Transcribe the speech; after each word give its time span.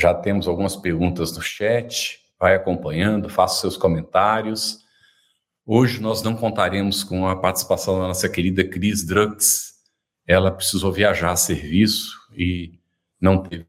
Já 0.00 0.14
temos 0.14 0.48
algumas 0.48 0.76
perguntas 0.76 1.36
no 1.36 1.42
chat, 1.42 2.20
vai 2.38 2.54
acompanhando, 2.54 3.28
faça 3.28 3.60
seus 3.60 3.76
comentários. 3.76 4.82
Hoje 5.66 6.00
nós 6.00 6.22
não 6.22 6.34
contaremos 6.34 7.04
com 7.04 7.28
a 7.28 7.36
participação 7.36 8.00
da 8.00 8.08
nossa 8.08 8.26
querida 8.26 8.66
Cris 8.66 9.06
Drux. 9.06 9.74
Ela 10.26 10.50
precisou 10.50 10.90
viajar 10.90 11.32
a 11.32 11.36
serviço 11.36 12.16
e 12.34 12.80
não 13.20 13.42
teve 13.42 13.66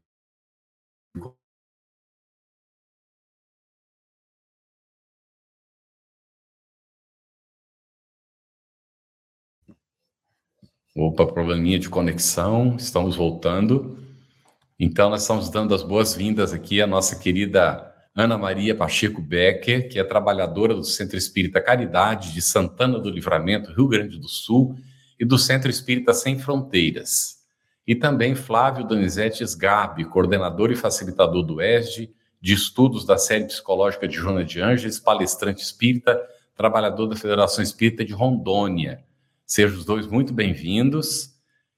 Opa, 10.94 11.26
probleminha 11.26 11.78
de 11.78 11.90
conexão, 11.90 12.76
estamos 12.76 13.16
voltando. 13.16 13.98
Então, 14.84 15.10
nós 15.10 15.22
estamos 15.22 15.48
dando 15.48 15.76
as 15.76 15.84
boas-vindas 15.84 16.52
aqui 16.52 16.82
à 16.82 16.88
nossa 16.88 17.14
querida 17.14 17.94
Ana 18.16 18.36
Maria 18.36 18.74
Pacheco 18.74 19.22
Becker, 19.22 19.88
que 19.88 19.96
é 19.96 20.02
trabalhadora 20.02 20.74
do 20.74 20.82
Centro 20.82 21.16
Espírita 21.16 21.60
Caridade 21.60 22.32
de 22.32 22.42
Santana 22.42 22.98
do 22.98 23.08
Livramento, 23.08 23.72
Rio 23.72 23.86
Grande 23.86 24.18
do 24.18 24.26
Sul, 24.26 24.74
e 25.20 25.24
do 25.24 25.38
Centro 25.38 25.70
Espírita 25.70 26.12
Sem 26.12 26.36
Fronteiras. 26.36 27.36
E 27.86 27.94
também 27.94 28.34
Flávio 28.34 28.84
Donizete 28.84 29.44
Sgarbi, 29.44 30.04
coordenador 30.04 30.72
e 30.72 30.74
facilitador 30.74 31.44
do 31.44 31.62
ESD, 31.62 32.10
de 32.40 32.52
estudos 32.52 33.06
da 33.06 33.16
série 33.16 33.44
psicológica 33.44 34.08
de 34.08 34.16
Joana 34.16 34.44
de 34.44 34.60
Ângeles, 34.60 34.98
palestrante 34.98 35.62
espírita, 35.62 36.20
trabalhador 36.56 37.06
da 37.06 37.14
Federação 37.14 37.62
Espírita 37.62 38.04
de 38.04 38.12
Rondônia. 38.12 39.04
Sejam 39.46 39.78
os 39.78 39.84
dois 39.84 40.08
muito 40.08 40.32
bem-vindos. 40.32 41.31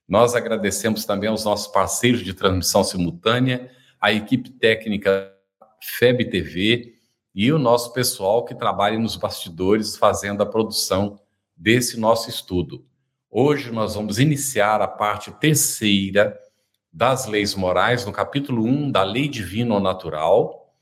Nós 0.07 0.35
agradecemos 0.35 1.05
também 1.05 1.31
aos 1.31 1.45
nossos 1.45 1.67
parceiros 1.67 2.23
de 2.23 2.35
transmissão 2.35 2.85
simultânea, 2.85 3.71
a 4.01 4.13
equipe 4.13 4.51
técnica 4.51 5.33
FEB 5.81 6.27
TV 6.27 6.95
e 7.35 7.51
o 7.51 7.59
nosso 7.59 7.93
pessoal 7.93 8.45
que 8.45 8.55
trabalha 8.55 8.99
nos 8.99 9.17
bastidores 9.17 9.97
fazendo 9.97 10.43
a 10.43 10.47
produção 10.47 11.19
desse 11.57 11.99
nosso 11.99 12.29
estudo. 12.29 12.85
Hoje 13.31 13.73
nós 13.73 13.95
vamos 13.95 14.19
iniciar 14.19 14.83
a 14.83 14.87
parte 14.87 15.33
terceira 15.33 16.39
das 16.93 17.27
leis 17.27 17.55
morais, 17.55 18.05
no 18.05 18.13
capítulo 18.13 18.65
1 18.65 18.93
da 18.93 19.03
lei 19.03 19.27
divina 19.27 19.75
ou 19.75 19.81
natural, 19.81 20.73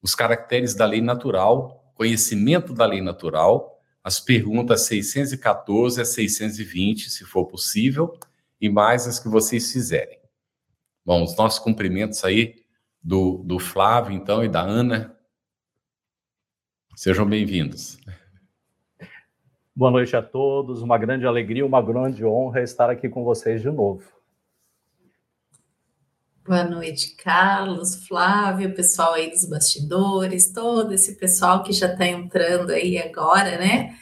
os 0.00 0.14
caracteres 0.14 0.74
da 0.74 0.86
lei 0.86 1.02
natural, 1.02 1.92
conhecimento 1.94 2.72
da 2.72 2.86
lei 2.86 3.02
natural, 3.02 3.78
as 4.02 4.20
perguntas 4.20 4.82
614 4.82 6.00
a 6.00 6.04
620, 6.04 7.10
se 7.10 7.24
for 7.24 7.44
possível, 7.44 8.18
e 8.60 8.68
mais 8.68 9.06
as 9.06 9.18
que 9.18 9.28
vocês 9.28 9.72
fizerem. 9.72 10.18
Bom, 11.04 11.22
os 11.22 11.36
nossos 11.36 11.58
cumprimentos 11.58 12.24
aí 12.24 12.56
do, 13.02 13.38
do 13.44 13.58
Flávio, 13.58 14.12
então, 14.12 14.44
e 14.44 14.48
da 14.48 14.60
Ana. 14.60 15.16
Sejam 16.94 17.24
bem-vindos. 17.24 17.98
Boa 19.74 19.90
noite 19.90 20.16
a 20.16 20.22
todos, 20.22 20.82
uma 20.82 20.98
grande 20.98 21.24
alegria, 21.24 21.64
uma 21.64 21.80
grande 21.80 22.24
honra 22.24 22.62
estar 22.62 22.90
aqui 22.90 23.08
com 23.08 23.22
vocês 23.22 23.62
de 23.62 23.70
novo. 23.70 24.02
Boa 26.44 26.64
noite, 26.64 27.14
Carlos, 27.14 28.06
Flávio, 28.06 28.74
pessoal 28.74 29.14
aí 29.14 29.30
dos 29.30 29.44
bastidores, 29.44 30.50
todo 30.50 30.92
esse 30.92 31.16
pessoal 31.16 31.62
que 31.62 31.72
já 31.72 31.92
está 31.92 32.06
entrando 32.06 32.70
aí 32.70 32.98
agora, 32.98 33.58
né? 33.58 33.96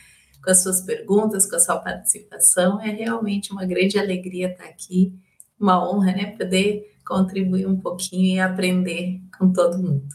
Com 0.47 0.51
as 0.53 0.62
suas 0.62 0.81
perguntas, 0.81 1.45
com 1.51 1.57
a 1.57 1.59
sua 1.59 1.77
participação. 1.81 2.81
É 2.81 2.89
realmente 2.91 3.51
uma 3.51 3.67
grande 3.67 3.99
alegria 3.99 4.53
estar 4.53 4.67
aqui, 4.67 5.12
uma 5.59 5.84
honra, 5.91 6.12
né, 6.12 6.37
poder 6.39 6.97
contribuir 7.05 7.67
um 7.67 7.77
pouquinho 7.77 8.37
e 8.37 8.39
aprender 8.39 9.21
com 9.37 9.53
todo 9.53 9.83
mundo. 9.83 10.07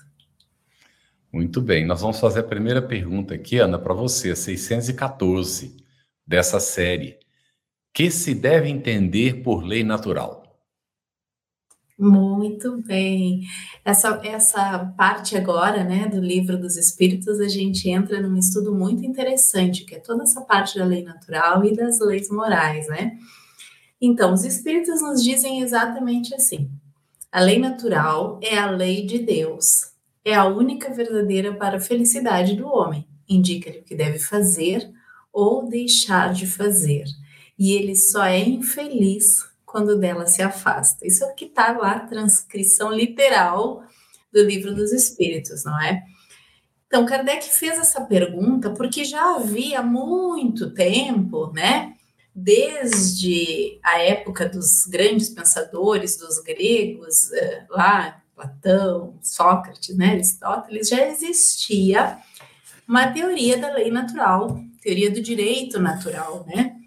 Muito 1.33 1.61
bem, 1.61 1.85
nós 1.85 1.99
vamos 1.99 2.19
fazer 2.19 2.39
a 2.39 2.43
primeira 2.43 2.81
pergunta 2.81 3.33
aqui, 3.33 3.57
Ana, 3.57 3.77
para 3.77 3.93
você, 3.93 4.33
614 4.33 5.75
dessa 6.25 6.61
série. 6.61 7.19
Que 7.93 8.09
se 8.09 8.33
deve 8.33 8.69
entender 8.69 9.43
por 9.43 9.65
lei 9.65 9.83
natural? 9.83 10.40
Muito 12.01 12.81
bem. 12.81 13.41
Essa, 13.85 14.19
essa 14.23 14.91
parte 14.97 15.37
agora, 15.37 15.83
né, 15.83 16.07
do 16.07 16.19
livro 16.19 16.57
dos 16.57 16.75
Espíritos, 16.75 17.39
a 17.39 17.47
gente 17.47 17.87
entra 17.91 18.19
num 18.19 18.35
estudo 18.35 18.73
muito 18.73 19.05
interessante, 19.05 19.85
que 19.85 19.93
é 19.93 19.99
toda 19.99 20.23
essa 20.23 20.41
parte 20.41 20.79
da 20.79 20.83
lei 20.83 21.03
natural 21.03 21.63
e 21.63 21.75
das 21.75 21.99
leis 21.99 22.27
morais, 22.31 22.87
né? 22.87 23.19
Então, 24.01 24.33
os 24.33 24.43
Espíritos 24.43 24.99
nos 24.99 25.23
dizem 25.23 25.61
exatamente 25.61 26.33
assim: 26.33 26.71
a 27.31 27.39
lei 27.39 27.59
natural 27.59 28.39
é 28.41 28.57
a 28.57 28.71
lei 28.71 29.05
de 29.05 29.19
Deus, 29.19 29.91
é 30.25 30.33
a 30.33 30.47
única 30.47 30.91
verdadeira 30.91 31.53
para 31.53 31.77
a 31.77 31.79
felicidade 31.79 32.55
do 32.55 32.65
homem. 32.65 33.07
Indica-lhe 33.29 33.77
o 33.77 33.83
que 33.83 33.93
deve 33.93 34.17
fazer 34.17 34.89
ou 35.31 35.69
deixar 35.69 36.33
de 36.33 36.47
fazer. 36.47 37.05
E 37.59 37.73
ele 37.73 37.95
só 37.95 38.25
é 38.25 38.39
infeliz 38.39 39.50
quando 39.71 39.97
dela 39.97 40.27
se 40.27 40.41
afasta. 40.41 41.07
Isso 41.07 41.23
é 41.23 41.27
o 41.27 41.33
que 41.33 41.45
está 41.45 41.71
lá, 41.71 41.93
a 41.93 42.07
transcrição 42.07 42.91
literal 42.91 43.83
do 44.31 44.43
livro 44.43 44.75
dos 44.75 44.91
Espíritos, 44.91 45.63
não 45.63 45.81
é? 45.81 46.03
Então, 46.87 47.05
Kardec 47.05 47.49
fez 47.49 47.79
essa 47.79 48.01
pergunta 48.01 48.69
porque 48.71 49.05
já 49.05 49.35
havia 49.35 49.81
muito 49.81 50.73
tempo, 50.73 51.51
né? 51.53 51.93
Desde 52.35 53.79
a 53.81 53.99
época 53.99 54.47
dos 54.47 54.85
grandes 54.87 55.29
pensadores, 55.29 56.17
dos 56.17 56.39
gregos, 56.39 57.31
eh, 57.31 57.65
lá, 57.69 58.21
Platão, 58.35 59.17
Sócrates, 59.21 59.95
né, 59.95 60.11
Aristóteles, 60.11 60.89
já 60.89 61.05
existia 61.07 62.17
uma 62.87 63.07
teoria 63.11 63.57
da 63.57 63.73
lei 63.73 63.91
natural, 63.91 64.59
teoria 64.81 65.11
do 65.11 65.21
direito 65.21 65.79
natural, 65.79 66.45
né? 66.47 66.80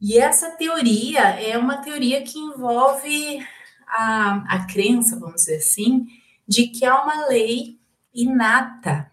E 0.00 0.16
essa 0.18 0.50
teoria 0.50 1.20
é 1.20 1.58
uma 1.58 1.76
teoria 1.78 2.22
que 2.22 2.38
envolve 2.38 3.46
a, 3.86 4.56
a 4.56 4.66
crença, 4.66 5.18
vamos 5.18 5.42
dizer 5.42 5.56
assim, 5.56 6.06
de 6.48 6.68
que 6.68 6.86
há 6.86 7.02
uma 7.02 7.26
lei 7.26 7.78
inata, 8.14 9.10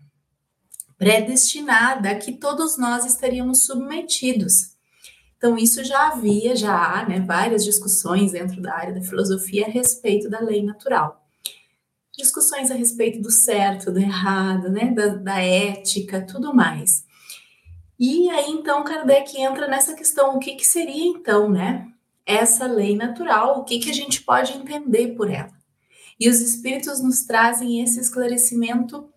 predestinada, 0.98 2.12
a 2.12 2.16
que 2.16 2.32
todos 2.32 2.78
nós 2.78 3.06
estaríamos 3.06 3.66
submetidos. 3.66 4.78
Então, 5.38 5.58
isso 5.58 5.84
já 5.84 6.08
havia, 6.08 6.56
já 6.56 6.74
há 6.74 7.08
né, 7.08 7.20
várias 7.20 7.64
discussões 7.64 8.32
dentro 8.32 8.62
da 8.62 8.74
área 8.74 8.94
da 8.94 9.02
filosofia 9.02 9.68
a 9.68 9.70
respeito 9.70 10.30
da 10.30 10.40
lei 10.40 10.64
natural. 10.64 11.24
Discussões 12.18 12.72
a 12.72 12.74
respeito 12.74 13.22
do 13.22 13.30
certo, 13.30 13.92
do 13.92 14.00
errado, 14.00 14.70
né, 14.70 14.92
da, 14.92 15.08
da 15.10 15.40
ética, 15.40 16.26
tudo 16.26 16.56
mais. 16.56 17.06
E 18.00 18.30
aí, 18.30 18.52
então, 18.52 18.84
Kardec 18.84 19.40
entra 19.40 19.68
nessa 19.68 19.96
questão: 19.96 20.36
o 20.36 20.40
que, 20.40 20.56
que 20.56 20.66
seria, 20.66 21.06
então, 21.06 21.50
né? 21.50 21.88
Essa 22.26 22.68
lei 22.68 22.96
natural, 22.96 23.60
o 23.60 23.64
que, 23.64 23.80
que 23.80 23.90
a 23.90 23.94
gente 23.94 24.22
pode 24.22 24.54
entender 24.54 25.16
por 25.16 25.30
ela? 25.30 25.56
E 26.20 26.28
os 26.28 26.42
espíritos 26.42 27.02
nos 27.02 27.26
trazem 27.26 27.82
esse 27.82 28.00
esclarecimento 28.00 29.10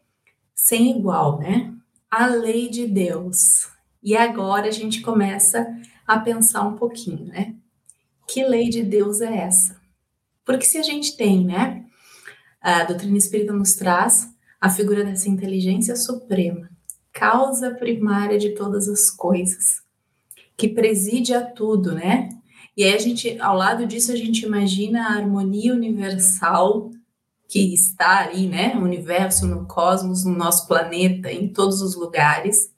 sem 0.55 0.97
igual, 0.97 1.39
né? 1.39 1.75
A 2.11 2.27
lei 2.27 2.69
de 2.69 2.87
Deus. 2.87 3.69
E 4.03 4.17
agora 4.17 4.69
a 4.69 4.73
gente 4.73 5.01
começa 5.01 5.67
a 6.07 6.19
pensar 6.19 6.63
um 6.63 6.77
pouquinho, 6.77 7.27
né? 7.27 7.55
Que 8.27 8.45
lei 8.45 8.69
de 8.69 8.83
Deus 8.83 9.21
é 9.21 9.39
essa? 9.39 9.81
Porque 10.45 10.65
se 10.65 10.79
a 10.79 10.83
gente 10.83 11.17
tem, 11.17 11.45
né? 11.45 11.85
A 12.61 12.85
doutrina 12.85 13.17
espírita 13.17 13.53
nos 13.53 13.75
traz 13.75 14.29
a 14.61 14.69
figura 14.69 15.03
dessa 15.03 15.29
inteligência 15.29 15.97
suprema, 15.97 16.71
causa 17.21 17.75
primária 17.75 18.39
de 18.39 18.55
todas 18.55 18.89
as 18.89 19.11
coisas, 19.11 19.83
que 20.57 20.67
preside 20.67 21.35
a 21.35 21.45
tudo, 21.45 21.93
né? 21.93 22.31
E 22.75 22.83
aí 22.83 22.95
a 22.95 22.99
gente, 22.99 23.39
ao 23.39 23.55
lado 23.55 23.87
disso, 23.87 24.11
a 24.11 24.17
gente 24.17 24.47
imagina 24.47 25.03
a 25.03 25.19
harmonia 25.19 25.75
universal 25.75 26.91
que 27.47 27.75
está 27.75 28.21
aí, 28.21 28.49
né? 28.49 28.73
No 28.75 28.85
universo, 28.85 29.47
no 29.47 29.67
cosmos, 29.67 30.25
no 30.25 30.35
nosso 30.35 30.67
planeta, 30.67 31.31
em 31.31 31.53
todos 31.53 31.83
os 31.83 31.95
lugares. 31.95 32.73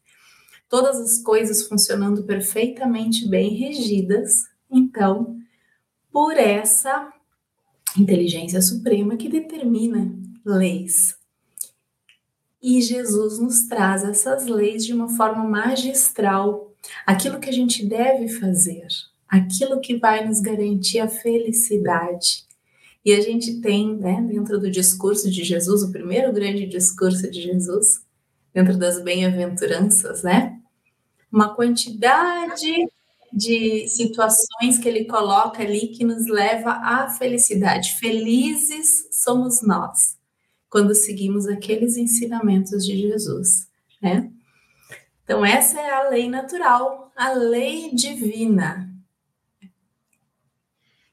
Todas 0.68 0.98
as 0.98 1.22
coisas 1.22 1.68
funcionando 1.68 2.24
perfeitamente 2.24 3.28
bem 3.28 3.54
regidas, 3.54 4.48
então, 4.68 5.36
por 6.10 6.36
essa 6.36 7.12
inteligência 7.96 8.60
suprema 8.60 9.16
que 9.16 9.28
determina 9.28 10.12
leis 10.44 11.21
E 12.62 12.80
Jesus 12.80 13.40
nos 13.40 13.66
traz 13.66 14.04
essas 14.04 14.46
leis 14.46 14.86
de 14.86 14.94
uma 14.94 15.08
forma 15.08 15.42
magistral, 15.42 16.72
aquilo 17.04 17.40
que 17.40 17.50
a 17.50 17.52
gente 17.52 17.84
deve 17.84 18.28
fazer, 18.28 18.86
aquilo 19.28 19.80
que 19.80 19.96
vai 19.96 20.24
nos 20.24 20.40
garantir 20.40 21.00
a 21.00 21.08
felicidade. 21.08 22.44
E 23.04 23.12
a 23.12 23.20
gente 23.20 23.60
tem, 23.60 23.96
né, 23.96 24.24
dentro 24.28 24.60
do 24.60 24.70
discurso 24.70 25.28
de 25.28 25.42
Jesus, 25.42 25.82
o 25.82 25.90
primeiro 25.90 26.32
grande 26.32 26.66
discurso 26.66 27.28
de 27.28 27.42
Jesus, 27.42 28.04
dentro 28.54 28.78
das 28.78 29.02
bem-aventuranças, 29.02 30.22
né? 30.22 30.60
Uma 31.32 31.52
quantidade 31.56 32.86
de 33.32 33.88
situações 33.88 34.78
que 34.80 34.86
ele 34.86 35.06
coloca 35.06 35.62
ali 35.62 35.88
que 35.88 36.04
nos 36.04 36.28
leva 36.28 36.70
à 36.70 37.08
felicidade. 37.08 37.96
Felizes 37.98 39.08
somos 39.10 39.62
nós 39.62 40.21
quando 40.72 40.94
seguimos 40.94 41.46
aqueles 41.46 41.98
ensinamentos 41.98 42.82
de 42.86 42.96
Jesus, 42.96 43.68
né? 44.00 44.32
Então 45.22 45.44
essa 45.44 45.78
é 45.78 45.92
a 45.92 46.08
lei 46.08 46.30
natural, 46.30 47.12
a 47.14 47.30
lei 47.34 47.94
divina. 47.94 48.90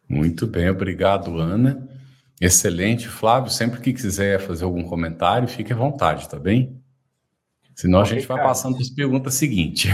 Muito 0.08 0.48
bem, 0.48 0.70
obrigado, 0.70 1.38
Ana. 1.38 1.90
Excelente, 2.40 3.10
Flávio. 3.10 3.52
Sempre 3.52 3.82
que 3.82 3.92
quiser 3.92 4.40
fazer 4.40 4.64
algum 4.64 4.82
comentário, 4.82 5.46
fique 5.46 5.74
à 5.74 5.76
vontade, 5.76 6.30
tá 6.30 6.40
bem? 6.40 6.82
Senão 7.76 8.00
a 8.00 8.06
gente 8.06 8.26
vai 8.26 8.42
passando 8.42 8.76
para 8.76 8.84
as 8.84 8.90
perguntas 8.90 9.34
seguintes. 9.34 9.92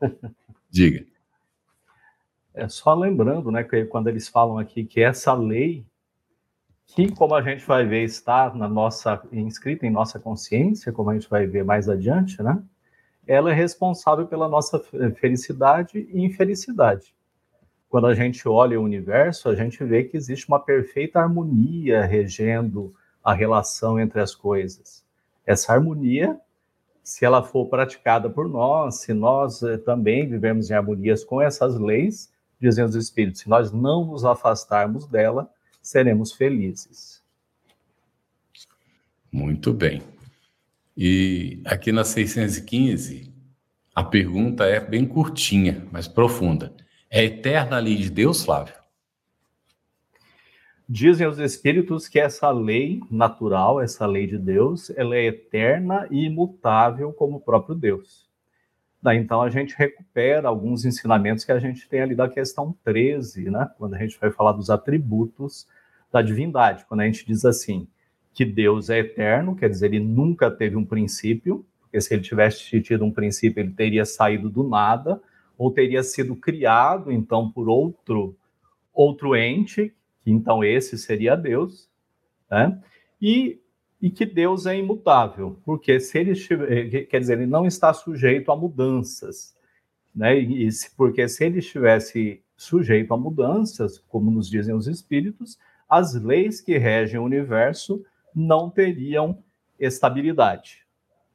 Diga. 0.70 1.04
É 2.54 2.66
só 2.70 2.94
lembrando, 2.94 3.50
né, 3.50 3.64
que 3.64 3.84
quando 3.84 4.08
eles 4.08 4.28
falam 4.28 4.56
aqui 4.56 4.82
que 4.82 5.02
essa 5.02 5.34
lei, 5.34 5.84
que 6.86 7.12
como 7.14 7.34
a 7.34 7.42
gente 7.42 7.66
vai 7.66 7.84
ver 7.84 8.04
está 8.04 8.52
na 8.54 8.68
nossa 8.68 9.22
inscrita 9.32 9.86
em 9.86 9.90
nossa 9.90 10.18
consciência, 10.18 10.92
como 10.92 11.10
a 11.10 11.14
gente 11.14 11.28
vai 11.28 11.46
ver 11.46 11.64
mais 11.64 11.88
adiante, 11.88 12.42
né, 12.42 12.62
ela 13.26 13.50
é 13.50 13.54
responsável 13.54 14.26
pela 14.26 14.48
nossa 14.48 14.78
felicidade 15.16 15.98
e 15.98 16.24
infelicidade. 16.24 17.14
Quando 17.88 18.06
a 18.06 18.14
gente 18.14 18.48
olha 18.48 18.78
o 18.78 18.82
universo, 18.82 19.48
a 19.48 19.54
gente 19.54 19.82
vê 19.84 20.04
que 20.04 20.16
existe 20.16 20.48
uma 20.48 20.58
perfeita 20.58 21.20
harmonia 21.20 22.04
regendo 22.04 22.94
a 23.22 23.32
relação 23.32 23.98
entre 23.98 24.20
as 24.20 24.34
coisas. 24.34 25.04
Essa 25.46 25.72
harmonia, 25.72 26.38
se 27.02 27.24
ela 27.24 27.42
for 27.42 27.68
praticada 27.68 28.28
por 28.28 28.48
nós, 28.48 28.96
se 28.96 29.14
nós 29.14 29.62
eh, 29.62 29.78
também 29.78 30.28
vivemos 30.28 30.70
em 30.70 30.74
harmonias 30.74 31.24
com 31.24 31.40
essas 31.40 31.78
leis, 31.78 32.32
dizem 32.60 32.84
os 32.84 32.94
Espíritos, 32.94 33.42
se 33.42 33.48
nós 33.48 33.72
não 33.72 34.06
nos 34.06 34.24
afastarmos 34.24 35.06
dela, 35.06 35.48
seremos 35.84 36.32
felizes. 36.32 37.22
Muito 39.30 39.72
bem. 39.72 40.02
E 40.96 41.60
aqui 41.64 41.92
na 41.92 42.04
615, 42.04 43.32
a 43.94 44.02
pergunta 44.02 44.64
é 44.64 44.80
bem 44.80 45.04
curtinha, 45.04 45.86
mas 45.92 46.08
profunda. 46.08 46.74
É 47.10 47.24
eterna 47.24 47.76
a 47.76 47.80
lei 47.80 47.96
de 47.96 48.10
Deus, 48.10 48.44
Flávio? 48.44 48.74
Dizem 50.88 51.26
os 51.26 51.38
espíritos 51.38 52.08
que 52.08 52.18
essa 52.18 52.50
lei 52.50 53.00
natural, 53.10 53.80
essa 53.80 54.06
lei 54.06 54.26
de 54.26 54.38
Deus, 54.38 54.90
ela 54.90 55.16
é 55.16 55.26
eterna 55.26 56.06
e 56.10 56.24
imutável 56.24 57.12
como 57.12 57.36
o 57.36 57.40
próprio 57.40 57.74
Deus. 57.74 58.23
Daí, 59.04 59.18
então, 59.18 59.42
a 59.42 59.50
gente 59.50 59.76
recupera 59.76 60.48
alguns 60.48 60.86
ensinamentos 60.86 61.44
que 61.44 61.52
a 61.52 61.58
gente 61.58 61.86
tem 61.86 62.00
ali 62.00 62.14
da 62.14 62.26
questão 62.26 62.74
13, 62.82 63.50
né? 63.50 63.70
Quando 63.76 63.92
a 63.92 63.98
gente 63.98 64.18
vai 64.18 64.30
falar 64.30 64.52
dos 64.52 64.70
atributos 64.70 65.68
da 66.10 66.22
divindade. 66.22 66.86
Quando 66.86 67.00
a 67.00 67.04
gente 67.04 67.26
diz 67.26 67.44
assim, 67.44 67.86
que 68.32 68.46
Deus 68.46 68.88
é 68.88 69.00
eterno, 69.00 69.54
quer 69.54 69.68
dizer, 69.68 69.92
ele 69.92 70.00
nunca 70.00 70.50
teve 70.50 70.76
um 70.76 70.86
princípio, 70.86 71.66
porque 71.82 72.00
se 72.00 72.14
ele 72.14 72.22
tivesse 72.22 72.80
tido 72.80 73.04
um 73.04 73.12
princípio, 73.12 73.60
ele 73.60 73.72
teria 73.72 74.06
saído 74.06 74.48
do 74.48 74.66
nada, 74.66 75.20
ou 75.58 75.70
teria 75.70 76.02
sido 76.02 76.34
criado, 76.34 77.12
então, 77.12 77.50
por 77.50 77.68
outro, 77.68 78.34
outro 78.90 79.36
ente, 79.36 79.92
que 80.22 80.30
então 80.30 80.64
esse 80.64 80.96
seria 80.96 81.36
Deus, 81.36 81.90
né? 82.50 82.80
E 83.20 83.60
e 84.04 84.10
que 84.10 84.26
Deus 84.26 84.66
é 84.66 84.76
imutável, 84.76 85.58
porque 85.64 85.98
se 85.98 86.18
ele 86.18 86.32
estiver, 86.32 86.94
eh, 86.94 87.04
quer 87.04 87.20
dizer, 87.20 87.38
ele 87.38 87.46
não 87.46 87.64
está 87.64 87.90
sujeito 87.94 88.52
a 88.52 88.56
mudanças, 88.56 89.56
né? 90.14 90.38
E 90.38 90.68
porque 90.94 91.26
se 91.26 91.46
ele 91.46 91.60
estivesse 91.60 92.42
sujeito 92.54 93.14
a 93.14 93.16
mudanças, 93.16 93.96
como 93.96 94.30
nos 94.30 94.50
dizem 94.50 94.74
os 94.74 94.86
espíritos, 94.86 95.58
as 95.88 96.12
leis 96.14 96.60
que 96.60 96.76
regem 96.76 97.18
o 97.18 97.24
universo 97.24 98.04
não 98.34 98.68
teriam 98.68 99.42
estabilidade. 99.80 100.84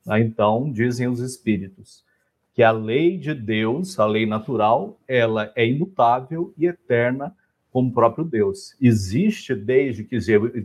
Né? 0.06 0.20
Então, 0.20 0.72
dizem 0.72 1.08
os 1.08 1.22
espíritos 1.22 2.06
que 2.54 2.62
a 2.62 2.70
lei 2.70 3.18
de 3.18 3.34
Deus, 3.34 3.98
a 3.98 4.06
lei 4.06 4.28
natural, 4.28 5.00
ela 5.08 5.52
é 5.56 5.66
imutável 5.66 6.54
e 6.56 6.68
eterna 6.68 7.36
como 7.72 7.90
o 7.90 7.94
próprio 7.94 8.24
Deus. 8.24 8.76
Existe 8.80 9.56
desde 9.56 10.04
que 10.04 10.20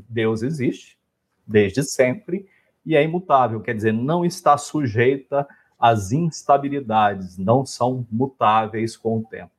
Deus 0.07 0.43
existe, 0.43 0.99
desde 1.47 1.83
sempre 1.83 2.47
e 2.85 2.95
é 2.95 3.03
imutável, 3.03 3.61
quer 3.61 3.75
dizer, 3.75 3.93
não 3.93 4.25
está 4.25 4.59
sujeita 4.59 5.47
às 5.79 6.13
instabilidades, 6.13 7.39
não 7.39 7.65
são 7.65 8.07
mutáveis 8.11 8.97
com 8.97 9.19
o 9.19 9.25
tempo. 9.25 9.51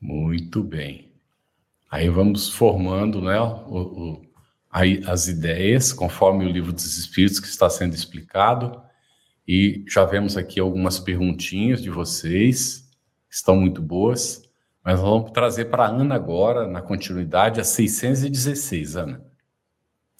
Muito 0.00 0.62
bem. 0.62 1.12
Aí 1.90 2.08
vamos 2.08 2.50
formando 2.50 3.22
né, 3.22 3.40
o, 3.40 3.78
o, 3.78 4.22
as 5.06 5.28
ideias, 5.28 5.92
conforme 5.92 6.44
o 6.44 6.48
livro 6.48 6.72
dos 6.72 6.98
Espíritos 6.98 7.38
que 7.38 7.46
está 7.46 7.70
sendo 7.70 7.94
explicado. 7.94 8.82
E 9.46 9.84
já 9.88 10.04
vemos 10.04 10.36
aqui 10.36 10.58
algumas 10.58 10.98
perguntinhas 10.98 11.80
de 11.80 11.90
vocês, 11.90 12.90
estão 13.30 13.56
muito 13.56 13.80
boas. 13.80 14.43
Mas 14.84 15.00
vamos 15.00 15.30
trazer 15.30 15.66
para 15.66 15.86
a 15.86 15.88
Ana 15.88 16.14
agora, 16.14 16.66
na 16.66 16.82
continuidade, 16.82 17.58
a 17.58 17.64
616, 17.64 18.96
Ana. 18.96 19.24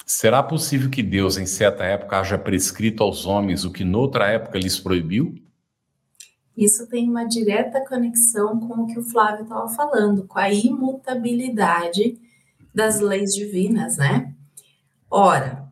Será 0.06 0.42
possível 0.42 0.88
que 0.88 1.02
Deus, 1.02 1.36
em 1.36 1.44
certa 1.44 1.84
época, 1.84 2.18
haja 2.18 2.38
prescrito 2.38 3.02
aos 3.02 3.26
homens 3.26 3.64
o 3.64 3.70
que 3.70 3.84
noutra 3.84 4.28
época 4.28 4.58
lhes 4.58 4.80
proibiu? 4.80 5.34
Isso 6.56 6.88
tem 6.88 7.10
uma 7.10 7.24
direta 7.24 7.84
conexão 7.86 8.58
com 8.58 8.82
o 8.82 8.86
que 8.86 8.98
o 8.98 9.02
Flávio 9.02 9.42
estava 9.42 9.68
falando, 9.68 10.26
com 10.26 10.38
a 10.38 10.50
imutabilidade 10.50 12.18
das 12.74 13.00
leis 13.00 13.34
divinas, 13.34 13.96
né? 13.96 14.34
Ora, 15.10 15.63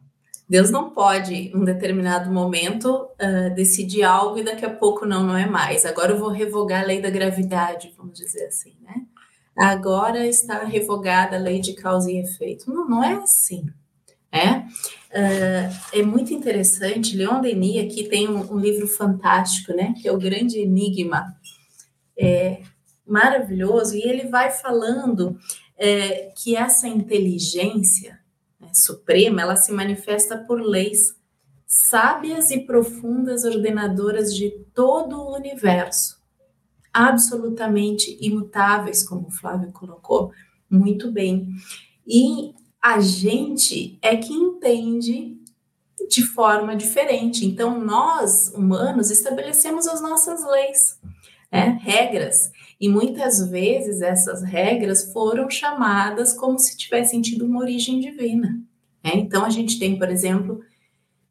Deus 0.49 0.71
não 0.71 0.91
pode, 0.91 1.35
em 1.35 1.57
um 1.57 1.65
determinado 1.65 2.31
momento, 2.31 3.09
uh, 3.21 3.55
decidir 3.55 4.03
algo 4.03 4.39
e 4.39 4.45
daqui 4.45 4.65
a 4.65 4.71
pouco 4.71 5.07
não, 5.07 5.23
não 5.25 5.37
é 5.37 5.47
mais. 5.47 5.87
Agora 5.87 6.13
eu 6.13 6.19
vou 6.19 6.29
revogar 6.29 6.83
a 6.83 6.87
lei 6.87 7.01
da 7.01 7.11
gravidade, 7.11 7.95
vamos 7.97 8.19
dizer 8.19 8.47
assim, 8.47 8.75
né? 8.83 9.07
Agora 9.57 10.27
está 10.27 10.65
revogada 10.65 11.37
a 11.37 11.41
lei 11.41 11.61
de 11.61 11.75
causa 11.75 12.11
e 12.11 12.19
efeito. 12.19 12.73
Não, 12.73 12.89
não 12.89 13.05
é 13.05 13.15
assim. 13.15 13.67
É, 14.31 14.59
uh, 14.59 15.77
é 15.93 16.03
muito 16.03 16.33
interessante. 16.33 17.17
Leon 17.17 17.41
Denis 17.41 17.85
aqui 17.85 18.05
tem 18.05 18.29
um, 18.29 18.55
um, 18.55 18.59
livro 18.59 18.89
fantástico, 18.89 19.73
né? 19.75 19.95
Que 20.01 20.09
é 20.09 20.13
o 20.13 20.19
Grande 20.19 20.59
Enigma. 20.59 21.37
É 22.19 22.63
maravilhoso. 23.07 23.95
E 23.95 24.03
ele 24.03 24.29
vai 24.29 24.51
falando 24.51 25.39
é, 25.77 26.33
que 26.35 26.57
essa 26.57 26.89
inteligência 26.89 28.22
né, 28.63 28.71
suprema 28.73 29.43
ela 29.43 29.57
se 29.57 29.73
manifesta 29.73 30.39
por 30.39 30.61
leis 30.61 31.17
sábias 31.67 32.51
e 32.51 32.61
profundas 32.61 33.45
ordenadoras 33.45 34.35
de 34.35 34.51
todo 34.75 35.17
o 35.17 35.35
universo, 35.35 36.21
absolutamente 36.93 38.17
imutáveis, 38.21 39.03
como 39.03 39.29
o 39.29 39.31
Flávio 39.31 39.73
colocou 39.73 40.33
muito 40.69 41.11
bem. 41.11 41.49
E 42.07 42.55
a 42.81 43.01
gente 43.01 43.99
é 44.03 44.17
que 44.17 44.33
entende 44.33 45.39
de 46.11 46.23
forma 46.23 46.77
diferente. 46.77 47.47
Então, 47.47 47.83
nós, 47.83 48.53
humanos, 48.55 49.11
estabelecemos 49.11 49.87
as 49.87 50.03
nossas 50.03 50.45
leis, 50.45 50.99
né? 51.53 51.79
regras. 51.83 52.51
E 52.81 52.89
muitas 52.89 53.47
vezes 53.49 54.01
essas 54.01 54.43
regras 54.43 55.13
foram 55.13 55.51
chamadas 55.51 56.33
como 56.33 56.59
se 56.59 56.77
tivessem 56.77 57.21
tido 57.21 57.45
uma 57.45 57.61
origem 57.61 58.01
divina. 58.01 58.59
Né? 59.05 59.13
Então, 59.17 59.45
a 59.45 59.51
gente 59.51 59.79
tem, 59.79 59.99
por 59.99 60.09
exemplo, 60.09 60.61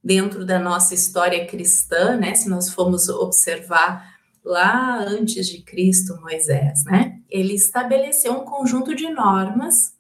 dentro 0.04 0.46
da 0.46 0.60
nossa 0.60 0.94
história 0.94 1.46
cristã, 1.48 2.16
né? 2.16 2.36
se 2.36 2.48
nós 2.48 2.70
formos 2.70 3.10
observar 3.10 4.12
lá 4.44 5.04
antes 5.04 5.48
de 5.48 5.62
Cristo, 5.62 6.20
Moisés, 6.22 6.84
né? 6.86 7.20
ele 7.30 7.54
estabeleceu 7.54 8.34
um 8.34 8.46
conjunto 8.46 8.96
de 8.96 9.10
normas 9.10 9.94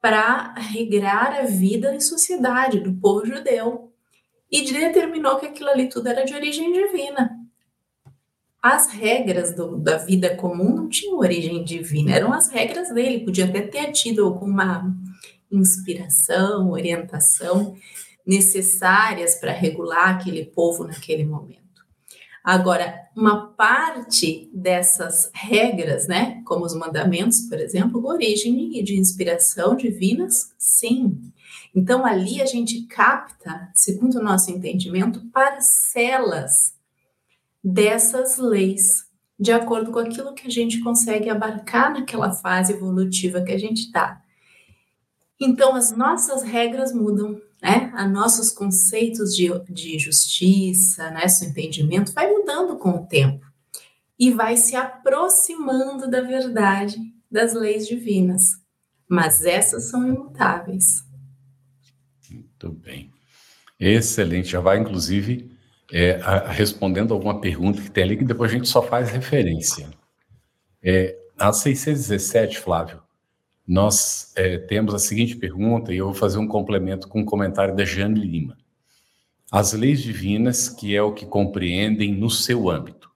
para 0.00 0.54
regrar 0.54 1.32
a 1.32 1.42
vida 1.42 1.94
em 1.94 2.00
sociedade 2.00 2.80
do 2.80 2.92
povo 2.94 3.24
judeu 3.24 3.90
e 4.50 4.70
determinou 4.70 5.36
que 5.36 5.46
aquilo 5.46 5.70
ali 5.70 5.88
tudo 5.88 6.08
era 6.08 6.24
de 6.24 6.34
origem 6.34 6.72
divina. 6.72 7.43
As 8.64 8.88
regras 8.88 9.54
do, 9.54 9.76
da 9.76 9.98
vida 9.98 10.34
comum 10.36 10.74
não 10.74 10.88
tinham 10.88 11.18
origem 11.18 11.62
divina, 11.62 12.12
eram 12.12 12.32
as 12.32 12.48
regras 12.48 12.88
dele. 12.94 13.22
Podia 13.22 13.44
até 13.44 13.60
ter 13.60 13.92
tido 13.92 14.24
alguma 14.24 14.90
inspiração, 15.52 16.70
orientação, 16.70 17.76
necessárias 18.26 19.34
para 19.34 19.52
regular 19.52 20.14
aquele 20.14 20.46
povo 20.46 20.82
naquele 20.84 21.26
momento. 21.26 21.60
Agora, 22.42 23.06
uma 23.14 23.48
parte 23.48 24.50
dessas 24.54 25.30
regras, 25.34 26.08
né, 26.08 26.40
como 26.46 26.64
os 26.64 26.74
mandamentos, 26.74 27.42
por 27.42 27.60
exemplo, 27.60 28.02
origem 28.06 28.82
de 28.82 28.98
inspiração 28.98 29.76
divinas, 29.76 30.54
sim. 30.56 31.20
Então, 31.74 32.06
ali 32.06 32.40
a 32.40 32.46
gente 32.46 32.86
capta, 32.86 33.68
segundo 33.74 34.20
o 34.20 34.24
nosso 34.24 34.50
entendimento, 34.50 35.20
parcelas 35.30 36.73
dessas 37.64 38.36
leis, 38.36 39.06
de 39.40 39.50
acordo 39.50 39.90
com 39.90 39.98
aquilo 39.98 40.34
que 40.34 40.46
a 40.46 40.50
gente 40.50 40.80
consegue 40.80 41.30
abarcar 41.30 41.92
naquela 41.92 42.30
fase 42.32 42.74
evolutiva 42.74 43.42
que 43.42 43.52
a 43.52 43.58
gente 43.58 43.86
está. 43.86 44.22
Então, 45.40 45.74
as 45.74 45.90
nossas 45.96 46.42
regras 46.42 46.92
mudam, 46.92 47.40
né? 47.60 47.90
A 47.94 48.06
nossos 48.06 48.50
conceitos 48.50 49.34
de, 49.34 49.48
de 49.70 49.98
justiça, 49.98 51.10
né? 51.10 51.26
Seu 51.26 51.48
entendimento 51.48 52.12
vai 52.12 52.30
mudando 52.30 52.76
com 52.76 52.90
o 52.90 53.06
tempo 53.06 53.44
e 54.18 54.30
vai 54.30 54.56
se 54.56 54.76
aproximando 54.76 56.08
da 56.08 56.20
verdade 56.20 56.98
das 57.30 57.54
leis 57.54 57.88
divinas. 57.88 58.42
Mas 59.08 59.44
essas 59.44 59.90
são 59.90 60.06
imutáveis. 60.06 61.04
Muito 62.30 62.70
bem. 62.70 63.10
Excelente. 63.78 64.50
Já 64.50 64.60
vai, 64.60 64.78
inclusive, 64.78 65.53
é, 65.94 66.20
a, 66.22 66.50
respondendo 66.50 67.14
alguma 67.14 67.40
pergunta 67.40 67.80
que 67.80 67.88
tem 67.88 68.02
ali, 68.02 68.16
que 68.16 68.24
depois 68.24 68.50
a 68.50 68.54
gente 68.54 68.68
só 68.68 68.82
faz 68.82 69.10
referência. 69.10 69.88
É, 70.82 71.16
a 71.38 71.52
617, 71.52 72.58
Flávio, 72.58 73.00
nós 73.64 74.32
é, 74.34 74.58
temos 74.58 74.92
a 74.92 74.98
seguinte 74.98 75.36
pergunta, 75.36 75.94
e 75.94 75.98
eu 75.98 76.06
vou 76.06 76.14
fazer 76.14 76.38
um 76.38 76.48
complemento 76.48 77.06
com 77.06 77.20
um 77.20 77.24
comentário 77.24 77.76
da 77.76 77.84
Jane 77.84 78.18
Lima. 78.18 78.58
As 79.52 79.72
leis 79.72 80.02
divinas, 80.02 80.68
que 80.68 80.96
é 80.96 81.00
o 81.00 81.12
que 81.12 81.24
compreendem 81.24 82.12
no 82.12 82.28
seu 82.28 82.68
âmbito. 82.68 83.06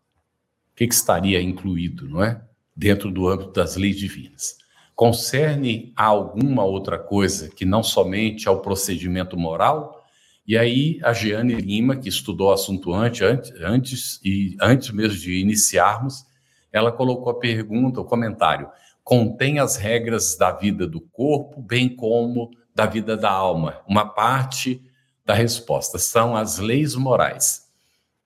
O 0.71 0.77
que, 0.77 0.87
que 0.87 0.95
estaria 0.95 1.43
incluído, 1.43 2.09
não 2.09 2.23
é? 2.23 2.41
Dentro 2.77 3.11
do 3.11 3.29
âmbito 3.29 3.51
das 3.51 3.75
leis 3.75 3.97
divinas. 3.97 4.57
Concerne 4.95 5.93
a 5.97 6.05
alguma 6.05 6.63
outra 6.63 6.97
coisa 6.97 7.49
que 7.49 7.65
não 7.65 7.83
somente 7.83 8.49
ao 8.49 8.63
procedimento 8.63 9.37
moral? 9.37 10.07
E 10.49 10.57
aí 10.57 10.99
a 11.03 11.13
Jeane 11.13 11.53
Lima, 11.57 11.95
que 11.95 12.09
estudou 12.09 12.49
o 12.49 12.53
assunto 12.53 12.95
antes, 12.95 13.21
antes, 13.61 14.19
e 14.25 14.57
antes 14.59 14.91
mesmo 14.91 15.19
de 15.19 15.39
iniciarmos, 15.39 16.25
ela 16.73 16.91
colocou 16.91 17.31
a 17.31 17.39
pergunta, 17.39 18.01
o 18.01 18.05
comentário: 18.05 18.71
contém 19.05 19.59
as 19.59 19.77
regras 19.77 20.39
da 20.39 20.51
vida 20.51 20.87
do 20.87 21.03
corpo, 21.03 21.61
bem 21.61 21.95
como 21.95 22.51
da 22.75 22.87
vida 22.87 23.15
da 23.15 23.31
alma. 23.31 23.83
Uma 23.87 24.07
parte 24.07 24.83
da 25.23 25.35
resposta 25.35 25.99
são 25.99 26.35
as 26.35 26.57
leis 26.59 26.95
morais. 26.95 27.69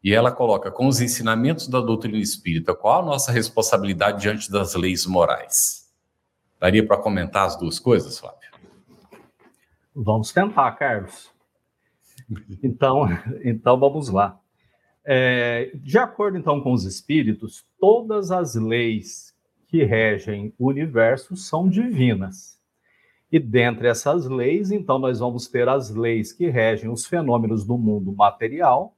E 0.05 0.15
ela 0.15 0.31
coloca 0.31 0.71
com 0.71 0.87
os 0.87 1.01
ensinamentos 1.01 1.67
da 1.67 1.81
doutrina 1.81 2.19
espírita, 2.19 2.73
qual 2.73 3.03
a 3.03 3.05
nossa 3.05 3.33
responsabilidade 3.33 4.21
diante 4.21 4.49
das 4.49 4.75
leis 4.75 5.07
morais? 5.07 5.91
Daria 6.61 6.87
para 6.87 6.99
comentar 6.99 7.47
as 7.47 7.57
duas 7.57 7.81
coisas, 7.81 8.21
Flávio? 8.21 8.39
Vamos 9.95 10.31
tentar, 10.31 10.71
Carlos. 10.73 11.33
Então, 12.63 13.07
então 13.45 13.79
vamos 13.79 14.09
lá. 14.09 14.39
É, 15.05 15.73
de 15.75 15.99
acordo 15.99 16.39
então 16.39 16.61
com 16.61 16.73
os 16.73 16.85
espíritos, 16.85 17.65
todas 17.81 18.31
as 18.31 18.55
leis 18.55 19.35
que 19.67 19.85
regem 19.85 20.55
o 20.59 20.69
universo 20.69 21.37
são 21.37 21.69
divinas. 21.69 22.61
E 23.33 23.39
dentre 23.39 23.89
essas 23.89 24.27
leis, 24.27 24.71
então, 24.71 24.99
nós 24.99 25.19
vamos 25.21 25.49
ter 25.49 25.67
as 25.67 25.89
leis 25.89 26.35
que 26.35 26.51
regem 26.51 26.91
os 26.91 27.07
fenômenos 27.07 27.65
do 27.65 27.79
mundo 27.79 28.13
material 28.13 28.95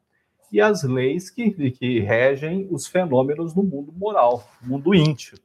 e 0.51 0.61
as 0.61 0.83
leis 0.83 1.31
que, 1.31 1.71
que 1.71 2.01
regem 2.01 2.67
os 2.69 2.89
fenômenos 2.89 3.55
do 3.55 3.63
mundo 3.63 3.93
moral, 3.93 4.45
mundo 4.61 4.93
íntimo. 4.93 5.39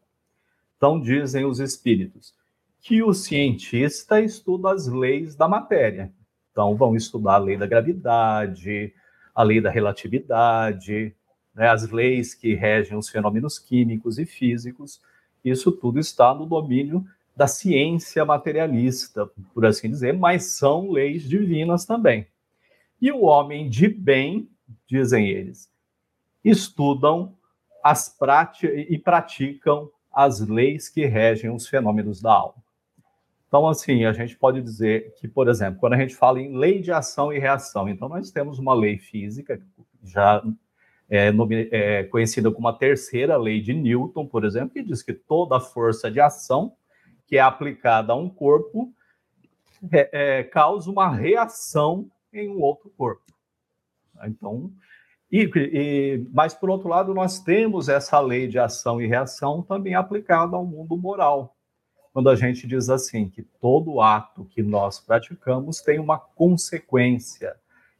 Então, 0.76 1.00
dizem 1.00 1.46
os 1.46 1.60
espíritos 1.60 2.34
que 2.82 3.04
o 3.04 3.14
cientista 3.14 4.20
estuda 4.22 4.72
as 4.72 4.88
leis 4.88 5.36
da 5.36 5.48
matéria. 5.48 6.12
Então, 6.60 6.75
vão 6.75 6.94
estudar 6.94 7.36
a 7.36 7.38
lei 7.38 7.56
da 7.56 7.66
gravidade, 7.66 8.94
a 9.34 9.44
lei 9.44 9.62
da 9.62 9.70
relatividade, 9.70 11.16
né, 11.56 11.70
as 11.70 11.89
leis 11.89 12.36
que 12.36 12.54
regem 12.54 12.98
os 12.98 13.08
fenômenos 13.08 13.58
químicos 13.58 14.20
e 14.20 14.25
físicos, 14.25 15.00
isso 15.42 15.72
tudo 15.72 16.00
está 16.00 16.34
no 16.34 16.46
domínio 16.46 17.06
da 17.34 17.48
ciência 17.48 18.25
materialista, 18.25 19.25
por 19.54 19.66
assim 19.66 19.89
dizer, 19.89 20.13
mas 20.13 20.58
são 20.58 20.92
leis 20.92 21.24
divinas 21.24 21.86
também. 21.86 22.28
E 23.01 23.10
o 23.10 23.22
homem 23.22 23.70
de 23.70 23.88
bem, 23.88 24.50
dizem 24.86 25.30
eles, 25.30 25.72
estudam 26.44 27.38
as 27.82 28.10
práticas 28.10 28.86
e 28.89 28.98
praticam 28.98 29.89
as 30.12 30.42
leis 30.42 30.89
que 30.89 31.06
regem 31.06 31.50
os 31.50 31.70
fenômenos 31.70 32.22
da 32.22 32.34
alma. 32.34 32.62
Então, 33.50 33.68
assim, 33.68 34.06
a 34.06 34.13
gente 34.13 34.38
pode 34.38 34.62
dizer 34.62 35.15
que, 35.15 35.27
por 35.27 35.50
exemplo, 35.50 35.79
quando 35.79 35.94
a 35.94 35.98
gente 35.98 36.15
fala 36.15 36.39
em 36.39 36.56
lei 36.56 36.79
de 36.79 36.91
ação 36.91 37.34
e 37.34 37.39
reação, 37.39 37.89
então 37.89 38.08
nós 38.08 38.29
temos 38.29 38.60
uma 38.60 38.75
lei 38.75 39.00
física, 39.00 39.60
já 40.03 40.41
é, 41.10 41.34
é, 41.72 42.03
conhecida 42.03 42.51
como 42.51 42.68
a 42.68 42.74
terceira 42.74 43.36
lei 43.38 43.60
de 43.60 43.74
Newton, 43.74 44.27
por 44.27 44.46
exemplo, 44.46 44.70
que 44.70 44.84
diz 44.84 45.01
que 45.01 45.13
toda 45.13 45.60
força 45.60 46.12
de 46.12 46.22
ação 46.22 46.74
que 47.25 47.38
é 47.38 47.41
aplicada 47.41 48.13
a 48.13 48.15
um 48.15 48.29
corpo 48.29 48.94
é, 49.91 50.10
é, 50.12 50.44
causa 50.44 50.89
uma 50.89 51.10
reação 51.10 52.08
em 52.32 52.50
um 52.50 52.62
outro 52.62 52.91
corpo. 52.96 53.24
Então, 54.25 54.72
e, 55.32 55.50
e, 55.56 56.27
mas 56.32 56.53
por 56.53 56.70
outro 56.70 56.88
lado, 56.88 57.15
nós 57.15 57.39
temos 57.39 57.89
essa 57.89 58.20
lei 58.20 58.48
de 58.48 58.60
ação 58.60 59.01
e 59.01 59.08
reação 59.08 59.63
também 59.63 59.96
aplicada 59.96 60.56
ao 60.56 60.65
mundo 60.65 60.96
moral. 60.96 61.56
Quando 62.12 62.30
a 62.30 62.36
gente 62.36 62.66
diz 62.68 62.89
assim 62.89 63.30
que 63.30 63.44
todo 63.44 64.01
ato 64.01 64.46
que 64.46 64.63
nós 64.63 65.00
praticamos 65.00 65.82
tem 65.82 66.00
uma 66.00 66.18
consequência 66.18 67.56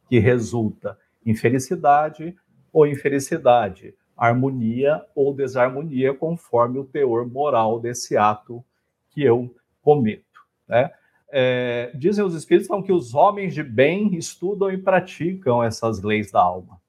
que 0.08 0.18
resulta 0.18 0.98
em 1.24 1.34
felicidade 1.34 2.36
ou 2.72 2.86
infelicidade, 2.86 3.94
harmonia 4.16 5.04
ou 5.14 5.32
desarmonia, 5.32 6.12
conforme 6.12 6.78
o 6.78 6.84
teor 6.84 7.26
moral 7.26 7.80
desse 7.80 8.16
ato 8.16 8.64
que 9.10 9.22
eu 9.22 9.54
cometo. 9.80 10.24
Né? 10.68 10.90
É, 11.32 11.92
dizem 11.94 12.24
os 12.24 12.34
espíritos 12.34 12.66
então, 12.66 12.82
que 12.82 12.92
os 12.92 13.14
homens 13.14 13.54
de 13.54 13.62
bem 13.62 14.14
estudam 14.16 14.70
e 14.70 14.76
praticam 14.76 15.62
essas 15.62 16.02
leis 16.02 16.30
da 16.30 16.40
alma. 16.40 16.80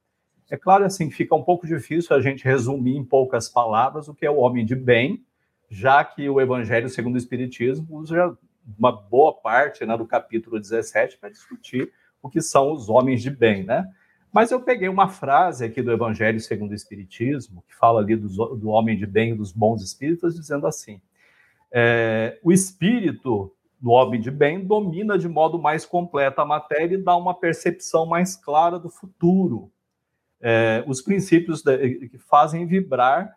É 0.50 0.58
claro 0.58 0.84
assim 0.84 1.10
fica 1.10 1.34
um 1.34 1.44
pouco 1.44 1.66
difícil 1.66 2.16
a 2.16 2.20
gente 2.20 2.44
resumir 2.44 2.98
em 2.98 3.06
poucas 3.06 3.48
palavras 3.48 4.08
o 4.08 4.13
que 4.13 4.25
é 4.25 4.30
o 4.30 4.38
homem 4.38 4.66
de 4.66 4.75
bem, 4.75 5.24
já 5.72 6.04
que 6.04 6.30
o 6.30 6.42
Evangelho 6.42 6.90
segundo 6.90 7.16
o 7.16 7.18
Espiritismo 7.18 7.98
usa 7.98 8.38
uma 8.78 8.92
boa 8.92 9.34
parte 9.34 9.86
né, 9.86 9.98
do 9.98 10.06
capítulo 10.06 10.60
17 10.60 11.18
para 11.18 11.30
discutir 11.30 11.90
o 12.22 12.30
que 12.30 12.42
são 12.42 12.74
os 12.74 12.90
homens 12.90 13.24
de 13.24 13.32
bem, 13.32 13.63
né? 13.63 13.90
Mas 14.34 14.51
eu 14.51 14.62
peguei 14.62 14.90
uma 14.90 15.08
frase 15.08 15.63
aqui 15.63 15.82
do 15.82 15.92
Evangelho 15.92 16.40
segundo 16.42 16.72
o 16.72 16.75
Espiritismo, 16.75 17.63
que 17.68 17.74
fala 17.74 18.01
ali 18.01 18.18
do, 18.18 18.28
do 18.56 18.70
homem 18.70 18.98
de 18.98 19.06
bem 19.06 19.32
e 19.32 19.36
dos 19.36 19.54
bons 19.54 19.82
espíritos, 19.82 20.36
dizendo 20.36 20.68
assim: 20.68 21.01
é, 21.72 22.38
o 22.44 22.51
espírito 22.51 23.54
do 23.80 23.92
homem 23.92 24.20
de 24.20 24.30
bem 24.30 24.63
domina 24.63 25.18
de 25.18 25.28
modo 25.28 25.58
mais 25.58 25.86
completo 25.86 26.42
a 26.42 26.46
matéria 26.46 26.96
e 26.96 27.01
dá 27.01 27.16
uma 27.16 27.34
percepção 27.34 28.06
mais 28.06 28.36
clara 28.36 28.78
do 28.78 28.90
futuro. 28.90 29.72
É, 30.40 30.84
os 30.86 31.01
princípios 31.01 31.62
que 31.62 32.18
fazem 32.18 32.66
vibrar 32.66 33.36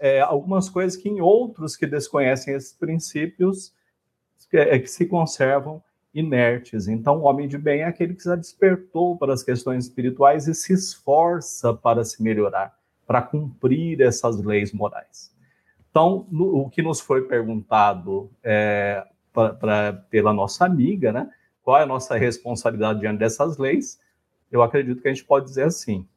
é, 0.00 0.20
algumas 0.20 0.68
coisas 0.68 0.96
que 0.96 1.08
em 1.08 1.20
outros 1.20 1.76
que 1.76 1.86
desconhecem 1.86 2.54
esses 2.54 2.72
princípios 2.72 3.72
que, 4.50 4.56
é, 4.56 4.78
que 4.78 4.88
se 4.88 5.06
conservam 5.06 5.82
inertes. 6.12 6.88
Então, 6.88 7.18
o 7.18 7.22
homem 7.22 7.46
de 7.46 7.56
bem 7.56 7.82
é 7.82 7.84
aquele 7.84 8.14
que 8.14 8.24
já 8.24 8.34
despertou 8.34 9.16
para 9.16 9.32
as 9.32 9.42
questões 9.42 9.84
espirituais 9.84 10.48
e 10.48 10.54
se 10.54 10.72
esforça 10.72 11.72
para 11.72 12.02
se 12.04 12.22
melhorar, 12.22 12.74
para 13.06 13.22
cumprir 13.22 14.00
essas 14.00 14.42
leis 14.42 14.72
morais. 14.72 15.32
Então, 15.90 16.26
no, 16.30 16.62
o 16.62 16.70
que 16.70 16.82
nos 16.82 17.00
foi 17.00 17.28
perguntado 17.28 18.30
é, 18.42 19.06
pra, 19.32 19.52
pra, 19.52 19.92
pela 20.10 20.32
nossa 20.32 20.64
amiga, 20.64 21.12
né? 21.12 21.30
Qual 21.62 21.78
é 21.78 21.82
a 21.82 21.86
nossa 21.86 22.16
responsabilidade 22.16 23.00
diante 23.00 23.18
dessas 23.18 23.58
leis? 23.58 24.00
Eu 24.50 24.62
acredito 24.62 25.02
que 25.02 25.08
a 25.08 25.12
gente 25.12 25.24
pode 25.24 25.46
dizer 25.46 25.64
assim: 25.64 26.08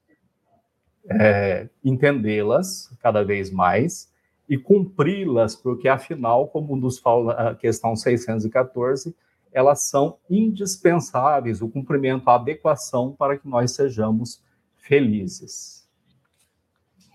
é, 1.10 1.69
entendê-las 1.83 2.89
cada 3.01 3.24
vez 3.24 3.51
mais 3.51 4.12
e 4.48 4.57
cumpri-las, 4.57 5.55
porque 5.55 5.88
afinal, 5.88 6.48
como 6.48 6.75
nos 6.75 7.00
fala 7.00 7.33
a 7.33 7.55
questão 7.55 7.95
614, 7.95 9.15
elas 9.51 9.83
são 9.83 10.17
indispensáveis, 10.29 11.62
o 11.62 11.69
cumprimento, 11.69 12.29
a 12.29 12.36
adequação 12.36 13.12
para 13.12 13.38
que 13.38 13.48
nós 13.48 13.72
sejamos 13.72 14.41
felizes. 14.75 15.88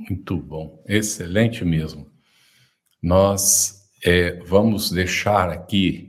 Muito 0.09 0.37
bom, 0.37 0.83
excelente 0.87 1.65
mesmo. 1.65 2.07
Nós 3.03 3.91
é, 4.05 4.39
vamos 4.45 4.91
deixar 4.91 5.51
aqui 5.51 6.09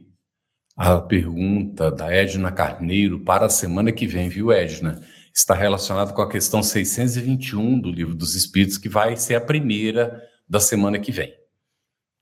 A 0.81 1.01
pergunta 1.01 1.91
da 1.91 2.09
Edna 2.09 2.53
Carneiro 2.53 3.19
para 3.19 3.47
a 3.47 3.49
semana 3.49 3.91
que 3.91 4.07
vem, 4.07 4.29
viu, 4.29 4.49
Edna? 4.49 5.01
Está 5.39 5.55
relacionada 5.55 6.11
com 6.11 6.21
a 6.21 6.29
questão 6.29 6.61
621 6.61 7.79
do 7.79 7.89
Livro 7.89 8.13
dos 8.13 8.35
Espíritos, 8.35 8.77
que 8.77 8.89
vai 8.89 9.15
ser 9.15 9.35
a 9.35 9.41
primeira 9.41 10.21
da 10.49 10.59
semana 10.59 10.99
que 10.99 11.13
vem. 11.13 11.33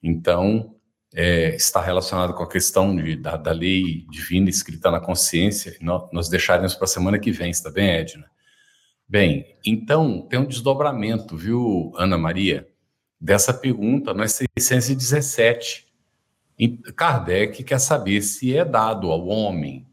Então, 0.04 0.76
é, 1.16 1.56
está 1.56 1.82
relacionado 1.82 2.36
com 2.36 2.44
a 2.44 2.48
questão 2.48 2.96
de, 2.96 3.16
da, 3.16 3.36
da, 3.36 3.52
lei 3.52 4.06
divina 4.12 4.52
escrita 4.52 4.92
na 4.92 5.00
consciência, 5.00 5.76
nós, 5.82 6.30
deixaremos 6.30 6.76
para 6.76 6.86
a 6.86 6.88
semana 6.88 7.18
que 7.18 7.32
vem, 7.32 7.50
está 7.50 7.72
bem, 7.72 7.90
Edna? 7.90 8.30
Bem, 9.10 9.58
então, 9.66 10.22
tem 10.30 10.40
um 10.40 10.46
desdobramento, 10.46 11.36
viu, 11.36 11.92
Ana 11.98 12.20
Maria, 12.20 12.70
dessa 13.20 13.52
pergunta 13.52 14.12
é 14.12 14.28
617. 14.62 15.88
Kardec 16.96 17.64
quer 17.64 17.80
saber 17.80 18.22
se 18.22 18.56
é 18.56 18.64
dado 18.64 19.12
ao 19.12 19.26
homem, 19.26 19.88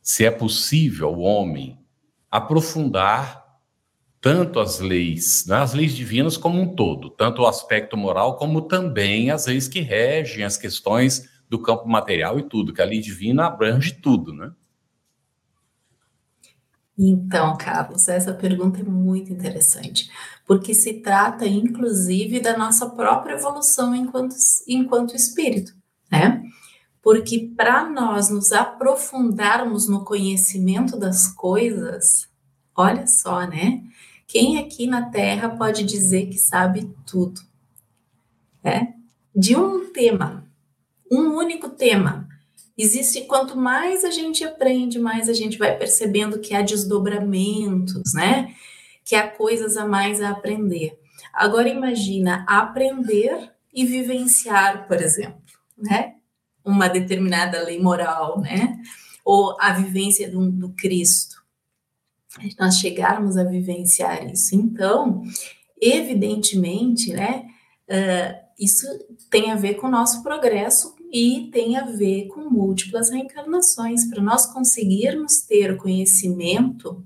se 0.00 0.24
é 0.24 0.30
possível 0.30 1.08
ao 1.08 1.18
homem 1.18 1.79
aprofundar 2.30 3.40
tanto 4.20 4.60
as 4.60 4.80
leis, 4.80 5.46
né, 5.46 5.56
as 5.56 5.72
leis 5.72 5.96
divinas 5.96 6.36
como 6.36 6.60
um 6.60 6.74
todo, 6.74 7.08
tanto 7.08 7.42
o 7.42 7.46
aspecto 7.46 7.96
moral 7.96 8.36
como 8.36 8.62
também 8.62 9.30
as 9.30 9.46
leis 9.46 9.66
que 9.66 9.80
regem 9.80 10.44
as 10.44 10.58
questões 10.58 11.28
do 11.48 11.58
campo 11.58 11.88
material 11.88 12.38
e 12.38 12.42
tudo, 12.42 12.72
que 12.72 12.82
a 12.82 12.84
lei 12.84 13.00
divina 13.00 13.46
abrange 13.46 13.92
tudo, 13.92 14.32
né? 14.32 14.52
Então, 17.02 17.56
Carlos, 17.56 18.08
essa 18.08 18.34
pergunta 18.34 18.80
é 18.80 18.84
muito 18.84 19.32
interessante, 19.32 20.10
porque 20.46 20.74
se 20.74 21.00
trata, 21.00 21.46
inclusive, 21.46 22.40
da 22.40 22.58
nossa 22.58 22.90
própria 22.90 23.34
evolução 23.34 23.94
enquanto, 23.94 24.36
enquanto 24.68 25.16
espírito, 25.16 25.72
né? 26.12 26.42
Porque 27.02 27.50
para 27.56 27.88
nós 27.88 28.28
nos 28.28 28.52
aprofundarmos 28.52 29.88
no 29.88 30.04
conhecimento 30.04 30.98
das 30.98 31.28
coisas, 31.28 32.28
olha 32.76 33.06
só, 33.06 33.46
né? 33.46 33.82
Quem 34.26 34.58
aqui 34.58 34.86
na 34.86 35.10
Terra 35.10 35.48
pode 35.48 35.82
dizer 35.82 36.26
que 36.26 36.38
sabe 36.38 36.94
tudo? 37.06 37.40
É? 38.62 38.88
De 39.34 39.56
um 39.56 39.90
tema, 39.92 40.46
um 41.10 41.34
único 41.36 41.70
tema. 41.70 42.28
Existe, 42.76 43.22
quanto 43.22 43.56
mais 43.56 44.04
a 44.04 44.10
gente 44.10 44.44
aprende, 44.44 44.98
mais 44.98 45.28
a 45.28 45.32
gente 45.32 45.58
vai 45.58 45.76
percebendo 45.76 46.38
que 46.38 46.54
há 46.54 46.62
desdobramentos, 46.62 48.14
né? 48.14 48.54
Que 49.04 49.14
há 49.14 49.28
coisas 49.28 49.76
a 49.76 49.86
mais 49.86 50.20
a 50.20 50.30
aprender. 50.30 50.98
Agora 51.32 51.68
imagina 51.68 52.44
aprender 52.48 53.50
e 53.74 53.84
vivenciar, 53.84 54.86
por 54.86 55.00
exemplo, 55.00 55.42
né? 55.76 56.14
Uma 56.64 56.88
determinada 56.88 57.62
lei 57.62 57.80
moral, 57.80 58.40
né? 58.40 58.80
Ou 59.24 59.56
a 59.60 59.72
vivência 59.72 60.30
do, 60.30 60.50
do 60.50 60.70
Cristo 60.70 61.40
nós 62.58 62.78
chegarmos 62.78 63.36
a 63.36 63.44
vivenciar 63.44 64.30
isso. 64.30 64.54
Então, 64.54 65.22
evidentemente, 65.80 67.12
né, 67.12 67.46
uh, 67.88 68.50
isso 68.58 68.86
tem 69.30 69.50
a 69.50 69.56
ver 69.56 69.74
com 69.74 69.88
o 69.88 69.90
nosso 69.90 70.22
progresso 70.22 70.94
e 71.12 71.50
tem 71.52 71.76
a 71.76 71.84
ver 71.84 72.28
com 72.28 72.48
múltiplas 72.48 73.10
reencarnações. 73.10 74.08
Para 74.08 74.22
nós 74.22 74.46
conseguirmos 74.46 75.40
ter 75.40 75.72
o 75.72 75.78
conhecimento, 75.78 77.04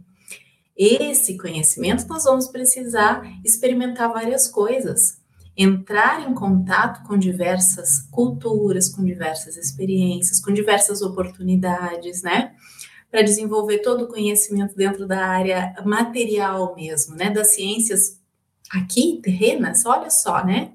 esse 0.76 1.38
conhecimento, 1.38 2.06
nós 2.08 2.24
vamos 2.24 2.48
precisar 2.48 3.22
experimentar 3.44 4.12
várias 4.12 4.48
coisas, 4.48 5.22
entrar 5.56 6.28
em 6.28 6.34
contato 6.34 7.06
com 7.06 7.16
diversas 7.16 8.00
culturas, 8.10 8.88
com 8.88 9.04
diversas 9.04 9.56
experiências, 9.56 10.40
com 10.40 10.52
diversas 10.52 11.00
oportunidades, 11.02 12.22
né? 12.22 12.54
para 13.14 13.22
desenvolver 13.22 13.78
todo 13.78 14.06
o 14.06 14.08
conhecimento 14.08 14.74
dentro 14.74 15.06
da 15.06 15.24
área 15.24 15.72
material 15.84 16.74
mesmo, 16.74 17.14
né, 17.14 17.30
das 17.30 17.54
ciências 17.54 18.18
aqui 18.72 19.20
terrenas, 19.22 19.86
olha 19.86 20.10
só, 20.10 20.44
né? 20.44 20.72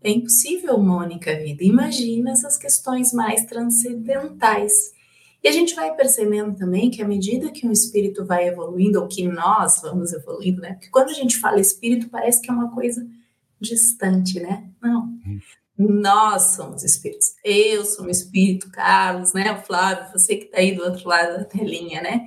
É 0.00 0.08
impossível 0.08 0.76
uma 0.76 1.04
única 1.04 1.34
vida. 1.34 1.64
Imagina 1.64 2.30
essas 2.30 2.56
questões 2.56 3.12
mais 3.12 3.44
transcendentais. 3.44 4.92
E 5.42 5.48
a 5.48 5.50
gente 5.50 5.74
vai 5.74 5.92
percebendo 5.96 6.56
também 6.56 6.92
que 6.92 7.02
à 7.02 7.08
medida 7.08 7.50
que 7.50 7.66
um 7.66 7.72
espírito 7.72 8.24
vai 8.24 8.46
evoluindo, 8.46 9.00
ou 9.00 9.08
que 9.08 9.26
nós 9.26 9.80
vamos 9.82 10.12
evoluindo, 10.12 10.60
né? 10.60 10.74
Porque 10.74 10.90
quando 10.90 11.10
a 11.10 11.14
gente 11.14 11.38
fala 11.38 11.58
espírito, 11.58 12.08
parece 12.08 12.40
que 12.40 12.48
é 12.48 12.54
uma 12.54 12.70
coisa 12.70 13.04
distante, 13.60 14.40
né? 14.40 14.68
Não. 14.80 15.04
Hum. 15.26 15.40
Nós 15.78 16.54
somos 16.56 16.84
espíritos. 16.84 17.34
Eu 17.44 17.84
sou 17.84 18.04
um 18.04 18.10
espírito, 18.10 18.70
Carlos, 18.70 19.32
né? 19.32 19.52
O 19.52 19.62
Flávio, 19.62 20.12
você 20.12 20.36
que 20.36 20.44
está 20.44 20.58
aí 20.58 20.74
do 20.74 20.82
outro 20.82 21.08
lado 21.08 21.38
da 21.38 21.44
telinha, 21.44 22.02
né? 22.02 22.26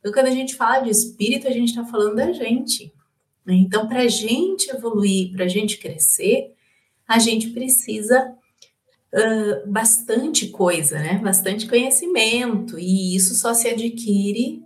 Então, 0.00 0.12
quando 0.12 0.26
a 0.26 0.34
gente 0.34 0.56
fala 0.56 0.80
de 0.80 0.90
espírito, 0.90 1.46
a 1.46 1.52
gente 1.52 1.68
está 1.68 1.84
falando 1.84 2.16
da 2.16 2.32
gente. 2.32 2.92
Então, 3.46 3.88
para 3.88 4.02
a 4.02 4.08
gente 4.08 4.70
evoluir, 4.70 5.32
para 5.32 5.44
a 5.44 5.48
gente 5.48 5.78
crescer, 5.78 6.54
a 7.06 7.18
gente 7.18 7.50
precisa 7.50 8.34
uh, 9.14 9.70
bastante 9.70 10.48
coisa, 10.48 10.98
né? 10.98 11.18
Bastante 11.22 11.66
conhecimento. 11.66 12.78
E 12.78 13.14
isso 13.16 13.34
só 13.34 13.54
se 13.54 13.68
adquire 13.68 14.62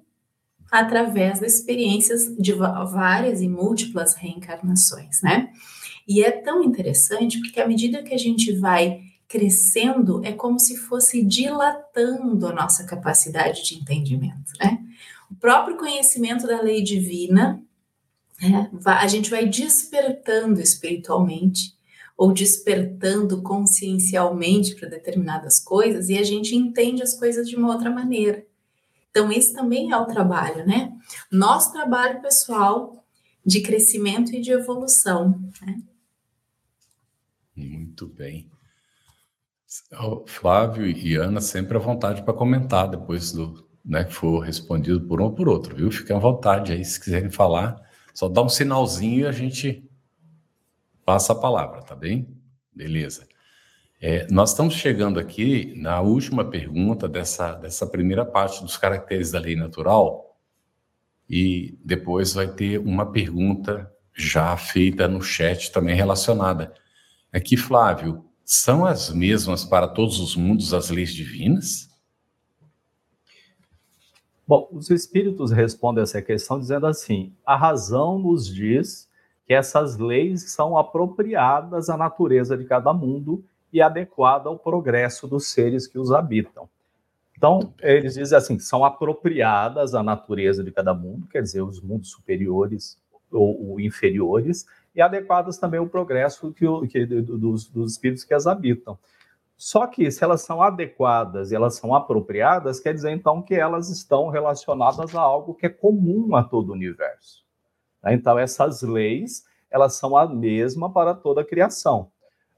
através 0.70 1.40
das 1.40 1.56
experiências 1.56 2.34
de 2.38 2.54
várias 2.54 3.42
e 3.42 3.48
múltiplas 3.48 4.14
reencarnações, 4.14 5.20
né? 5.22 5.52
E 6.06 6.22
é 6.22 6.30
tão 6.30 6.62
interessante 6.62 7.40
porque 7.40 7.60
à 7.60 7.66
medida 7.66 8.02
que 8.02 8.14
a 8.14 8.18
gente 8.18 8.52
vai 8.52 9.00
crescendo, 9.28 10.22
é 10.24 10.32
como 10.32 10.58
se 10.60 10.76
fosse 10.76 11.24
dilatando 11.24 12.46
a 12.46 12.52
nossa 12.52 12.84
capacidade 12.84 13.64
de 13.64 13.76
entendimento, 13.76 14.52
né? 14.60 14.78
O 15.30 15.34
próprio 15.34 15.78
conhecimento 15.78 16.46
da 16.46 16.60
lei 16.60 16.82
divina, 16.82 17.62
né, 18.40 18.70
a 18.84 19.06
gente 19.06 19.30
vai 19.30 19.48
despertando 19.48 20.60
espiritualmente 20.60 21.74
ou 22.14 22.32
despertando 22.32 23.40
consciencialmente 23.40 24.74
para 24.74 24.90
determinadas 24.90 25.58
coisas 25.58 26.10
e 26.10 26.18
a 26.18 26.22
gente 26.22 26.54
entende 26.54 27.02
as 27.02 27.14
coisas 27.14 27.48
de 27.48 27.56
uma 27.56 27.72
outra 27.72 27.90
maneira. 27.90 28.44
Então, 29.10 29.32
esse 29.32 29.54
também 29.54 29.90
é 29.92 29.96
o 29.96 30.06
trabalho, 30.06 30.66
né? 30.66 30.92
Nosso 31.30 31.72
trabalho 31.72 32.20
pessoal 32.20 33.02
de 33.44 33.60
crescimento 33.60 34.34
e 34.34 34.40
de 34.40 34.52
evolução. 34.52 35.40
Né? 35.60 35.76
Muito 37.62 38.06
bem. 38.06 38.50
Flávio 40.26 40.86
e 40.86 41.16
Ana, 41.16 41.40
sempre 41.40 41.76
à 41.76 41.80
vontade 41.80 42.22
para 42.22 42.34
comentar 42.34 42.88
depois 42.88 43.32
do 43.32 43.66
né, 43.84 44.04
que 44.04 44.12
for 44.12 44.40
respondido 44.40 45.00
por 45.00 45.20
um 45.20 45.24
ou 45.24 45.32
por 45.32 45.48
outro, 45.48 45.74
viu? 45.74 45.90
Fiquem 45.90 46.14
à 46.14 46.18
vontade 46.18 46.72
aí, 46.72 46.84
se 46.84 47.00
quiserem 47.00 47.30
falar, 47.30 47.80
só 48.12 48.28
dá 48.28 48.42
um 48.42 48.48
sinalzinho 48.48 49.20
e 49.20 49.26
a 49.26 49.32
gente 49.32 49.88
passa 51.04 51.32
a 51.32 51.36
palavra, 51.36 51.82
tá 51.82 51.96
bem? 51.96 52.28
Beleza. 52.74 53.26
É, 54.00 54.26
nós 54.30 54.50
estamos 54.50 54.74
chegando 54.74 55.18
aqui 55.18 55.74
na 55.76 56.00
última 56.00 56.44
pergunta 56.44 57.08
dessa, 57.08 57.54
dessa 57.54 57.86
primeira 57.86 58.24
parte 58.24 58.62
dos 58.62 58.76
caracteres 58.76 59.30
da 59.30 59.38
lei 59.38 59.56
natural, 59.56 60.32
e 61.28 61.78
depois 61.82 62.34
vai 62.34 62.46
ter 62.46 62.78
uma 62.78 63.10
pergunta 63.10 63.90
já 64.14 64.54
feita 64.56 65.08
no 65.08 65.22
chat 65.22 65.72
também 65.72 65.94
relacionada. 65.94 66.74
Aqui, 67.32 67.56
Flávio, 67.56 68.22
são 68.44 68.84
as 68.84 69.10
mesmas 69.10 69.64
para 69.64 69.88
todos 69.88 70.20
os 70.20 70.36
mundos 70.36 70.74
as 70.74 70.90
leis 70.90 71.14
divinas? 71.14 71.88
Bom, 74.46 74.68
os 74.70 74.90
espíritos 74.90 75.50
respondem 75.50 76.02
essa 76.02 76.20
questão 76.20 76.60
dizendo 76.60 76.86
assim: 76.86 77.32
a 77.46 77.56
razão 77.56 78.18
nos 78.18 78.46
diz 78.46 79.08
que 79.46 79.54
essas 79.54 79.96
leis 79.96 80.52
são 80.52 80.76
apropriadas 80.76 81.88
à 81.88 81.96
natureza 81.96 82.54
de 82.54 82.64
cada 82.66 82.92
mundo 82.92 83.42
e 83.72 83.80
adequada 83.80 84.50
ao 84.50 84.58
progresso 84.58 85.26
dos 85.26 85.46
seres 85.46 85.86
que 85.86 85.98
os 85.98 86.12
habitam. 86.12 86.68
Então, 87.34 87.72
eles 87.80 88.12
dizem 88.12 88.36
assim: 88.36 88.58
são 88.58 88.84
apropriadas 88.84 89.94
à 89.94 90.02
natureza 90.02 90.62
de 90.62 90.70
cada 90.70 90.92
mundo, 90.92 91.26
quer 91.28 91.40
dizer, 91.40 91.62
os 91.62 91.80
mundos 91.80 92.10
superiores 92.10 93.00
ou, 93.30 93.70
ou 93.70 93.80
inferiores, 93.80 94.66
e 94.94 95.00
adequadas 95.00 95.58
também 95.58 95.80
ao 95.80 95.86
progresso 95.86 96.52
que, 96.52 96.66
que, 96.88 97.06
dos, 97.06 97.68
dos 97.68 97.92
espíritos 97.92 98.24
que 98.24 98.34
as 98.34 98.46
habitam. 98.46 98.98
Só 99.56 99.86
que 99.86 100.10
se 100.10 100.24
elas 100.24 100.42
são 100.42 100.60
adequadas 100.60 101.52
e 101.52 101.54
elas 101.54 101.76
são 101.76 101.94
apropriadas, 101.94 102.80
quer 102.80 102.92
dizer 102.92 103.12
então 103.12 103.40
que 103.40 103.54
elas 103.54 103.88
estão 103.90 104.28
relacionadas 104.28 105.14
a 105.14 105.20
algo 105.20 105.54
que 105.54 105.66
é 105.66 105.68
comum 105.68 106.34
a 106.34 106.42
todo 106.42 106.70
o 106.70 106.72
universo. 106.72 107.44
Né? 108.02 108.14
Então 108.14 108.38
essas 108.38 108.82
leis 108.82 109.44
elas 109.70 109.94
são 109.94 110.16
a 110.16 110.26
mesma 110.26 110.92
para 110.92 111.14
toda 111.14 111.40
a 111.40 111.44
criação. 111.44 112.10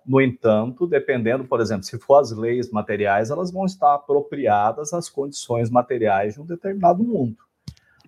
No 0.04 0.20
entanto, 0.20 0.86
dependendo, 0.86 1.44
por 1.44 1.60
exemplo, 1.60 1.84
se 1.84 1.98
for 1.98 2.16
as 2.16 2.30
leis 2.30 2.70
materiais, 2.70 3.30
elas 3.30 3.50
vão 3.50 3.64
estar 3.64 3.94
apropriadas 3.94 4.92
às 4.92 5.08
condições 5.08 5.70
materiais 5.70 6.34
de 6.34 6.40
um 6.40 6.44
determinado 6.44 7.02
mundo. 7.02 7.38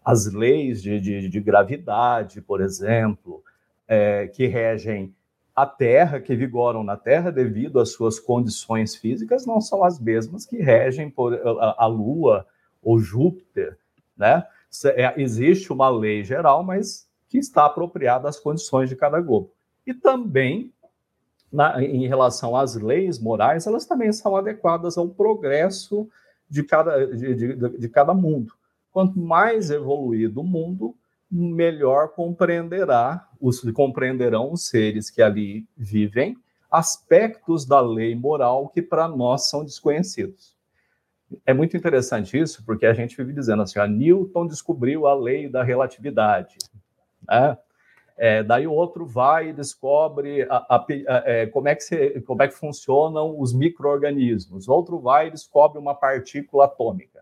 As 0.05 0.31
leis 0.33 0.83
de, 0.83 1.01
de, 1.01 1.29
de 1.29 1.41
gravidade, 1.41 2.43
por 2.43 2.61
exemplo, 2.61 3.43
é, 3.89 4.27
que 4.29 4.47
regem 4.47 5.15
a 5.55 5.65
Terra, 5.65 6.21
que 6.21 6.37
vigoram 6.37 6.85
na 6.85 6.97
Terra 6.97 7.33
devido 7.33 7.81
às 7.81 7.91
suas 7.93 8.21
condições 8.21 8.95
físicas, 8.95 9.47
não 9.47 9.61
são 9.61 9.83
as 9.83 9.99
mesmas 9.99 10.45
que 10.45 10.59
regem 10.59 11.09
por 11.09 11.35
a, 11.35 11.85
a 11.85 11.87
Lua 11.87 12.47
ou 12.83 12.99
Júpiter, 12.99 13.79
né? 14.17 14.45
É, 14.85 15.15
existe 15.21 15.73
uma 15.73 15.89
lei 15.89 16.23
geral, 16.23 16.63
mas 16.63 17.09
que 17.29 17.39
está 17.39 17.65
apropriada 17.65 18.29
às 18.29 18.39
condições 18.39 18.91
de 18.91 18.97
cada 18.97 19.21
globo. 19.21 19.51
E 19.87 19.95
também, 19.95 20.73
na, 21.51 21.83
em 21.83 22.07
relação 22.07 22.55
às 22.55 22.75
leis 22.75 23.19
morais, 23.19 23.67
elas 23.67 23.87
também 23.87 24.13
são 24.13 24.37
adequadas 24.37 24.99
ao 24.99 25.09
progresso 25.09 26.09
de 26.49 26.63
cada, 26.63 27.07
de, 27.07 27.35
de, 27.35 27.79
de 27.79 27.89
cada 27.89 28.13
mundo. 28.13 28.53
Quanto 28.93 29.19
mais 29.19 29.71
evoluído 29.71 30.41
o 30.41 30.45
mundo, 30.45 30.95
melhor 31.31 32.09
compreenderá 32.09 33.29
os 33.41 33.61
compreenderão 33.73 34.53
os 34.53 34.69
seres 34.69 35.11
que 35.11 35.21
ali 35.21 35.67
vivem 35.77 36.37
aspectos 36.71 37.65
da 37.65 37.81
lei 37.81 38.15
moral 38.15 38.69
que 38.69 38.83
para 38.83 39.09
nós 39.09 39.49
são 39.49 39.65
desconhecidos. 39.65 40.57
É 41.45 41.53
muito 41.53 41.77
interessante 41.77 42.39
isso, 42.39 42.65
porque 42.65 42.87
a 42.87 42.95
gente 42.95 43.17
vive 43.17 43.33
dizendo 43.33 43.63
assim, 43.63 43.79
a 43.79 43.87
Newton 43.87 44.47
descobriu 44.47 45.07
a 45.07 45.15
lei 45.15 45.49
da 45.49 45.63
relatividade, 45.63 46.57
né? 47.29 47.59
É, 48.19 48.43
daí 48.43 48.67
o 48.67 48.73
outro 48.73 49.05
vai 49.05 49.51
e 49.51 49.53
descobre 49.53 50.43
a, 50.45 50.57
a, 50.57 50.77
a, 50.77 50.87
é, 51.27 51.47
como, 51.47 51.69
é 51.69 51.75
que 51.75 51.83
se, 51.83 52.21
como 52.23 52.43
é 52.43 52.49
que 52.49 52.55
funcionam 52.55 53.39
os 53.39 53.53
micro-organismos. 53.53 54.69
Outro 54.69 54.99
vai 54.99 55.29
e 55.29 55.31
descobre 55.31 55.79
uma 55.79 55.95
partícula 55.95 56.65
atômica. 56.65 57.16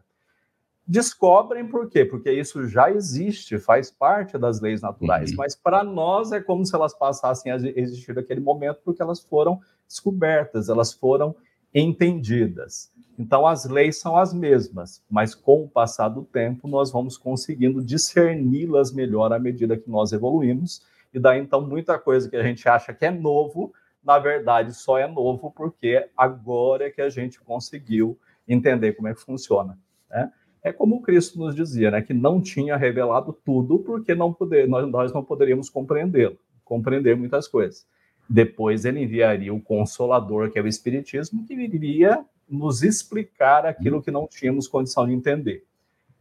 Descobrem 0.87 1.67
por 1.67 1.89
quê? 1.89 2.05
Porque 2.05 2.31
isso 2.31 2.69
já 2.69 2.91
existe, 2.91 3.59
faz 3.59 3.91
parte 3.91 4.37
das 4.37 4.61
leis 4.61 4.83
naturais. 4.83 5.31
Uhum. 5.31 5.37
Mas 5.39 5.57
para 5.57 5.83
nós 5.83 6.31
é 6.31 6.41
como 6.41 6.65
se 6.67 6.75
elas 6.75 6.93
passassem 6.93 7.51
a 7.51 7.57
existir 7.57 8.15
naquele 8.15 8.41
momento, 8.41 8.81
porque 8.85 9.01
elas 9.01 9.21
foram 9.21 9.61
descobertas, 9.89 10.69
elas 10.69 10.93
foram 10.93 11.35
entendidas. 11.75 12.93
Então 13.19 13.47
as 13.47 13.65
leis 13.65 13.99
são 13.99 14.17
as 14.17 14.35
mesmas, 14.35 15.03
mas 15.11 15.35
com 15.35 15.65
o 15.65 15.69
passar 15.69 16.09
do 16.09 16.23
tempo 16.23 16.69
nós 16.69 16.91
vamos 16.91 17.17
conseguindo 17.17 17.83
discerni-las 17.83 18.93
melhor 18.93 19.33
à 19.33 19.39
medida 19.39 19.77
que 19.77 19.89
nós 19.89 20.13
evoluímos. 20.13 20.83
E 21.13 21.19
daí 21.19 21.41
então 21.41 21.61
muita 21.61 21.99
coisa 21.99 22.29
que 22.29 22.37
a 22.37 22.43
gente 22.43 22.69
acha 22.69 22.93
que 22.93 23.07
é 23.07 23.11
novo, 23.11 23.73
na 24.03 24.19
verdade 24.19 24.75
só 24.75 24.99
é 24.99 25.07
novo 25.07 25.51
porque 25.51 26.09
agora 26.17 26.87
é 26.87 26.91
que 26.91 27.01
a 27.01 27.09
gente 27.09 27.41
conseguiu 27.41 28.19
entender 28.47 28.93
como 28.93 29.09
é 29.09 29.15
que 29.15 29.21
funciona. 29.21 29.79
Né? 30.11 30.31
É 30.65 30.73
como 30.73 31.03
Cristo 31.03 31.39
nos 31.39 31.55
dizia, 31.55 31.91
né, 31.91 32.01
que 32.01 32.15
não 32.15 32.41
tinha 32.41 32.75
revelado 32.75 33.35
tudo 33.45 33.79
porque 33.81 34.15
não 34.15 34.33
poder, 34.33 34.67
nós, 34.67 34.91
nós 34.91 35.13
não 35.13 35.23
poderíamos 35.23 35.69
compreendê-lo, 35.69 36.39
compreender 36.65 37.15
muitas 37.15 37.47
coisas. 37.47 37.87
Depois 38.27 38.87
ele 38.87 39.03
enviaria 39.03 39.53
o 39.53 39.61
Consolador, 39.61 40.51
que 40.51 40.59
é 40.59 40.63
o 40.63 40.67
Espiritismo, 40.67 41.45
que 41.47 41.55
viria 41.55 42.25
nos 42.49 42.83
explicar 42.83 43.67
aquilo 43.67 44.01
que 44.01 44.11
não 44.11 44.27
tínhamos 44.27 44.67
condição 44.67 45.07
de 45.07 45.13
entender. 45.13 45.67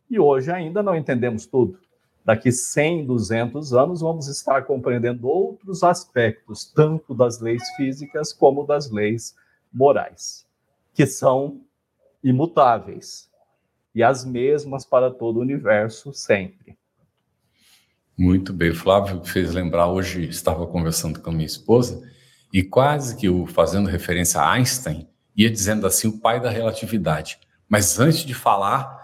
E 0.10 0.20
hoje 0.20 0.52
ainda 0.52 0.84
não 0.84 0.94
entendemos 0.94 1.46
tudo. 1.46 1.80
Daqui 2.26 2.52
100, 2.52 3.06
200 3.06 3.74
anos, 3.74 4.02
vamos 4.02 4.28
estar 4.28 4.64
compreendendo 4.64 5.28
outros 5.28 5.84
aspectos, 5.84 6.66
tanto 6.66 7.14
das 7.14 7.40
leis 7.40 7.64
físicas 7.78 8.34
como 8.34 8.66
das 8.66 8.92
leis 8.92 9.36
morais, 9.74 10.46
que 10.94 11.06
são 11.06 11.62
imutáveis 12.22 13.32
e 13.94 14.02
as 14.02 14.26
mesmas 14.26 14.86
para 14.86 15.12
todo 15.12 15.38
o 15.38 15.42
universo 15.42 16.14
sempre. 16.14 16.78
Muito 18.18 18.54
bem, 18.54 18.74
Flávio 18.74 19.24
fez 19.24 19.52
lembrar 19.52 19.88
hoje 19.88 20.28
estava 20.28 20.68
conversando 20.68 21.20
com 21.20 21.30
a 21.30 21.34
minha 21.34 21.46
esposa 21.46 22.08
e 22.54 22.62
quase 22.62 23.18
que 23.18 23.28
o 23.28 23.48
fazendo 23.48 23.90
referência 23.90 24.40
a 24.40 24.52
Einstein 24.52 25.08
ia 25.36 25.50
dizendo 25.50 25.88
assim 25.88 26.08
o 26.08 26.20
pai 26.20 26.40
da 26.40 26.50
relatividade. 26.50 27.40
Mas 27.68 28.00
antes 28.00 28.20
de 28.20 28.34
falar 28.34 29.04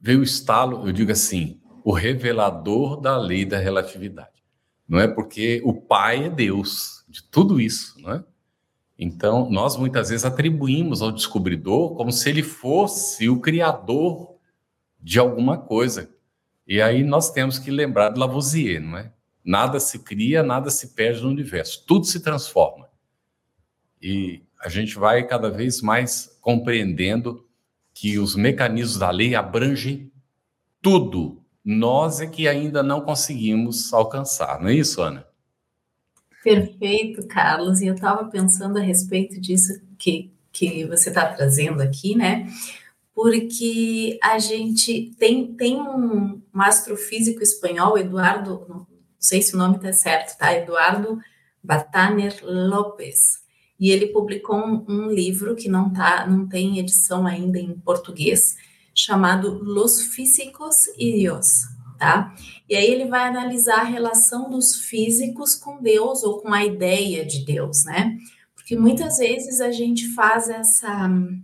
veio 0.00 0.18
o 0.18 0.24
estalo, 0.24 0.86
eu 0.86 0.92
digo 0.92 1.12
assim, 1.12 1.60
o 1.84 1.92
revelador 1.92 3.00
da 3.00 3.16
lei 3.16 3.44
da 3.44 3.58
relatividade. 3.58 4.42
Não 4.88 4.98
é 4.98 5.06
porque 5.06 5.62
o 5.64 5.72
pai 5.72 6.24
é 6.24 6.28
Deus 6.28 7.04
de 7.08 7.22
tudo 7.22 7.60
isso, 7.60 8.00
não 8.00 8.14
é? 8.14 8.24
Então, 9.02 9.50
nós 9.50 9.76
muitas 9.76 10.10
vezes 10.10 10.24
atribuímos 10.24 11.02
ao 11.02 11.10
descobridor 11.10 11.96
como 11.96 12.12
se 12.12 12.30
ele 12.30 12.40
fosse 12.40 13.28
o 13.28 13.40
criador 13.40 14.36
de 15.00 15.18
alguma 15.18 15.58
coisa. 15.58 16.08
E 16.64 16.80
aí 16.80 17.02
nós 17.02 17.28
temos 17.32 17.58
que 17.58 17.68
lembrar 17.68 18.10
de 18.10 18.20
Lavoisier, 18.20 18.80
não 18.80 18.96
é? 18.96 19.12
Nada 19.44 19.80
se 19.80 19.98
cria, 19.98 20.44
nada 20.44 20.70
se 20.70 20.94
perde 20.94 21.20
no 21.20 21.30
universo, 21.30 21.84
tudo 21.84 22.06
se 22.06 22.20
transforma. 22.20 22.88
E 24.00 24.44
a 24.60 24.68
gente 24.68 24.96
vai 24.96 25.26
cada 25.26 25.50
vez 25.50 25.82
mais 25.82 26.38
compreendendo 26.40 27.44
que 27.92 28.20
os 28.20 28.36
mecanismos 28.36 28.98
da 28.98 29.10
lei 29.10 29.34
abrangem 29.34 30.12
tudo. 30.80 31.42
Nós 31.64 32.20
é 32.20 32.26
que 32.28 32.46
ainda 32.46 32.84
não 32.84 33.00
conseguimos 33.00 33.92
alcançar, 33.92 34.60
não 34.60 34.68
é 34.68 34.74
isso, 34.74 35.02
Ana? 35.02 35.26
Perfeito, 36.42 37.26
Carlos. 37.28 37.80
E 37.80 37.86
eu 37.86 37.94
estava 37.94 38.24
pensando 38.24 38.78
a 38.78 38.82
respeito 38.82 39.40
disso 39.40 39.80
que, 39.96 40.32
que 40.52 40.84
você 40.86 41.08
está 41.08 41.26
trazendo 41.26 41.80
aqui, 41.80 42.16
né? 42.16 42.48
Porque 43.14 44.18
a 44.22 44.38
gente 44.38 45.14
tem, 45.18 45.54
tem 45.54 45.80
um, 45.80 46.42
astrofísico 46.54 47.42
espanhol, 47.42 47.96
Eduardo, 47.96 48.64
não 48.68 48.86
sei 49.18 49.42
se 49.42 49.54
o 49.54 49.58
nome 49.58 49.76
está 49.76 49.92
certo, 49.92 50.36
tá? 50.36 50.52
Eduardo 50.52 51.20
Bataner 51.62 52.36
Lopes. 52.42 53.42
E 53.78 53.90
ele 53.90 54.08
publicou 54.08 54.56
um, 54.56 54.84
um 54.88 55.10
livro 55.10 55.54
que 55.54 55.68
não, 55.68 55.92
tá, 55.92 56.26
não 56.26 56.48
tem 56.48 56.78
edição 56.78 57.26
ainda 57.26 57.58
em 57.58 57.74
português, 57.80 58.56
chamado 58.94 59.62
Los 59.62 60.02
Físicos 60.02 60.88
y 60.98 61.12
Dios, 61.20 61.66
tá? 62.02 62.34
E 62.68 62.74
aí 62.74 62.90
ele 62.90 63.04
vai 63.04 63.28
analisar 63.28 63.82
a 63.82 63.84
relação 63.84 64.50
dos 64.50 64.74
físicos 64.74 65.54
com 65.54 65.80
Deus 65.80 66.24
ou 66.24 66.40
com 66.40 66.52
a 66.52 66.64
ideia 66.64 67.24
de 67.24 67.44
Deus, 67.44 67.84
né? 67.84 68.18
Porque 68.56 68.74
muitas 68.74 69.18
vezes 69.18 69.60
a 69.60 69.70
gente 69.70 70.12
faz 70.12 70.48
essa 70.48 71.08
uh, 71.08 71.42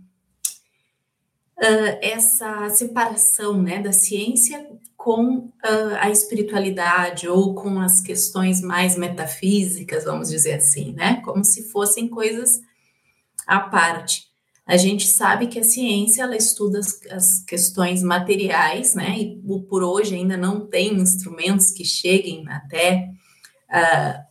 essa 2.01 2.69
separação, 2.71 3.61
né, 3.61 3.81
da 3.81 3.93
ciência 3.93 4.69
com 4.97 5.37
uh, 5.37 5.95
a 5.97 6.09
espiritualidade 6.09 7.25
ou 7.29 7.55
com 7.55 7.79
as 7.79 8.01
questões 8.01 8.61
mais 8.61 8.97
metafísicas, 8.97 10.03
vamos 10.03 10.27
dizer 10.27 10.55
assim, 10.55 10.91
né? 10.91 11.21
Como 11.23 11.41
se 11.45 11.71
fossem 11.71 12.09
coisas 12.09 12.59
à 13.47 13.61
parte. 13.61 14.28
A 14.69 14.77
gente 14.77 15.07
sabe 15.07 15.47
que 15.47 15.57
a 15.57 15.63
ciência 15.63 16.21
ela 16.21 16.35
estuda 16.35 16.77
as, 16.77 17.01
as 17.09 17.43
questões 17.43 18.03
materiais, 18.03 18.93
né? 18.93 19.17
E 19.17 19.35
por 19.67 19.81
hoje 19.81 20.13
ainda 20.13 20.37
não 20.37 20.67
tem 20.67 20.93
instrumentos 20.93 21.71
que 21.71 21.83
cheguem 21.83 22.47
até 22.47 23.09
uh, 23.67 24.23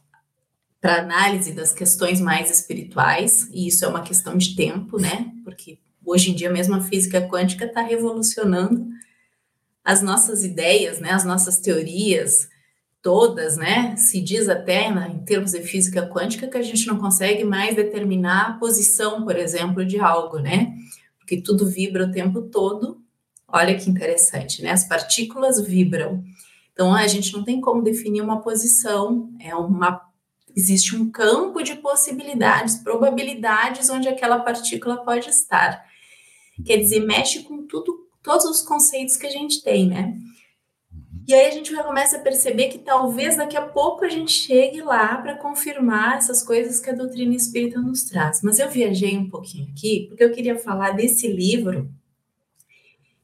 para 0.80 1.00
análise 1.00 1.52
das 1.52 1.72
questões 1.72 2.20
mais 2.20 2.52
espirituais, 2.52 3.48
e 3.52 3.66
isso 3.66 3.84
é 3.84 3.88
uma 3.88 4.02
questão 4.02 4.38
de 4.38 4.54
tempo, 4.54 4.96
né? 4.96 5.32
Porque 5.42 5.80
hoje 6.06 6.30
em 6.30 6.36
dia 6.36 6.52
mesmo 6.52 6.76
a 6.76 6.80
física 6.82 7.20
quântica 7.26 7.64
está 7.64 7.82
revolucionando 7.82 8.86
as 9.84 10.02
nossas 10.02 10.44
ideias, 10.44 11.00
né? 11.00 11.10
As 11.10 11.24
nossas 11.24 11.58
teorias, 11.58 12.48
todas, 13.02 13.56
né? 13.56 13.96
Se 13.96 14.20
diz 14.20 14.48
até, 14.48 14.90
né, 14.90 15.10
em 15.14 15.24
termos 15.24 15.52
de 15.52 15.62
física 15.62 16.06
quântica, 16.08 16.48
que 16.48 16.58
a 16.58 16.62
gente 16.62 16.86
não 16.86 16.98
consegue 16.98 17.44
mais 17.44 17.76
determinar 17.76 18.48
a 18.48 18.52
posição, 18.54 19.24
por 19.24 19.36
exemplo, 19.36 19.84
de 19.84 19.98
algo, 19.98 20.38
né? 20.38 20.74
Porque 21.18 21.40
tudo 21.40 21.66
vibra 21.66 22.06
o 22.06 22.12
tempo 22.12 22.42
todo. 22.42 23.00
Olha 23.46 23.76
que 23.78 23.90
interessante, 23.90 24.62
né? 24.62 24.70
As 24.70 24.84
partículas 24.84 25.60
vibram. 25.60 26.22
Então 26.72 26.94
a 26.94 27.06
gente 27.06 27.32
não 27.32 27.42
tem 27.42 27.60
como 27.60 27.82
definir 27.82 28.20
uma 28.20 28.40
posição, 28.40 29.30
é 29.40 29.54
uma 29.54 30.06
existe 30.56 30.96
um 30.96 31.08
campo 31.08 31.62
de 31.62 31.76
possibilidades, 31.76 32.76
probabilidades 32.76 33.88
onde 33.90 34.08
aquela 34.08 34.40
partícula 34.40 35.04
pode 35.04 35.28
estar. 35.28 35.84
Quer 36.64 36.78
dizer, 36.78 37.00
mexe 37.00 37.44
com 37.44 37.64
tudo, 37.64 38.08
todos 38.22 38.44
os 38.44 38.62
conceitos 38.62 39.16
que 39.16 39.26
a 39.26 39.30
gente 39.30 39.62
tem, 39.62 39.88
né? 39.88 40.16
E 41.28 41.34
aí 41.34 41.46
a 41.46 41.50
gente 41.50 41.72
já 41.72 41.84
começa 41.84 42.16
a 42.16 42.20
perceber 42.20 42.68
que 42.68 42.78
talvez 42.78 43.36
daqui 43.36 43.54
a 43.54 43.60
pouco 43.60 44.02
a 44.02 44.08
gente 44.08 44.32
chegue 44.32 44.80
lá 44.80 45.14
para 45.18 45.36
confirmar 45.36 46.16
essas 46.16 46.42
coisas 46.42 46.80
que 46.80 46.88
a 46.88 46.94
doutrina 46.94 47.34
espírita 47.34 47.78
nos 47.82 48.04
traz. 48.04 48.40
Mas 48.42 48.58
eu 48.58 48.70
viajei 48.70 49.14
um 49.14 49.28
pouquinho 49.28 49.70
aqui 49.70 50.06
porque 50.08 50.24
eu 50.24 50.32
queria 50.32 50.58
falar 50.58 50.92
desse 50.92 51.28
livro 51.28 51.92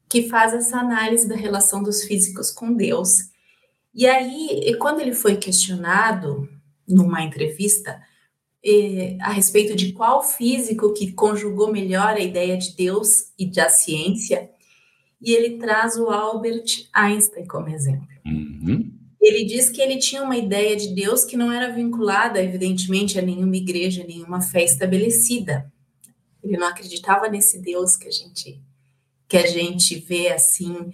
que 0.07 0.29
faz 0.29 0.53
essa 0.53 0.77
análise 0.77 1.27
da 1.27 1.35
relação 1.35 1.81
dos 1.81 2.03
físicos 2.03 2.51
com 2.51 2.71
Deus. 2.71 3.31
E 3.91 4.05
aí, 4.05 4.77
quando 4.77 4.99
ele 4.99 5.13
foi 5.13 5.37
questionado 5.37 6.47
numa 6.87 7.23
entrevista 7.23 7.99
eh, 8.63 9.17
a 9.19 9.31
respeito 9.31 9.75
de 9.75 9.93
qual 9.93 10.21
físico 10.21 10.93
que 10.93 11.11
conjugou 11.11 11.71
melhor 11.71 12.13
a 12.13 12.19
ideia 12.19 12.55
de 12.55 12.75
Deus 12.75 13.31
e 13.35 13.49
da 13.49 13.67
ciência, 13.67 14.47
e 15.25 15.33
ele 15.33 15.57
traz 15.57 15.97
o 15.97 16.09
Albert 16.09 16.87
Einstein 16.93 17.47
como 17.47 17.67
exemplo. 17.67 18.07
Uhum. 18.23 18.91
ele 19.19 19.43
diz 19.43 19.69
que 19.69 19.81
ele 19.81 19.97
tinha 19.97 20.23
uma 20.23 20.37
ideia 20.37 20.75
de 20.75 20.93
Deus 20.93 21.23
que 21.23 21.35
não 21.35 21.51
era 21.51 21.71
vinculada, 21.71 22.41
evidentemente, 22.41 23.17
a 23.17 23.21
nenhuma 23.21 23.55
igreja, 23.55 24.05
nenhuma 24.07 24.41
fé 24.41 24.63
estabelecida. 24.63 25.71
Ele 26.43 26.57
não 26.57 26.67
acreditava 26.67 27.27
nesse 27.27 27.59
Deus 27.59 27.97
que 27.97 28.07
a 28.07 28.11
gente 28.11 28.61
que 29.27 29.37
a 29.37 29.47
gente 29.47 29.97
vê 29.97 30.29
assim 30.29 30.91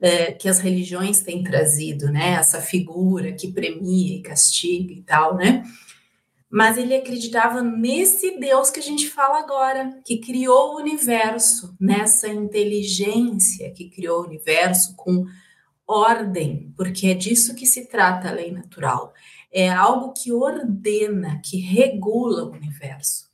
é, 0.00 0.32
que 0.32 0.48
as 0.48 0.58
religiões 0.58 1.20
têm 1.20 1.42
trazido, 1.42 2.10
né? 2.10 2.30
Essa 2.32 2.62
figura 2.62 3.32
que 3.32 3.52
premia 3.52 4.16
e 4.16 4.22
castiga 4.22 4.92
e 4.92 5.02
tal, 5.02 5.34
né? 5.34 5.62
Mas 6.54 6.78
ele 6.78 6.94
acreditava 6.94 7.62
nesse 7.62 8.38
Deus 8.38 8.70
que 8.70 8.78
a 8.78 8.82
gente 8.82 9.10
fala 9.10 9.40
agora, 9.40 9.98
que 10.06 10.18
criou 10.18 10.74
o 10.74 10.76
universo, 10.76 11.74
nessa 11.80 12.28
inteligência 12.28 13.72
que 13.72 13.90
criou 13.90 14.20
o 14.20 14.24
universo 14.24 14.94
com 14.94 15.26
ordem, 15.84 16.72
porque 16.76 17.08
é 17.08 17.14
disso 17.14 17.56
que 17.56 17.66
se 17.66 17.88
trata 17.88 18.28
a 18.28 18.32
lei 18.32 18.52
natural. 18.52 19.12
É 19.50 19.68
algo 19.68 20.12
que 20.12 20.30
ordena, 20.30 21.40
que 21.44 21.58
regula 21.58 22.44
o 22.44 22.52
universo. 22.52 23.24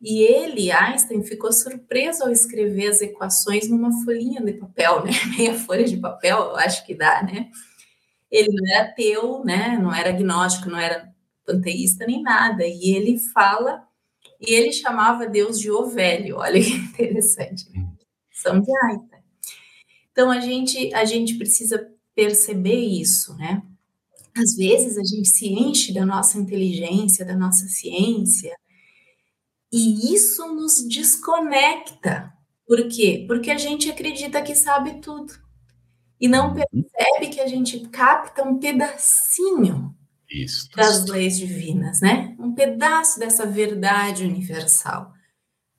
E 0.00 0.22
ele, 0.22 0.72
Einstein, 0.72 1.22
ficou 1.24 1.52
surpreso 1.52 2.24
ao 2.24 2.30
escrever 2.30 2.86
as 2.88 3.02
equações 3.02 3.68
numa 3.68 3.92
folhinha 4.02 4.40
de 4.40 4.54
papel, 4.54 5.04
né? 5.04 5.10
Meia 5.36 5.52
folha 5.52 5.84
de 5.84 5.98
papel, 5.98 6.38
eu 6.38 6.56
acho 6.56 6.86
que 6.86 6.94
dá, 6.94 7.22
né? 7.22 7.50
Ele 8.30 8.48
não 8.50 8.74
era 8.74 8.88
ateu, 8.88 9.44
né? 9.44 9.78
Não 9.78 9.94
era 9.94 10.08
agnóstico, 10.08 10.70
não 10.70 10.78
era 10.78 11.14
panteísta 11.46 12.04
nem 12.04 12.22
nada. 12.22 12.66
E 12.66 12.94
ele 12.94 13.18
fala, 13.32 13.86
e 14.40 14.52
ele 14.52 14.72
chamava 14.72 15.26
Deus 15.26 15.58
de 15.58 15.70
o 15.70 15.86
velho. 15.86 16.36
Olha 16.38 16.60
que 16.60 16.72
interessante. 16.72 17.70
Né? 17.72 17.86
São 18.32 18.60
de 18.60 18.70
Einstein. 18.84 19.22
Então 20.10 20.30
a 20.30 20.40
gente 20.40 20.92
a 20.94 21.04
gente 21.04 21.34
precisa 21.34 21.90
perceber 22.14 22.80
isso, 22.80 23.36
né? 23.36 23.62
Às 24.34 24.54
vezes 24.54 24.98
a 24.98 25.02
gente 25.02 25.28
se 25.28 25.46
enche 25.48 25.92
da 25.92 26.04
nossa 26.04 26.38
inteligência, 26.38 27.24
da 27.24 27.36
nossa 27.36 27.66
ciência, 27.68 28.54
e 29.72 30.14
isso 30.14 30.46
nos 30.54 30.86
desconecta. 30.88 32.32
Por 32.66 32.88
quê? 32.88 33.24
Porque 33.26 33.50
a 33.50 33.58
gente 33.58 33.90
acredita 33.90 34.42
que 34.42 34.54
sabe 34.54 35.00
tudo. 35.00 35.32
E 36.20 36.28
não 36.28 36.48
uhum. 36.48 36.54
percebe 36.54 37.28
que 37.34 37.40
a 37.40 37.46
gente 37.46 37.80
capta 37.88 38.42
um 38.42 38.58
pedacinho 38.58 39.94
isso. 40.30 40.68
das 40.76 41.06
leis 41.06 41.36
divinas, 41.36 42.00
né? 42.00 42.34
Um 42.38 42.52
pedaço 42.52 43.18
dessa 43.18 43.46
verdade 43.46 44.24
universal. 44.24 45.12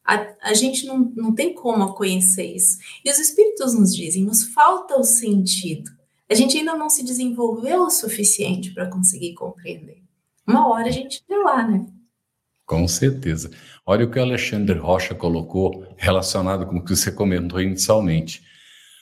A, 0.04 0.28
a 0.42 0.54
gente 0.54 0.86
não, 0.86 1.12
não 1.16 1.36
tem 1.36 1.54
como 1.54 1.94
conhecer 1.94 2.56
isso. 2.56 2.78
E 3.04 3.12
os 3.12 3.20
espíritos 3.20 3.74
nos 3.74 3.96
dizem, 3.96 4.24
nos 4.24 4.44
falta 4.44 4.98
o 4.98 5.04
sentido. 5.04 5.92
A 6.30 6.34
gente 6.34 6.58
ainda 6.58 6.76
não 6.76 6.90
se 6.90 7.04
desenvolveu 7.04 7.82
o 7.82 7.90
suficiente 7.90 8.74
para 8.74 8.90
conseguir 8.90 9.34
compreender. 9.34 10.02
Uma 10.46 10.70
hora 10.70 10.88
a 10.88 10.92
gente 10.92 11.24
vê 11.28 11.36
lá, 11.38 11.68
né? 11.68 11.86
Com 12.66 12.88
certeza. 12.88 13.52
Olha 13.86 14.06
o 14.06 14.12
que 14.12 14.20
o 14.20 14.22
Alexandre 14.22 14.78
Rocha 14.78 15.16
colocou 15.16 15.86
relacionado 15.96 16.66
com 16.66 16.78
o 16.78 16.84
que 16.84 16.96
você 16.96 17.12
comentou 17.12 17.62
inicialmente. 17.62 18.44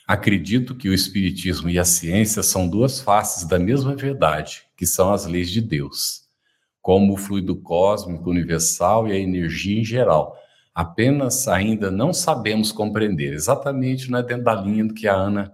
Acredito 0.07 0.75
que 0.75 0.87
o 0.87 0.93
Espiritismo 0.93 1.69
e 1.69 1.79
a 1.79 1.85
ciência 1.85 2.43
são 2.43 2.67
duas 2.67 2.99
faces 2.99 3.43
da 3.43 3.57
mesma 3.57 3.95
verdade, 3.95 4.63
que 4.77 4.85
são 4.85 5.11
as 5.11 5.25
leis 5.25 5.49
de 5.49 5.61
Deus, 5.61 6.25
como 6.81 7.13
o 7.13 7.17
fluido 7.17 7.55
cósmico 7.55 8.29
universal 8.29 9.07
e 9.07 9.11
a 9.11 9.17
energia 9.17 9.79
em 9.79 9.83
geral. 9.83 10.37
Apenas 10.73 11.47
ainda 11.47 11.89
não 11.89 12.13
sabemos 12.13 12.71
compreender, 12.71 13.33
exatamente 13.33 14.11
não 14.11 14.19
é 14.19 14.23
dentro 14.23 14.43
da 14.43 14.53
linha 14.53 14.85
do 14.85 14.93
que 14.93 15.07
a 15.07 15.15
Ana 15.15 15.53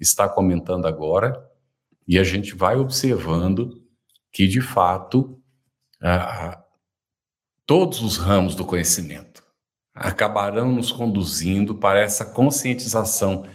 está 0.00 0.28
comentando 0.28 0.86
agora, 0.86 1.40
e 2.06 2.18
a 2.18 2.24
gente 2.24 2.54
vai 2.54 2.76
observando 2.76 3.82
que, 4.32 4.48
de 4.48 4.60
fato, 4.60 5.40
a, 6.02 6.62
todos 7.64 8.02
os 8.02 8.16
ramos 8.16 8.54
do 8.54 8.64
conhecimento 8.64 9.42
acabarão 9.94 10.72
nos 10.72 10.90
conduzindo 10.90 11.76
para 11.76 12.00
essa 12.00 12.24
conscientização. 12.24 13.46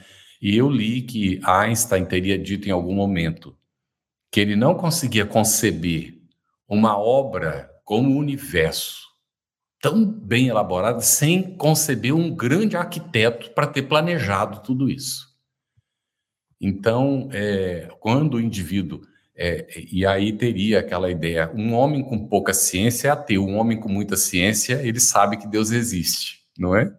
E 0.42 0.56
eu 0.56 0.70
li 0.70 1.02
que 1.02 1.42
Einstein 1.44 2.06
teria 2.06 2.38
dito 2.38 2.68
em 2.68 2.72
algum 2.72 2.94
momento 2.94 3.58
que 4.32 4.40
ele 4.40 4.56
não 4.56 4.76
conseguia 4.76 5.26
conceber 5.26 6.18
uma 6.68 6.98
obra 6.98 7.70
como 7.84 8.12
o 8.12 8.18
universo 8.18 9.10
tão 9.82 10.06
bem 10.06 10.48
elaborada 10.48 11.02
sem 11.02 11.56
conceber 11.56 12.14
um 12.14 12.34
grande 12.34 12.76
arquiteto 12.78 13.52
para 13.52 13.68
ter 13.68 13.84
planejado 13.84 14.62
tudo 14.62 14.90
isso. 14.90 15.30
Então, 16.62 17.30
é, 17.32 17.88
quando 18.00 18.36
o 18.36 18.42
indivíduo 18.42 19.02
é, 19.36 19.66
e 19.90 20.06
aí 20.06 20.34
teria 20.34 20.80
aquela 20.80 21.10
ideia: 21.10 21.50
um 21.56 21.74
homem 21.74 22.04
com 22.04 22.28
pouca 22.28 22.54
ciência 22.54 23.08
é 23.08 23.12
ateu, 23.12 23.46
um 23.46 23.56
homem 23.56 23.80
com 23.80 23.88
muita 23.88 24.18
ciência, 24.18 24.82
ele 24.84 25.00
sabe 25.00 25.38
que 25.38 25.48
Deus 25.48 25.72
existe, 25.72 26.42
não 26.58 26.76
é? 26.76 26.94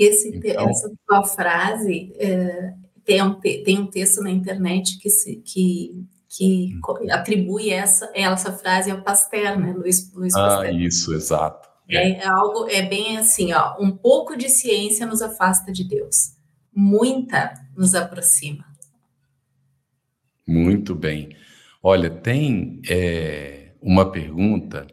Esse, 0.00 0.34
então, 0.34 0.66
essa 0.66 0.90
tua 1.06 1.22
frase 1.24 2.10
é, 2.18 2.72
tem, 3.04 3.22
um, 3.22 3.34
tem 3.38 3.78
um 3.78 3.86
texto 3.86 4.22
na 4.22 4.30
internet 4.30 4.98
que, 4.98 5.10
se, 5.10 5.36
que, 5.44 6.06
que 6.26 6.74
hum. 6.74 7.12
atribui 7.12 7.68
essa, 7.68 8.10
essa 8.14 8.50
frase 8.50 8.90
ao 8.90 9.02
Pasteur, 9.02 9.60
né? 9.60 9.74
Luiz, 9.76 10.10
Luiz 10.14 10.34
ah, 10.34 10.38
Pasteur. 10.38 10.80
isso, 10.80 11.12
exato. 11.12 11.68
É, 11.86 12.12
é, 12.12 12.26
algo, 12.26 12.66
é 12.70 12.80
bem 12.80 13.18
assim, 13.18 13.52
ó, 13.52 13.76
um 13.78 13.90
pouco 13.90 14.38
de 14.38 14.48
ciência 14.48 15.04
nos 15.04 15.20
afasta 15.20 15.70
de 15.70 15.84
Deus, 15.84 16.34
muita 16.74 17.52
nos 17.76 17.94
aproxima. 17.94 18.64
Muito 20.48 20.94
bem. 20.94 21.36
Olha, 21.82 22.08
tem 22.08 22.80
é, 22.88 23.72
uma 23.82 24.10
pergunta 24.10 24.86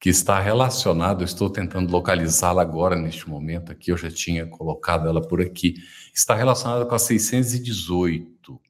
que 0.00 0.08
está 0.08 0.40
relacionada, 0.40 1.22
eu 1.22 1.26
estou 1.26 1.50
tentando 1.50 1.90
localizá-la 1.90 2.62
agora 2.62 2.96
neste 2.96 3.28
momento 3.28 3.72
aqui, 3.72 3.90
eu 3.90 3.96
já 3.96 4.10
tinha 4.10 4.46
colocado 4.46 5.08
ela 5.08 5.20
por 5.20 5.40
aqui, 5.40 5.74
está 6.14 6.34
relacionada 6.34 6.86
com 6.86 6.94
a 6.94 6.98
618 6.98 8.60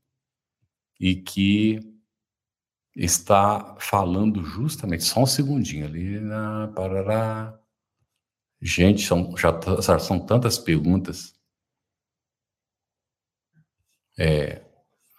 e 1.00 1.16
que 1.16 1.80
está 2.96 3.76
falando 3.78 4.42
justamente, 4.42 5.04
só 5.04 5.20
um 5.22 5.26
segundinho 5.26 5.86
ali, 5.86 6.18
na, 6.20 6.68
parará. 6.68 7.58
Gente, 8.60 9.06
são, 9.06 9.36
já, 9.36 9.52
já 9.80 9.98
são 9.98 10.18
tantas 10.18 10.58
perguntas. 10.58 11.34
É, 14.18 14.68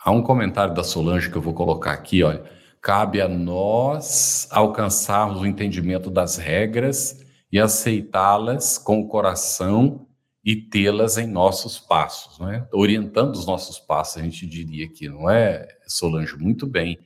Há 0.01 0.11
um 0.11 0.23
comentário 0.23 0.73
da 0.73 0.83
Solange 0.83 1.29
que 1.29 1.35
eu 1.35 1.41
vou 1.41 1.53
colocar 1.53 1.91
aqui, 1.91 2.23
olha. 2.23 2.43
Cabe 2.81 3.21
a 3.21 3.27
nós 3.27 4.47
alcançarmos 4.51 5.41
o 5.41 5.45
entendimento 5.45 6.09
das 6.09 6.37
regras 6.37 7.25
e 7.51 7.59
aceitá-las 7.59 8.77
com 8.77 9.01
o 9.01 9.07
coração 9.07 10.07
e 10.43 10.55
tê-las 10.55 11.17
em 11.17 11.27
nossos 11.27 11.77
passos, 11.77 12.39
não 12.39 12.49
é? 12.49 12.67
Orientando 12.71 13.35
os 13.35 13.45
nossos 13.45 13.79
passos, 13.79 14.17
a 14.17 14.23
gente 14.23 14.47
diria 14.47 14.85
aqui, 14.85 15.09
não 15.09 15.29
é, 15.29 15.67
Solange? 15.85 16.37
Muito 16.37 16.65
bem, 16.65 16.97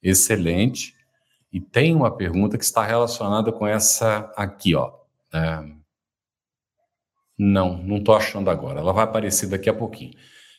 excelente. 0.00 0.94
E 1.52 1.60
tem 1.60 1.94
uma 1.94 2.16
pergunta 2.16 2.56
que 2.56 2.64
está 2.64 2.84
relacionada 2.84 3.50
com 3.50 3.66
essa 3.66 4.32
aqui, 4.36 4.74
ó. 4.74 4.92
É... 5.32 5.64
Não, 7.36 7.82
não 7.82 7.96
estou 7.98 8.14
achando 8.14 8.48
agora. 8.48 8.80
Ela 8.80 8.92
vai 8.92 9.04
aparecer 9.04 9.48
daqui 9.48 9.68
a 9.68 9.74
pouquinho 9.74 10.14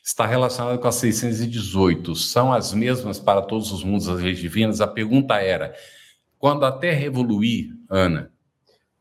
está 0.08 0.24
relacionada 0.24 0.78
com 0.78 0.88
a 0.88 0.92
618. 0.92 2.14
São 2.14 2.50
as 2.50 2.72
mesmas 2.72 3.18
para 3.18 3.42
todos 3.42 3.70
os 3.70 3.84
mundos 3.84 4.06
das 4.06 4.20
leis 4.20 4.38
divinas? 4.38 4.80
A 4.80 4.86
pergunta 4.86 5.36
era: 5.36 5.74
quando 6.38 6.64
a 6.64 6.72
Terra 6.72 7.04
evoluir, 7.04 7.76
Ana? 7.90 8.32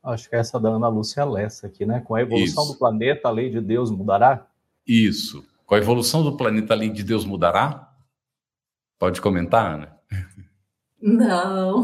Acho 0.03 0.29
que 0.29 0.35
é 0.35 0.39
essa 0.39 0.59
da 0.59 0.69
Ana 0.69 0.89
Lúcia 0.89 1.23
Lessa 1.25 1.67
aqui, 1.67 1.85
né? 1.85 2.01
Com 2.01 2.15
a 2.15 2.21
evolução 2.21 2.63
Isso. 2.63 2.73
do 2.73 2.79
planeta, 2.79 3.29
a 3.29 3.31
lei 3.31 3.49
de 3.49 3.61
Deus 3.61 3.89
mudará? 3.89 4.47
Isso. 4.85 5.45
Com 5.65 5.75
a 5.75 5.77
evolução 5.77 6.23
do 6.23 6.35
planeta, 6.35 6.73
a 6.73 6.77
lei 6.77 6.89
de 6.89 7.03
Deus 7.03 7.25
mudará? 7.25 7.89
Pode 8.99 9.21
comentar, 9.21 9.75
Ana? 9.75 9.96
Não, 10.99 11.83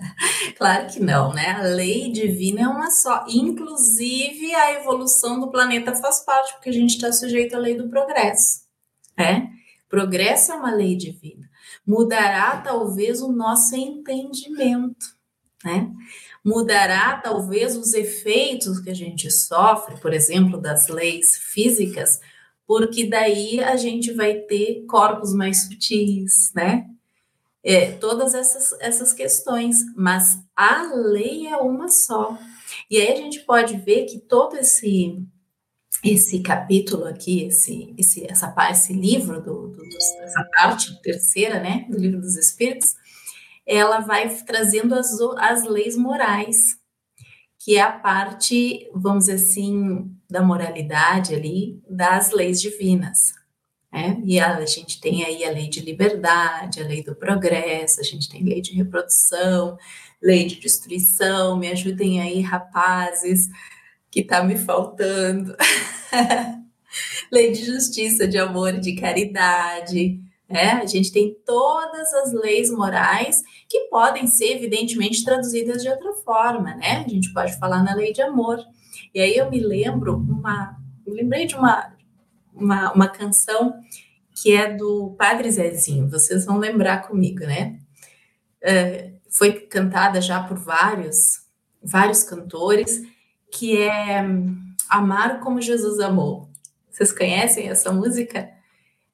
claro 0.56 0.86
que 0.86 0.98
não, 0.98 1.32
né? 1.34 1.50
A 1.50 1.62
lei 1.62 2.10
divina 2.10 2.62
é 2.62 2.68
uma 2.68 2.90
só. 2.90 3.26
Inclusive, 3.28 4.54
a 4.54 4.80
evolução 4.80 5.38
do 5.38 5.50
planeta 5.50 5.94
faz 5.94 6.20
parte, 6.24 6.54
porque 6.54 6.70
a 6.70 6.72
gente 6.72 6.94
está 6.94 7.12
sujeito 7.12 7.54
à 7.54 7.58
lei 7.58 7.76
do 7.76 7.88
progresso, 7.88 8.62
né? 9.16 9.50
Progresso 9.88 10.52
é 10.52 10.54
uma 10.54 10.74
lei 10.74 10.96
divina. 10.96 11.48
Mudará, 11.86 12.56
talvez, 12.62 13.20
o 13.20 13.30
nosso 13.30 13.76
entendimento, 13.76 15.06
né? 15.62 15.92
Mudará, 16.42 17.18
talvez, 17.18 17.76
os 17.76 17.92
efeitos 17.92 18.80
que 18.80 18.88
a 18.88 18.94
gente 18.94 19.30
sofre, 19.30 20.00
por 20.00 20.14
exemplo, 20.14 20.58
das 20.58 20.88
leis 20.88 21.36
físicas, 21.36 22.20
porque 22.66 23.06
daí 23.06 23.62
a 23.62 23.76
gente 23.76 24.12
vai 24.12 24.34
ter 24.34 24.86
corpos 24.86 25.34
mais 25.34 25.64
sutis, 25.64 26.52
né? 26.54 26.86
É, 27.66 27.90
todas 27.90 28.32
essas, 28.32 28.72
essas 28.80 29.12
questões, 29.12 29.78
mas 29.96 30.38
a 30.54 30.84
lei 30.94 31.48
é 31.48 31.56
uma 31.56 31.88
só. 31.88 32.38
E 32.88 32.96
aí 32.96 33.12
a 33.12 33.16
gente 33.16 33.40
pode 33.40 33.76
ver 33.76 34.04
que 34.04 34.20
todo 34.20 34.56
esse 34.56 35.20
esse 36.04 36.40
capítulo 36.40 37.06
aqui, 37.06 37.44
esse, 37.44 37.92
esse, 37.98 38.30
essa, 38.30 38.54
esse 38.70 38.92
livro, 38.92 39.42
do, 39.42 39.68
do, 39.68 39.82
essa 40.22 40.44
parte 40.54 41.00
terceira, 41.02 41.58
né, 41.58 41.86
do 41.88 41.98
livro 41.98 42.20
dos 42.20 42.36
Espíritos, 42.36 42.94
ela 43.66 44.00
vai 44.00 44.28
trazendo 44.44 44.94
as, 44.94 45.18
as 45.38 45.64
leis 45.64 45.96
morais, 45.96 46.78
que 47.58 47.76
é 47.76 47.80
a 47.80 47.90
parte, 47.90 48.88
vamos 48.94 49.24
dizer 49.24 49.42
assim, 49.42 50.14
da 50.30 50.42
moralidade 50.42 51.34
ali, 51.34 51.82
das 51.88 52.30
leis 52.30 52.60
divinas. 52.60 53.32
Né? 53.96 54.20
E 54.26 54.38
a, 54.38 54.58
a 54.58 54.66
gente 54.66 55.00
tem 55.00 55.24
aí 55.24 55.42
a 55.42 55.50
lei 55.50 55.70
de 55.70 55.80
liberdade, 55.80 56.82
a 56.82 56.86
lei 56.86 57.02
do 57.02 57.14
progresso, 57.14 57.98
a 57.98 58.04
gente 58.04 58.28
tem 58.28 58.44
lei 58.44 58.60
de 58.60 58.74
reprodução, 58.74 59.78
lei 60.22 60.44
de 60.44 60.56
destruição, 60.56 61.56
me 61.56 61.68
ajudem 61.68 62.20
aí, 62.20 62.42
rapazes, 62.42 63.48
que 64.10 64.22
tá 64.22 64.44
me 64.44 64.58
faltando. 64.58 65.56
lei 67.32 67.52
de 67.52 67.64
justiça, 67.64 68.28
de 68.28 68.36
amor 68.36 68.78
de 68.78 68.96
caridade. 68.96 70.20
Né? 70.46 70.72
A 70.72 70.84
gente 70.84 71.10
tem 71.10 71.34
todas 71.46 72.12
as 72.12 72.34
leis 72.34 72.70
morais 72.70 73.42
que 73.66 73.88
podem 73.88 74.26
ser, 74.26 74.56
evidentemente, 74.56 75.24
traduzidas 75.24 75.82
de 75.82 75.88
outra 75.88 76.12
forma, 76.22 76.74
né? 76.74 77.02
A 77.04 77.08
gente 77.08 77.32
pode 77.32 77.58
falar 77.58 77.82
na 77.82 77.94
lei 77.94 78.12
de 78.12 78.20
amor. 78.20 78.62
E 79.14 79.20
aí 79.20 79.34
eu 79.34 79.50
me 79.50 79.58
lembro 79.58 80.16
uma, 80.16 80.76
me 81.06 81.14
lembrei 81.14 81.46
de 81.46 81.56
uma, 81.56 81.95
uma, 82.56 82.92
uma 82.92 83.08
canção 83.08 83.74
que 84.34 84.54
é 84.54 84.74
do 84.74 85.14
Padre 85.18 85.50
Zezinho, 85.50 86.10
vocês 86.10 86.44
vão 86.44 86.58
lembrar 86.58 87.06
comigo, 87.06 87.40
né? 87.40 87.78
É, 88.62 89.12
foi 89.30 89.52
cantada 89.52 90.20
já 90.20 90.42
por 90.42 90.58
vários, 90.58 91.42
vários 91.82 92.22
cantores, 92.22 93.02
que 93.50 93.78
é 93.78 94.24
Amar 94.88 95.40
como 95.40 95.60
Jesus 95.60 95.98
amou. 96.00 96.48
Vocês 96.90 97.12
conhecem 97.12 97.68
essa 97.68 97.92
música? 97.92 98.48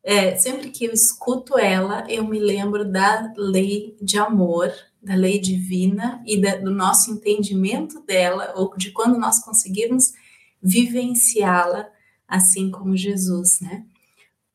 É, 0.04 0.36
sempre 0.36 0.70
que 0.70 0.84
eu 0.84 0.92
escuto 0.92 1.58
ela, 1.58 2.04
eu 2.08 2.26
me 2.26 2.38
lembro 2.38 2.84
da 2.84 3.32
lei 3.36 3.96
de 4.00 4.18
amor, 4.18 4.72
da 5.02 5.14
lei 5.14 5.40
divina 5.40 6.22
e 6.26 6.40
da, 6.40 6.56
do 6.56 6.70
nosso 6.70 7.10
entendimento 7.10 8.00
dela, 8.00 8.52
ou 8.56 8.76
de 8.76 8.90
quando 8.90 9.18
nós 9.18 9.42
conseguirmos 9.42 10.12
vivenciá-la 10.60 11.88
assim 12.32 12.70
como 12.70 12.96
Jesus, 12.96 13.60
né? 13.60 13.84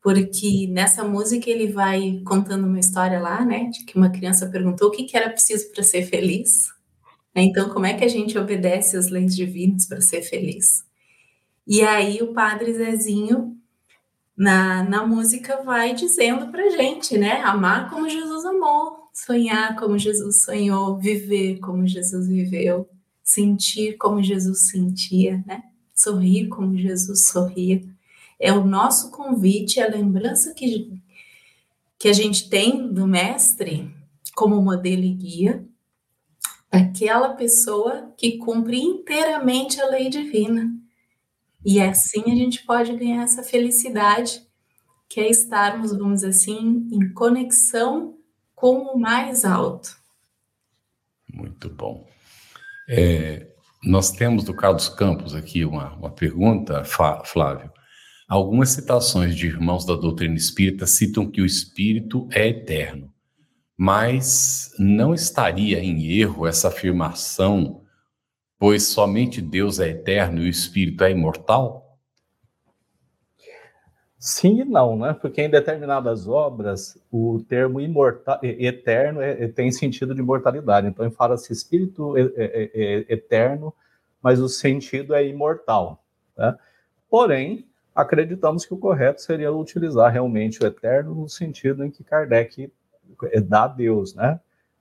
Porque 0.02 0.68
nessa 0.68 1.04
música 1.04 1.48
ele 1.48 1.72
vai 1.72 2.22
contando 2.26 2.66
uma 2.66 2.80
história 2.80 3.20
lá, 3.20 3.46
né, 3.46 3.66
de 3.66 3.84
que 3.86 3.96
uma 3.96 4.10
criança 4.10 4.48
perguntou 4.48 4.88
o 4.88 4.92
que, 4.92 5.04
que 5.04 5.16
era 5.16 5.30
preciso 5.30 5.72
para 5.72 5.84
ser 5.84 6.04
feliz. 6.04 6.70
Então, 7.36 7.70
como 7.70 7.86
é 7.86 7.94
que 7.94 8.04
a 8.04 8.08
gente 8.08 8.36
obedece 8.36 8.98
às 8.98 9.10
leis 9.10 9.36
divinas 9.36 9.86
para 9.86 10.02
ser 10.02 10.24
feliz? 10.24 10.84
E 11.68 11.84
aí 11.84 12.20
o 12.24 12.34
padre 12.34 12.74
Zezinho 12.74 13.56
na, 14.36 14.84
na 14.84 15.06
música 15.06 15.62
vai 15.62 15.94
dizendo 15.94 16.48
para 16.48 16.72
gente, 16.72 17.16
né? 17.16 17.42
Amar 17.42 17.92
como 17.92 18.10
Jesus 18.10 18.44
amou, 18.44 19.10
sonhar 19.14 19.76
como 19.76 20.00
Jesus 20.00 20.42
sonhou, 20.42 20.98
viver 20.98 21.60
como 21.60 21.86
Jesus 21.86 22.28
viveu, 22.28 22.90
sentir 23.24 23.98
como 23.98 24.24
Jesus 24.24 24.70
sentia, 24.70 25.44
né? 25.46 25.62
Sorrir 25.98 26.48
como 26.48 26.78
Jesus 26.78 27.28
sorria. 27.28 27.84
É 28.40 28.54
o 28.54 28.64
nosso 28.64 29.12
convite, 29.12 29.82
a 29.82 29.90
lembrança 29.90 30.54
que, 30.54 31.02
que 31.98 32.08
a 32.08 32.14
gente 32.14 32.50
tem 32.50 32.92
do 32.94 33.08
Mestre 33.08 33.92
como 34.36 34.62
modelo 34.62 35.04
e 35.04 35.14
guia, 35.14 35.66
aquela 36.72 37.30
pessoa 37.30 38.14
que 38.16 38.38
cumpre 38.38 38.80
inteiramente 38.80 39.82
a 39.82 39.90
lei 39.90 40.10
divina 40.10 40.72
e 41.66 41.82
assim 41.82 42.24
a 42.32 42.36
gente 42.36 42.64
pode 42.66 42.96
ganhar 42.96 43.24
essa 43.24 43.44
felicidade, 43.44 44.42
que 45.10 45.20
é 45.20 45.30
estarmos, 45.30 45.92
vamos 45.92 46.22
dizer 46.22 46.30
assim, 46.30 46.88
em 46.92 47.12
conexão 47.14 48.18
com 48.56 48.84
o 48.84 48.98
mais 48.98 49.44
alto. 49.44 49.98
Muito 51.28 51.70
bom. 51.70 52.08
É, 52.88 53.54
nós 53.88 54.12
temos 54.12 54.44
do 54.44 54.54
Carlos 54.54 54.90
Campos 54.90 55.34
aqui 55.34 55.66
uma, 55.66 55.94
uma 55.94 56.12
pergunta, 56.12 56.84
Flávio. 56.84 57.72
Algumas 58.28 58.70
citações 58.70 59.36
de 59.36 59.48
irmãos 59.48 59.86
da 59.86 59.96
doutrina 59.96 60.36
espírita 60.36 60.86
citam 60.86 61.30
que 61.30 61.42
o 61.42 61.46
espírito 61.46 62.28
é 62.32 62.48
eterno, 62.48 63.12
mas 63.78 64.72
não 64.78 65.14
estaria 65.14 65.80
em 65.80 66.12
erro 66.12 66.46
essa 66.46 66.68
afirmação 66.68 67.82
pois 68.60 68.84
somente 68.84 69.42
Deus 69.42 69.80
é 69.80 69.90
eterno 69.90 70.42
e 70.42 70.48
o 70.48 70.50
espírito 70.50 71.04
é 71.04 71.12
imortal? 71.12 71.87
Sim 74.20 74.62
e 74.62 74.66
não, 74.66 74.98
né? 74.98 75.14
Porque 75.14 75.42
em 75.42 75.50
determinadas 75.50 76.28
obras 76.28 76.98
o 77.12 77.44
termo 77.48 77.80
imortal, 77.80 78.40
eterno 78.42 79.22
é, 79.22 79.44
é, 79.44 79.48
tem 79.48 79.72
sentido 79.72 80.16
de 80.16 80.22
imortalidade. 80.22 80.88
Então 80.88 81.10
fala-se 81.12 81.54
espírito 81.54 82.18
é, 82.18 82.22
é, 82.22 82.72
é, 82.74 83.14
eterno, 83.14 83.74
mas 84.22 84.40
o 84.40 84.50
sentido 84.50 85.14
é 85.14 85.26
imortal. 85.28 86.04
Né? 86.36 86.58
Porém, 87.10 87.68
acreditamos 87.94 88.66
que 88.66 88.74
o 88.74 88.78
correto 88.78 89.22
seria 89.22 89.52
utilizar 89.52 90.12
realmente 90.12 90.64
o 90.64 90.68
eterno 90.68 91.14
no 91.14 91.30
sentido 91.30 91.86
em 91.86 91.92
que 91.92 92.04
Kardec 92.04 92.72
dá 93.48 93.66
a 93.66 93.68
Deus, 93.68 94.16
né? 94.16 94.40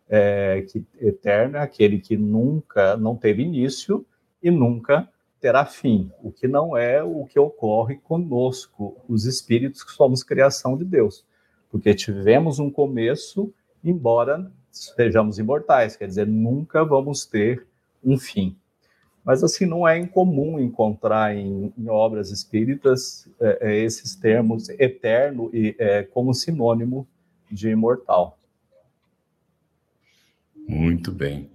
é, 0.09 0.65
que 0.69 0.85
eterno 1.01 1.57
é 1.57 1.61
aquele 1.61 1.99
que 1.99 2.17
nunca, 2.17 2.97
não 2.97 3.17
teve 3.17 3.43
início 3.43 4.07
e 4.43 4.51
nunca 4.51 5.09
terá 5.47 5.65
fim, 5.65 6.11
o 6.25 6.33
que 6.33 6.49
não 6.49 6.77
é 6.77 7.05
o 7.05 7.25
que 7.25 7.39
ocorre 7.39 7.99
conosco, 7.99 8.97
os 9.09 9.27
espíritos 9.27 9.85
que 9.85 9.93
somos 9.93 10.25
criação 10.25 10.77
de 10.77 10.85
Deus, 10.85 11.25
porque 11.71 11.95
tivemos 11.95 12.59
um 12.59 12.69
começo, 12.69 13.55
embora 13.85 14.51
sejamos 14.73 15.39
imortais, 15.39 15.95
quer 15.95 16.09
dizer, 16.09 16.27
nunca 16.27 16.85
vamos 16.85 17.25
ter 17.25 17.65
um 18.05 18.19
fim. 18.19 18.57
Mas 19.25 19.45
assim, 19.45 19.67
não 19.67 19.87
é 19.87 19.97
incomum 19.97 20.59
encontrar 20.59 21.33
em, 21.33 21.73
em 21.79 21.89
obras 21.89 22.33
espíritas 22.33 23.31
é, 23.41 23.71
é, 23.71 23.85
esses 23.85 24.17
termos 24.17 24.69
eterno 24.71 25.49
e 25.55 25.77
é, 25.79 26.03
como 26.03 26.35
sinônimo 26.35 27.07
de 27.49 27.69
imortal. 27.69 28.37
Muito 30.67 31.13
bem. 31.13 31.49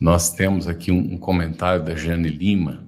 Nós 0.00 0.32
temos 0.32 0.66
aqui 0.66 0.90
um, 0.90 1.14
um 1.14 1.18
comentário 1.18 1.84
da 1.84 1.94
Jane 1.94 2.28
Lima. 2.28 2.87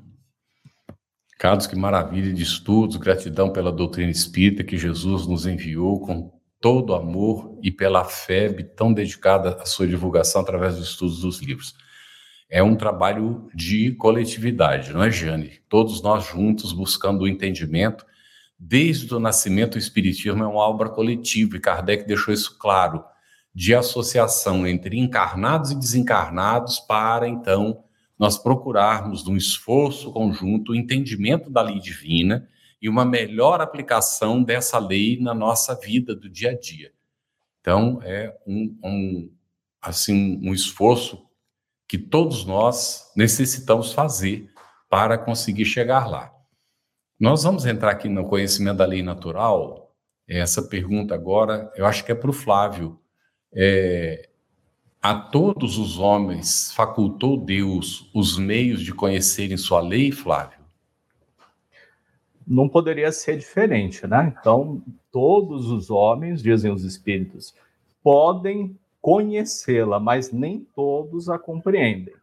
Carlos, 1.40 1.66
que 1.66 1.74
maravilha 1.74 2.34
de 2.34 2.42
estudos, 2.42 2.98
gratidão 2.98 3.50
pela 3.50 3.72
doutrina 3.72 4.10
espírita 4.10 4.62
que 4.62 4.76
Jesus 4.76 5.26
nos 5.26 5.46
enviou 5.46 5.98
com 5.98 6.30
todo 6.60 6.94
amor 6.94 7.58
e 7.62 7.70
pela 7.70 8.04
fé 8.04 8.52
tão 8.76 8.92
dedicada 8.92 9.54
à 9.58 9.64
sua 9.64 9.86
divulgação 9.88 10.42
através 10.42 10.76
dos 10.76 10.90
estudos 10.90 11.22
dos 11.22 11.40
livros. 11.40 11.74
É 12.46 12.62
um 12.62 12.76
trabalho 12.76 13.48
de 13.54 13.92
coletividade, 13.92 14.92
não 14.92 15.02
é, 15.02 15.10
Jane? 15.10 15.62
Todos 15.66 16.02
nós 16.02 16.26
juntos 16.26 16.74
buscando 16.74 17.22
o 17.22 17.28
entendimento. 17.28 18.04
Desde 18.58 19.14
o 19.14 19.18
nascimento, 19.18 19.76
o 19.76 19.78
Espiritismo 19.78 20.44
é 20.44 20.46
uma 20.46 20.60
obra 20.60 20.90
coletiva 20.90 21.56
e 21.56 21.60
Kardec 21.60 22.06
deixou 22.06 22.34
isso 22.34 22.58
claro 22.58 23.02
de 23.54 23.74
associação 23.74 24.66
entre 24.66 24.98
encarnados 24.98 25.70
e 25.70 25.74
desencarnados 25.74 26.78
para 26.80 27.26
então 27.26 27.82
nós 28.20 28.36
procurarmos 28.36 29.26
um 29.26 29.34
esforço 29.34 30.12
conjunto 30.12 30.72
o 30.72 30.74
entendimento 30.74 31.48
da 31.48 31.62
lei 31.62 31.80
divina 31.80 32.46
e 32.80 32.86
uma 32.86 33.02
melhor 33.02 33.62
aplicação 33.62 34.42
dessa 34.42 34.78
lei 34.78 35.18
na 35.18 35.32
nossa 35.32 35.74
vida 35.74 36.14
do 36.14 36.28
dia 36.28 36.50
a 36.50 36.54
dia. 36.54 36.92
Então 37.62 37.98
é 38.04 38.36
um, 38.46 38.78
um 38.84 39.32
assim 39.80 40.38
um 40.46 40.52
esforço 40.52 41.26
que 41.88 41.96
todos 41.96 42.44
nós 42.44 43.10
necessitamos 43.16 43.94
fazer 43.94 44.52
para 44.90 45.16
conseguir 45.16 45.64
chegar 45.64 46.06
lá. 46.06 46.30
Nós 47.18 47.44
vamos 47.44 47.64
entrar 47.64 47.92
aqui 47.92 48.08
no 48.08 48.28
conhecimento 48.28 48.76
da 48.76 48.84
lei 48.84 49.02
natural. 49.02 49.96
Essa 50.28 50.62
pergunta 50.62 51.14
agora, 51.14 51.72
eu 51.74 51.86
acho 51.86 52.04
que 52.04 52.12
é 52.12 52.14
para 52.14 52.28
o 52.28 52.34
Flávio 52.34 53.00
é, 53.54 54.28
a 55.02 55.14
todos 55.14 55.78
os 55.78 55.98
homens 55.98 56.72
facultou 56.72 57.36
Deus 57.36 58.10
os 58.14 58.36
meios 58.36 58.82
de 58.82 58.92
conhecerem 58.92 59.56
sua 59.56 59.80
lei, 59.80 60.12
Flávio? 60.12 60.60
Não 62.46 62.68
poderia 62.68 63.10
ser 63.10 63.38
diferente, 63.38 64.06
né? 64.06 64.34
Então, 64.38 64.82
todos 65.10 65.70
os 65.70 65.90
homens, 65.90 66.42
dizem 66.42 66.70
os 66.70 66.84
espíritos, 66.84 67.54
podem 68.02 68.78
conhecê-la, 69.00 69.98
mas 69.98 70.30
nem 70.30 70.66
todos 70.74 71.28
a 71.28 71.38
compreendem. 71.38 72.14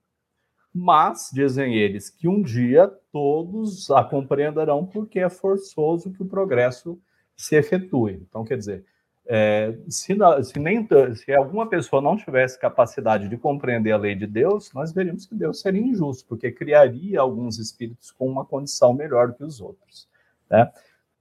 Mas, 0.71 1.31
dizem 1.33 1.75
eles, 1.75 2.09
que 2.09 2.27
um 2.27 2.43
dia 2.43 2.87
todos 3.11 3.89
a 3.89 4.03
compreenderão 4.03 4.85
porque 4.85 5.19
é 5.19 5.29
forçoso 5.29 6.11
que 6.11 6.21
o 6.21 6.27
progresso 6.27 6.99
se 7.35 7.55
efetue. 7.55 8.21
Então, 8.27 8.43
quer 8.43 8.57
dizer, 8.57 8.85
é, 9.29 9.77
se, 9.89 10.15
se, 10.43 10.59
nem, 10.59 10.87
se 11.15 11.33
alguma 11.33 11.67
pessoa 11.67 12.01
não 12.01 12.15
tivesse 12.15 12.57
capacidade 12.57 13.27
de 13.27 13.37
compreender 13.37 13.91
a 13.91 13.97
lei 13.97 14.15
de 14.15 14.25
Deus, 14.25 14.71
nós 14.73 14.93
veríamos 14.93 15.25
que 15.25 15.35
Deus 15.35 15.59
seria 15.59 15.81
injusto, 15.81 16.25
porque 16.29 16.49
criaria 16.49 17.19
alguns 17.19 17.59
espíritos 17.59 18.09
com 18.09 18.25
uma 18.25 18.45
condição 18.45 18.93
melhor 18.93 19.33
que 19.33 19.43
os 19.43 19.59
outros. 19.59 20.07
Né? 20.49 20.71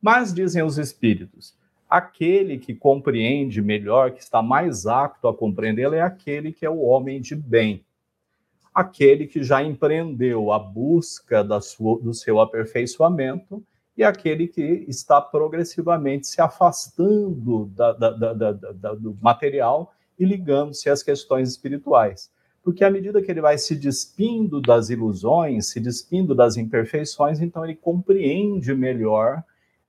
Mas, 0.01 0.33
dizem 0.33 0.63
os 0.63 0.79
espíritos, 0.79 1.59
aquele 1.91 2.59
que 2.59 2.75
compreende 2.75 3.61
melhor, 3.61 4.13
que 4.13 4.21
está 4.21 4.41
mais 4.41 4.87
apto 4.87 5.27
a 5.27 5.37
compreendê-lo, 5.37 5.97
é 5.97 6.01
aquele 6.01 6.53
que 6.53 6.65
é 6.65 6.71
o 6.71 6.83
homem 6.83 7.21
de 7.21 7.35
bem. 7.35 7.85
Aquele 8.73 9.27
que 9.27 9.43
já 9.43 9.65
empreendeu 9.65 10.53
a 10.53 10.59
busca 10.61 11.45
sua, 11.61 11.99
do 11.99 12.15
seu 12.15 12.39
aperfeiçoamento 12.41 13.65
e 13.97 14.05
aquele 14.05 14.47
que 14.47 14.85
está 14.89 15.21
progressivamente 15.21 16.27
se 16.27 16.41
afastando 16.41 17.67
da, 17.75 17.93
da, 17.93 18.33
da, 18.33 18.95
do 18.95 19.17
material 19.21 19.95
e 20.19 20.25
ligando-se 20.25 20.91
às 20.91 21.03
questões 21.03 21.49
espirituais. 21.49 22.31
Porque 22.63 22.85
à 22.85 22.91
medida 22.91 23.23
que 23.23 23.31
ele 23.31 23.41
vai 23.41 23.57
se 23.57 23.77
despindo 23.77 24.61
das 24.61 24.91
ilusões, 24.91 25.69
se 25.69 25.81
despindo 25.81 26.35
das 26.35 26.57
imperfeições, 26.57 27.41
então 27.41 27.65
ele 27.65 27.77
compreende 27.77 28.75
melhor 28.75 29.43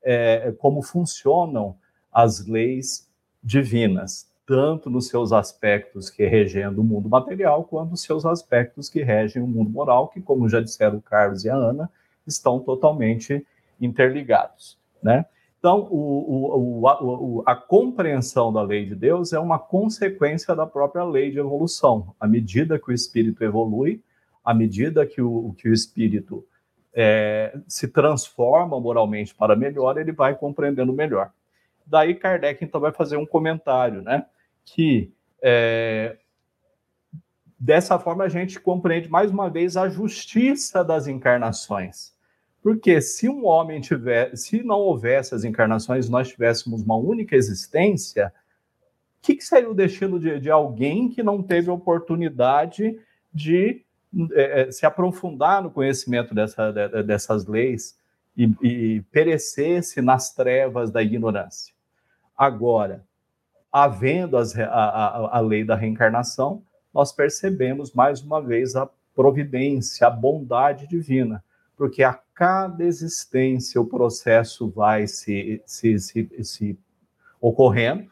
é, 0.04 0.54
como 0.60 0.82
funcionam 0.82 1.76
as 2.12 2.46
leis 2.46 3.10
divinas, 3.44 4.32
tanto 4.46 4.90
nos 4.90 5.08
seus 5.08 5.34
aspectos 5.34 6.10
que 6.10 6.26
regem 6.26 6.66
o 6.68 6.84
mundo 6.84 7.10
material, 7.10 7.64
quanto 7.64 7.92
nos 7.92 8.04
seus 8.04 8.26
aspectos 8.26 8.90
que 8.90 9.04
regem 9.04 9.42
o 9.42 9.48
mundo 9.48 9.70
moral, 9.70 10.08
que, 10.08 10.22
como 10.22 10.48
já 10.48 10.62
disseram 10.62 10.98
o 10.98 11.02
Carlos 11.02 11.44
e 11.44 11.50
a 11.50 11.56
Ana, 11.56 11.90
estão 12.26 12.60
totalmente 12.60 13.46
interligados, 13.80 14.78
né? 15.02 15.26
Então, 15.60 15.88
o, 15.90 16.80
o, 16.80 17.40
o, 17.40 17.44
a, 17.46 17.56
compreensão 17.56 18.54
da 18.54 18.62
lei 18.62 18.86
de 18.86 18.96
Deus 18.96 19.34
é 19.34 19.40
uma 19.40 19.58
consequência 19.58 20.56
da 20.56 20.68
própria 20.68 21.04
lei 21.04 21.32
de 21.32 21.40
evolução. 21.40 22.16
À 22.20 22.28
medida 22.28 22.80
que 22.80 22.92
o 22.92 22.94
espírito 22.94 23.44
evolui, 23.44 24.02
à 24.46 24.54
medida 24.54 25.06
que 25.06 25.22
o, 25.22 25.54
que 25.58 25.68
o 25.68 25.74
espírito 25.74 26.46
é, 26.94 27.58
se 27.68 27.88
transforma 27.88 28.80
moralmente 28.80 29.36
para 29.36 29.56
melhor, 29.56 29.98
ele 29.98 30.12
vai 30.12 30.36
compreendendo 30.36 30.94
melhor. 30.94 31.32
Daí 31.86 32.16
Kardec 32.16 32.64
então 32.64 32.80
vai 32.80 32.92
fazer 32.92 33.18
um 33.18 33.26
comentário, 33.26 34.02
né? 34.02 34.26
Que 34.64 35.12
é, 35.42 36.18
dessa 37.60 38.00
forma 38.00 38.24
a 38.24 38.30
gente 38.30 38.60
compreende 38.60 39.10
mais 39.10 39.32
uma 39.32 39.50
vez 39.50 39.78
a 39.78 39.90
justiça 39.90 40.84
das 40.84 41.08
encarnações. 41.08 42.17
Porque 42.62 43.00
se 43.02 43.30
um 43.30 43.46
homem 43.46 43.80
tiver, 43.80 44.36
se 44.36 44.64
não 44.64 44.80
houvesse 44.80 45.34
as 45.34 45.44
encarnações, 45.44 46.10
nós 46.10 46.30
tivéssemos 46.30 46.82
uma 46.82 46.96
única 46.96 47.36
existência, 47.36 48.34
o 49.20 49.22
que, 49.22 49.36
que, 49.36 49.44
seria 49.44 49.70
o 49.70 49.74
destino 49.74 50.20
de, 50.20 50.40
de, 50.40 50.50
alguém 50.50 51.10
que 51.10 51.22
não 51.22 51.42
teve 51.44 51.70
oportunidade 51.70 53.00
de 53.34 53.84
é, 54.34 54.62
é, 54.62 54.72
se 54.72 54.86
aprofundar 54.86 55.62
no 55.62 55.72
conhecimento 55.72 56.34
dessa, 56.34 56.72
de, 56.72 57.04
dessas 57.04 57.46
leis 57.46 57.98
e, 58.36 58.46
e 58.62 59.02
perecesse 59.12 60.02
nas 60.02 60.34
trevas 60.34 60.92
da 60.92 61.04
ignorância? 61.04 61.74
Agora, 62.38 63.04
havendo 63.72 64.38
as, 64.38 64.58
a, 64.58 64.66
a, 64.66 65.38
a 65.38 65.40
lei 65.40 65.64
da 65.64 65.76
reencarnação, 65.76 66.64
nós 66.94 67.12
percebemos 67.12 67.94
mais 67.94 68.22
uma 68.22 68.42
vez 68.42 68.76
a 68.76 68.90
providência, 69.14 70.08
a 70.08 70.10
bondade 70.10 70.88
divina 70.88 71.44
porque 71.78 72.04
a 72.04 72.20
cada 72.38 72.86
existência 72.86 73.82
o 73.82 73.86
processo 73.88 74.70
vai 74.70 75.08
se, 75.08 75.60
se, 75.66 75.98
se, 75.98 76.30
se 76.44 76.80
ocorrendo, 77.42 78.12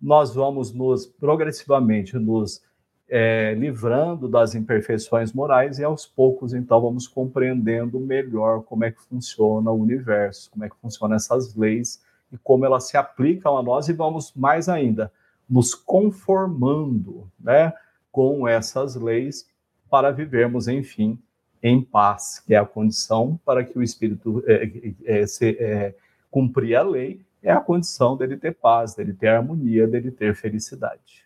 nós 0.00 0.34
vamos 0.34 0.72
nos 0.72 1.04
progressivamente 1.04 2.18
nos 2.18 2.62
é, 3.06 3.52
livrando 3.52 4.30
das 4.30 4.54
imperfeições 4.54 5.34
morais 5.34 5.78
e 5.78 5.84
aos 5.84 6.06
poucos 6.06 6.54
então 6.54 6.80
vamos 6.80 7.06
compreendendo 7.06 8.00
melhor 8.00 8.62
como 8.62 8.82
é 8.82 8.90
que 8.90 9.02
funciona 9.02 9.70
o 9.70 9.78
universo, 9.78 10.50
como 10.50 10.64
é 10.64 10.70
que 10.70 10.76
funcionam 10.80 11.16
essas 11.16 11.54
leis 11.54 12.02
e 12.32 12.38
como 12.38 12.64
elas 12.64 12.88
se 12.88 12.96
aplicam 12.96 13.58
a 13.58 13.62
nós 13.62 13.90
e 13.90 13.92
vamos 13.92 14.32
mais 14.34 14.70
ainda 14.70 15.12
nos 15.46 15.74
conformando, 15.74 17.30
né, 17.38 17.74
com 18.10 18.48
essas 18.48 18.94
leis 18.94 19.46
para 19.90 20.10
vivermos 20.10 20.66
enfim 20.66 21.18
em 21.64 21.80
paz, 21.80 22.42
que 22.46 22.52
é 22.52 22.58
a 22.58 22.66
condição 22.66 23.40
para 23.42 23.64
que 23.64 23.78
o 23.78 23.82
espírito 23.82 24.44
é, 24.46 24.64
é, 25.06 25.22
é, 25.22 25.26
se, 25.26 25.56
é, 25.58 25.94
cumprir 26.30 26.76
a 26.76 26.82
lei, 26.82 27.22
é 27.42 27.50
a 27.50 27.60
condição 27.60 28.18
dele 28.18 28.36
ter 28.36 28.54
paz, 28.54 28.94
dele 28.94 29.14
ter 29.14 29.28
harmonia, 29.28 29.86
dele 29.86 30.10
ter 30.10 30.34
felicidade. 30.34 31.24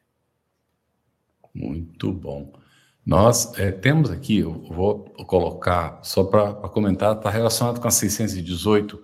Muito 1.52 2.12
bom. 2.12 2.52
Nós 3.04 3.58
é, 3.58 3.72
temos 3.72 4.12
aqui, 4.12 4.38
eu 4.38 4.52
vou 4.70 5.06
colocar 5.26 5.98
só 6.04 6.22
para 6.22 6.54
comentar, 6.68 7.16
está 7.16 7.30
relacionado 7.30 7.80
com 7.80 7.88
a 7.88 7.90
618 7.90 9.02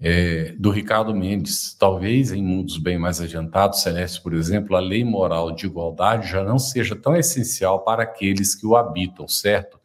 é, 0.00 0.56
do 0.58 0.70
Ricardo 0.70 1.14
Mendes. 1.14 1.72
Talvez 1.78 2.32
em 2.32 2.42
mundos 2.42 2.78
bem 2.78 2.98
mais 2.98 3.20
adiantados, 3.20 3.82
Celeste, 3.82 4.20
por 4.20 4.34
exemplo, 4.34 4.74
a 4.74 4.80
lei 4.80 5.04
moral 5.04 5.52
de 5.52 5.66
igualdade 5.66 6.28
já 6.28 6.42
não 6.42 6.58
seja 6.58 6.96
tão 6.96 7.14
essencial 7.14 7.84
para 7.84 8.02
aqueles 8.02 8.56
que 8.56 8.66
o 8.66 8.74
habitam, 8.74 9.28
certo? 9.28 9.77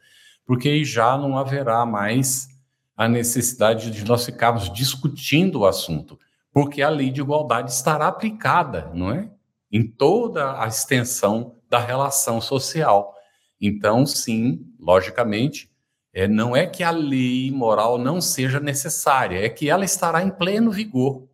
Porque 0.46 0.84
já 0.84 1.18
não 1.18 1.38
haverá 1.38 1.86
mais 1.86 2.48
a 2.96 3.08
necessidade 3.08 3.90
de 3.92 4.06
nós 4.06 4.26
ficarmos 4.26 4.72
discutindo 4.72 5.60
o 5.60 5.66
assunto, 5.66 6.20
porque 6.52 6.82
a 6.82 6.90
lei 6.90 7.10
de 7.10 7.22
igualdade 7.22 7.72
estará 7.72 8.08
aplicada, 8.08 8.92
não 8.94 9.12
é? 9.12 9.30
Em 9.72 9.88
toda 9.88 10.62
a 10.62 10.68
extensão 10.68 11.56
da 11.68 11.80
relação 11.80 12.40
social. 12.40 13.16
Então, 13.60 14.06
sim, 14.06 14.64
logicamente, 14.80 15.72
é, 16.14 16.28
não 16.28 16.56
é 16.56 16.68
que 16.68 16.84
a 16.84 16.92
lei 16.92 17.50
moral 17.50 17.98
não 17.98 18.22
seja 18.22 18.60
necessária, 18.60 19.44
é 19.44 19.50
que 19.50 19.70
ela 19.70 19.84
estará 19.84 20.22
em 20.22 20.30
pleno 20.30 20.70
vigor. 20.70 21.28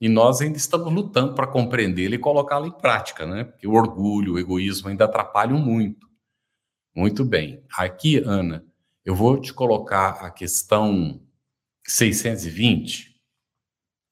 E 0.00 0.08
nós 0.08 0.40
ainda 0.40 0.56
estamos 0.56 0.90
lutando 0.90 1.34
para 1.34 1.46
compreendê-la 1.46 2.14
e 2.14 2.18
colocá-la 2.18 2.68
em 2.68 2.70
prática, 2.70 3.26
né? 3.26 3.44
Porque 3.44 3.66
o 3.66 3.74
orgulho, 3.74 4.34
o 4.34 4.38
egoísmo 4.38 4.88
ainda 4.88 5.04
atrapalham 5.04 5.58
muito. 5.58 6.07
Muito 6.98 7.24
bem. 7.24 7.62
Aqui, 7.76 8.16
Ana, 8.16 8.66
eu 9.04 9.14
vou 9.14 9.40
te 9.40 9.54
colocar 9.54 10.24
a 10.26 10.32
questão 10.32 11.22
620. 11.86 13.14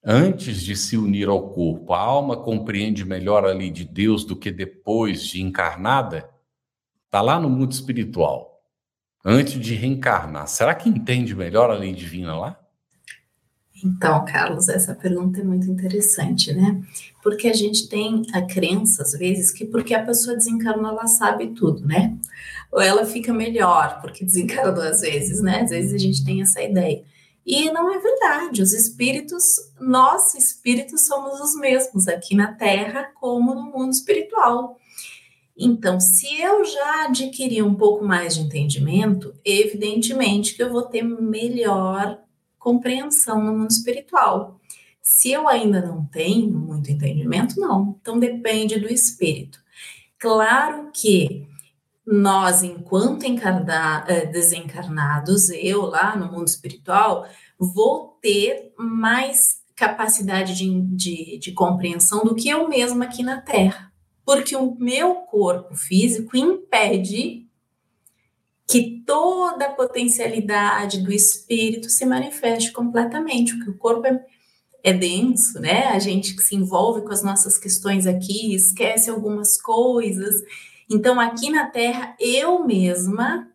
Antes 0.04 0.62
de 0.62 0.76
se 0.76 0.96
unir 0.96 1.26
ao 1.28 1.50
corpo, 1.50 1.92
a 1.92 1.98
alma 1.98 2.36
compreende 2.36 3.04
melhor 3.04 3.44
a 3.44 3.52
lei 3.52 3.72
de 3.72 3.84
Deus 3.84 4.24
do 4.24 4.36
que 4.36 4.52
depois 4.52 5.24
de 5.24 5.42
encarnada? 5.42 6.30
Está 7.06 7.20
lá 7.20 7.40
no 7.40 7.50
mundo 7.50 7.72
espiritual. 7.72 8.62
Antes 9.24 9.58
de 9.58 9.74
reencarnar, 9.74 10.46
será 10.46 10.72
que 10.72 10.88
entende 10.88 11.34
melhor 11.34 11.72
a 11.72 11.74
lei 11.74 11.92
divina 11.92 12.38
lá? 12.38 12.65
Então, 13.84 14.24
Carlos, 14.24 14.68
essa 14.68 14.94
pergunta 14.94 15.40
é 15.40 15.44
muito 15.44 15.70
interessante, 15.70 16.52
né? 16.52 16.82
Porque 17.22 17.48
a 17.48 17.52
gente 17.52 17.88
tem 17.88 18.22
a 18.32 18.42
crença, 18.42 19.02
às 19.02 19.12
vezes, 19.12 19.50
que 19.50 19.64
porque 19.64 19.94
a 19.94 20.04
pessoa 20.04 20.36
desencarnou, 20.36 20.90
ela 20.90 21.06
sabe 21.06 21.48
tudo, 21.48 21.86
né? 21.86 22.16
ou 22.70 22.80
ela 22.80 23.06
fica 23.06 23.32
melhor 23.32 24.00
porque 24.00 24.22
desencarnou 24.24 24.82
às 24.82 25.00
vezes, 25.00 25.40
né? 25.40 25.62
Às 25.62 25.70
vezes 25.70 25.94
a 25.94 25.98
gente 25.98 26.24
tem 26.24 26.42
essa 26.42 26.62
ideia. 26.62 27.02
E 27.44 27.70
não 27.70 27.92
é 27.94 27.98
verdade. 27.98 28.60
Os 28.60 28.72
espíritos, 28.72 29.42
nós 29.80 30.34
espíritos 30.34 31.06
somos 31.06 31.40
os 31.40 31.54
mesmos 31.58 32.08
aqui 32.08 32.34
na 32.34 32.52
Terra 32.52 33.10
como 33.20 33.54
no 33.54 33.70
mundo 33.70 33.92
espiritual. 33.92 34.76
Então, 35.56 35.98
se 35.98 36.38
eu 36.38 36.64
já 36.64 37.06
adquiri 37.06 37.62
um 37.62 37.74
pouco 37.74 38.04
mais 38.04 38.34
de 38.34 38.42
entendimento, 38.42 39.32
evidentemente 39.44 40.54
que 40.54 40.62
eu 40.62 40.70
vou 40.70 40.82
ter 40.82 41.02
melhor 41.02 42.18
compreensão 42.66 43.40
no 43.40 43.56
mundo 43.56 43.70
espiritual. 43.70 44.60
Se 45.00 45.30
eu 45.30 45.46
ainda 45.46 45.80
não 45.80 46.04
tenho 46.04 46.58
muito 46.58 46.90
entendimento, 46.90 47.60
não. 47.60 47.96
Então 48.00 48.18
depende 48.18 48.76
do 48.80 48.92
espírito. 48.92 49.60
Claro 50.18 50.90
que 50.92 51.46
nós, 52.04 52.64
enquanto 52.64 53.24
eh, 53.24 54.26
desencarnados, 54.26 55.48
eu 55.50 55.82
lá 55.82 56.16
no 56.16 56.32
mundo 56.32 56.48
espiritual, 56.48 57.28
vou 57.56 58.18
ter 58.20 58.72
mais 58.76 59.62
capacidade 59.76 60.56
de, 60.56 60.80
de, 60.80 61.38
de, 61.38 61.52
compreensão 61.52 62.24
do 62.24 62.34
que 62.34 62.48
eu 62.48 62.68
mesma 62.68 63.04
aqui 63.04 63.22
na 63.22 63.40
Terra. 63.40 63.92
Porque 64.24 64.56
o 64.56 64.74
meu 64.74 65.14
corpo 65.14 65.76
físico 65.76 66.36
impede 66.36 67.45
que 68.68 69.02
toda 69.06 69.66
a 69.66 69.72
potencialidade 69.72 71.02
do 71.02 71.12
espírito 71.12 71.88
se 71.88 72.04
manifeste 72.04 72.72
completamente, 72.72 73.54
porque 73.56 73.70
o 73.70 73.78
corpo 73.78 74.06
é, 74.06 74.24
é 74.82 74.92
denso, 74.92 75.60
né? 75.60 75.88
A 75.88 75.98
gente 75.98 76.34
que 76.34 76.42
se 76.42 76.56
envolve 76.56 77.02
com 77.02 77.12
as 77.12 77.22
nossas 77.22 77.56
questões 77.56 78.06
aqui, 78.06 78.54
esquece 78.54 79.08
algumas 79.08 79.60
coisas 79.60 80.42
então, 80.88 81.18
aqui 81.18 81.50
na 81.50 81.66
Terra, 81.66 82.14
eu 82.20 82.64
mesma 82.64 83.48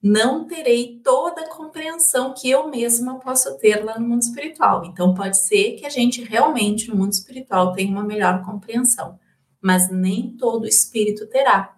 não 0.00 0.46
terei 0.46 1.00
toda 1.02 1.42
a 1.42 1.48
compreensão 1.48 2.32
que 2.32 2.48
eu 2.48 2.68
mesma 2.68 3.18
posso 3.18 3.58
ter 3.58 3.84
lá 3.84 3.98
no 3.98 4.06
mundo 4.06 4.22
espiritual. 4.22 4.84
Então, 4.84 5.12
pode 5.12 5.36
ser 5.38 5.72
que 5.72 5.84
a 5.84 5.90
gente 5.90 6.22
realmente 6.22 6.88
no 6.88 6.96
mundo 6.96 7.12
espiritual 7.12 7.72
tenha 7.72 7.90
uma 7.90 8.04
melhor 8.04 8.44
compreensão, 8.44 9.18
mas 9.60 9.90
nem 9.90 10.36
todo 10.36 10.68
espírito 10.68 11.26
terá. 11.26 11.76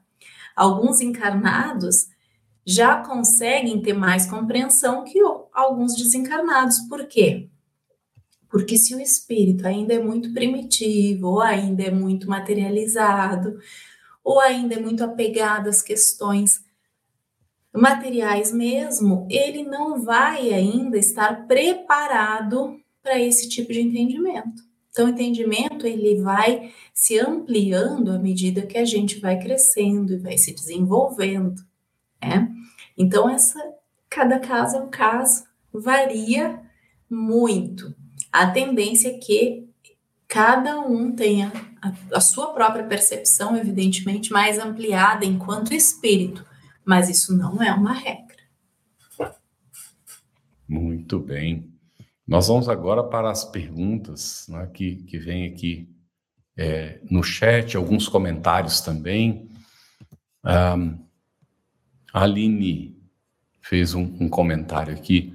Alguns 0.54 1.00
encarnados 1.00 2.09
já 2.70 3.02
conseguem 3.02 3.82
ter 3.82 3.92
mais 3.92 4.26
compreensão 4.26 5.04
que, 5.04 5.18
alguns 5.52 5.96
desencarnados. 5.96 6.78
Por 6.88 7.06
quê? 7.06 7.48
Porque 8.48 8.76
se 8.76 8.94
o 8.94 9.00
espírito 9.00 9.66
ainda 9.66 9.94
é 9.94 10.02
muito 10.02 10.32
primitivo, 10.32 11.28
ou 11.28 11.40
ainda 11.40 11.82
é 11.82 11.90
muito 11.90 12.28
materializado, 12.28 13.58
ou 14.22 14.40
ainda 14.40 14.74
é 14.74 14.80
muito 14.80 15.02
apegado 15.02 15.68
às 15.68 15.82
questões 15.82 16.64
materiais 17.72 18.52
mesmo, 18.52 19.26
ele 19.30 19.62
não 19.62 20.02
vai 20.02 20.52
ainda 20.52 20.98
estar 20.98 21.46
preparado 21.46 22.80
para 23.02 23.18
esse 23.18 23.48
tipo 23.48 23.72
de 23.72 23.80
entendimento. 23.80 24.62
Então, 24.90 25.06
o 25.06 25.10
entendimento 25.10 25.86
ele 25.86 26.20
vai 26.20 26.72
se 26.92 27.18
ampliando 27.18 28.10
à 28.10 28.18
medida 28.18 28.66
que 28.66 28.76
a 28.76 28.84
gente 28.84 29.20
vai 29.20 29.38
crescendo 29.38 30.12
e 30.12 30.18
vai 30.18 30.36
se 30.36 30.52
desenvolvendo, 30.52 31.62
né? 32.22 32.48
Então, 32.96 33.28
essa 33.28 33.58
cada 34.10 34.40
caso 34.40 34.76
é 34.76 34.80
um 34.80 34.90
caso, 34.90 35.44
varia 35.72 36.60
muito. 37.08 37.94
A 38.32 38.50
tendência 38.50 39.08
é 39.08 39.18
que 39.18 39.68
cada 40.26 40.80
um 40.80 41.12
tenha 41.12 41.52
a, 41.80 42.16
a 42.16 42.20
sua 42.20 42.52
própria 42.52 42.84
percepção, 42.84 43.56
evidentemente, 43.56 44.32
mais 44.32 44.58
ampliada 44.58 45.24
enquanto 45.24 45.72
espírito, 45.72 46.44
mas 46.84 47.08
isso 47.08 47.36
não 47.36 47.62
é 47.62 47.72
uma 47.72 47.92
regra. 47.92 48.36
Muito 50.68 51.18
bem. 51.18 51.72
Nós 52.26 52.46
vamos 52.48 52.68
agora 52.68 53.02
para 53.02 53.30
as 53.30 53.44
perguntas 53.44 54.46
né, 54.48 54.68
que, 54.72 54.96
que 54.96 55.18
vem 55.18 55.46
aqui 55.46 55.88
é, 56.56 57.00
no 57.10 57.22
chat, 57.22 57.76
alguns 57.76 58.06
comentários 58.06 58.80
também. 58.80 59.48
Um, 60.44 61.09
a 62.12 62.22
Aline 62.22 62.96
fez 63.60 63.94
um, 63.94 64.02
um 64.20 64.28
comentário 64.28 64.94
aqui. 64.94 65.34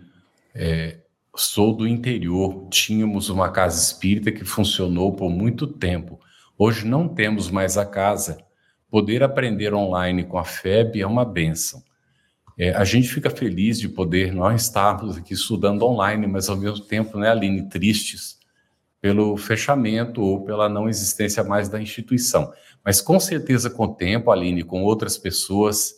É, 0.54 1.00
sou 1.36 1.74
do 1.74 1.88
interior, 1.88 2.68
tínhamos 2.70 3.30
uma 3.30 3.50
casa 3.50 3.82
espírita 3.82 4.32
que 4.32 4.46
funcionou 4.46 5.14
por 5.14 5.30
muito 5.30 5.68
tempo. 5.68 6.20
Hoje 6.58 6.86
não 6.86 7.08
temos 7.08 7.50
mais 7.50 7.78
a 7.78 7.86
casa. 7.86 8.38
Poder 8.90 9.24
aprender 9.24 9.74
online 9.74 10.24
com 10.24 10.38
a 10.38 10.46
FEB 10.46 11.02
é 11.02 11.08
uma 11.08 11.26
benção. 11.26 11.84
É, 12.58 12.72
a 12.72 12.86
gente 12.86 13.10
fica 13.10 13.30
feliz 13.30 13.78
de 13.80 13.90
poder 13.90 14.34
nós 14.34 14.64
estarmos 14.64 15.18
aqui 15.18 15.34
estudando 15.34 15.84
online, 15.84 16.26
mas 16.26 16.48
ao 16.48 16.56
mesmo 16.56 16.86
tempo, 16.86 17.18
né, 17.18 17.30
Aline, 17.30 17.68
tristes 17.68 18.40
pelo 19.02 19.36
fechamento 19.36 20.22
ou 20.22 20.46
pela 20.46 20.70
não 20.70 20.88
existência 20.88 21.44
mais 21.44 21.68
da 21.68 21.82
instituição. 21.82 22.52
Mas 22.84 23.02
com 23.02 23.20
certeza, 23.20 23.70
com 23.70 23.84
o 23.84 23.94
tempo, 23.94 24.32
Aline, 24.32 24.64
com 24.64 24.84
outras 24.84 25.18
pessoas, 25.18 25.94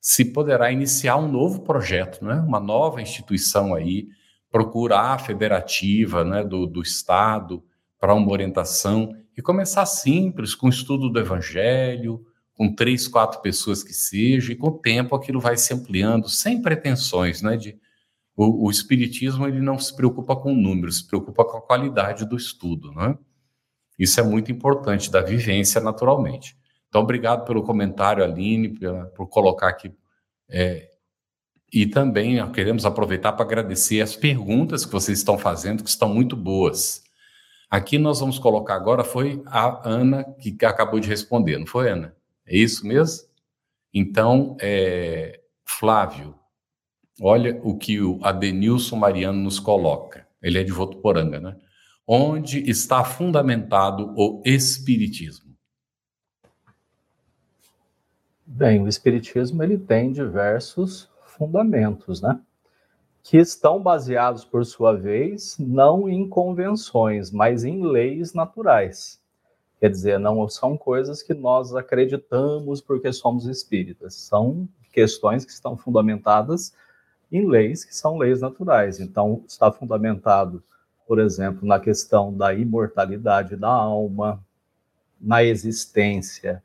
se 0.00 0.24
poderá 0.24 0.70
iniciar 0.70 1.16
um 1.16 1.30
novo 1.30 1.62
projeto, 1.62 2.24
né? 2.24 2.34
uma 2.34 2.60
nova 2.60 3.02
instituição 3.02 3.74
aí, 3.74 4.08
procurar 4.50 5.14
a 5.14 5.18
federativa 5.18 6.24
né, 6.24 6.42
do, 6.42 6.66
do 6.66 6.80
Estado 6.80 7.62
para 8.00 8.14
uma 8.14 8.30
orientação 8.30 9.14
e 9.36 9.42
começar 9.42 9.86
simples, 9.86 10.54
com 10.54 10.66
o 10.66 10.70
estudo 10.70 11.08
do 11.10 11.20
Evangelho, 11.20 12.24
com 12.54 12.74
três, 12.74 13.06
quatro 13.06 13.40
pessoas 13.40 13.84
que 13.84 13.92
seja, 13.92 14.52
e 14.52 14.56
com 14.56 14.66
o 14.66 14.78
tempo 14.78 15.14
aquilo 15.14 15.40
vai 15.40 15.56
se 15.56 15.72
ampliando, 15.72 16.28
sem 16.28 16.60
pretensões, 16.60 17.40
né? 17.40 17.56
De, 17.56 17.78
o, 18.36 18.66
o 18.66 18.70
Espiritismo 18.70 19.46
ele 19.46 19.60
não 19.60 19.78
se 19.78 19.94
preocupa 19.94 20.34
com 20.34 20.52
números, 20.52 20.98
se 20.98 21.06
preocupa 21.06 21.44
com 21.44 21.56
a 21.56 21.62
qualidade 21.62 22.28
do 22.28 22.36
estudo, 22.36 22.92
né? 22.92 23.16
Isso 23.96 24.18
é 24.18 24.22
muito 24.24 24.50
importante, 24.50 25.10
da 25.10 25.20
vivência, 25.20 25.80
naturalmente. 25.80 26.56
Então, 26.88 27.02
obrigado 27.02 27.44
pelo 27.44 27.62
comentário, 27.62 28.24
Aline, 28.24 28.70
pela, 28.70 29.06
por 29.06 29.26
colocar 29.28 29.68
aqui. 29.68 29.92
É, 30.48 30.88
e 31.72 31.86
também 31.86 32.50
queremos 32.52 32.86
aproveitar 32.86 33.32
para 33.32 33.44
agradecer 33.44 34.00
as 34.00 34.16
perguntas 34.16 34.86
que 34.86 34.92
vocês 34.92 35.18
estão 35.18 35.36
fazendo, 35.36 35.82
que 35.82 35.90
estão 35.90 36.08
muito 36.08 36.34
boas. 36.34 37.02
Aqui 37.70 37.98
nós 37.98 38.20
vamos 38.20 38.38
colocar 38.38 38.74
agora, 38.74 39.04
foi 39.04 39.42
a 39.46 39.86
Ana 39.86 40.24
que 40.24 40.56
acabou 40.64 40.98
de 40.98 41.08
responder, 41.08 41.58
não 41.58 41.66
foi, 41.66 41.90
Ana? 41.90 42.16
É 42.46 42.56
isso 42.56 42.86
mesmo? 42.86 43.28
Então, 43.92 44.56
é, 44.60 45.40
Flávio, 45.66 46.34
olha 47.20 47.60
o 47.62 47.76
que 47.76 48.00
o 48.00 48.18
Adenilson 48.22 48.96
Mariano 48.96 49.38
nos 49.38 49.60
coloca. 49.60 50.26
Ele 50.42 50.58
é 50.58 50.64
de 50.64 50.72
Votuporanga, 50.72 51.38
né? 51.38 51.56
Onde 52.06 52.60
está 52.70 53.04
fundamentado 53.04 54.14
o 54.16 54.40
Espiritismo? 54.46 55.47
Bem, 58.50 58.82
o 58.82 58.88
Espiritismo 58.88 59.62
ele 59.62 59.76
tem 59.76 60.10
diversos 60.10 61.06
fundamentos, 61.26 62.22
né? 62.22 62.40
Que 63.22 63.36
estão 63.36 63.78
baseados, 63.78 64.42
por 64.42 64.64
sua 64.64 64.96
vez, 64.96 65.56
não 65.58 66.08
em 66.08 66.26
convenções, 66.26 67.30
mas 67.30 67.62
em 67.62 67.84
leis 67.84 68.32
naturais. 68.32 69.20
Quer 69.78 69.90
dizer, 69.90 70.18
não 70.18 70.48
são 70.48 70.78
coisas 70.78 71.22
que 71.22 71.34
nós 71.34 71.74
acreditamos 71.74 72.80
porque 72.80 73.12
somos 73.12 73.46
espíritas, 73.46 74.14
são 74.14 74.66
questões 74.90 75.44
que 75.44 75.52
estão 75.52 75.76
fundamentadas 75.76 76.72
em 77.30 77.46
leis 77.46 77.84
que 77.84 77.94
são 77.94 78.16
leis 78.16 78.40
naturais. 78.40 78.98
Então, 78.98 79.44
está 79.46 79.70
fundamentado, 79.70 80.64
por 81.06 81.18
exemplo, 81.18 81.68
na 81.68 81.78
questão 81.78 82.34
da 82.34 82.54
imortalidade 82.54 83.56
da 83.56 83.70
alma, 83.70 84.42
na 85.20 85.44
existência 85.44 86.62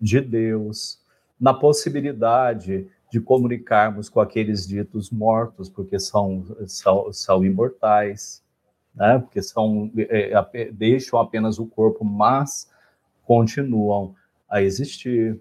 de 0.00 0.20
Deus, 0.20 1.02
na 1.44 1.52
possibilidade 1.52 2.88
de 3.12 3.20
comunicarmos 3.20 4.08
com 4.08 4.18
aqueles 4.18 4.66
ditos 4.66 5.10
mortos, 5.10 5.68
porque 5.68 6.00
são, 6.00 6.42
são, 6.66 7.12
são 7.12 7.44
imortais, 7.44 8.42
né? 8.94 9.18
porque 9.18 9.42
são, 9.42 9.92
é, 9.94 10.32
é, 10.54 10.72
deixam 10.72 11.18
apenas 11.20 11.58
o 11.58 11.66
corpo, 11.66 12.02
mas 12.02 12.70
continuam 13.26 14.14
a 14.48 14.62
existir. 14.62 15.38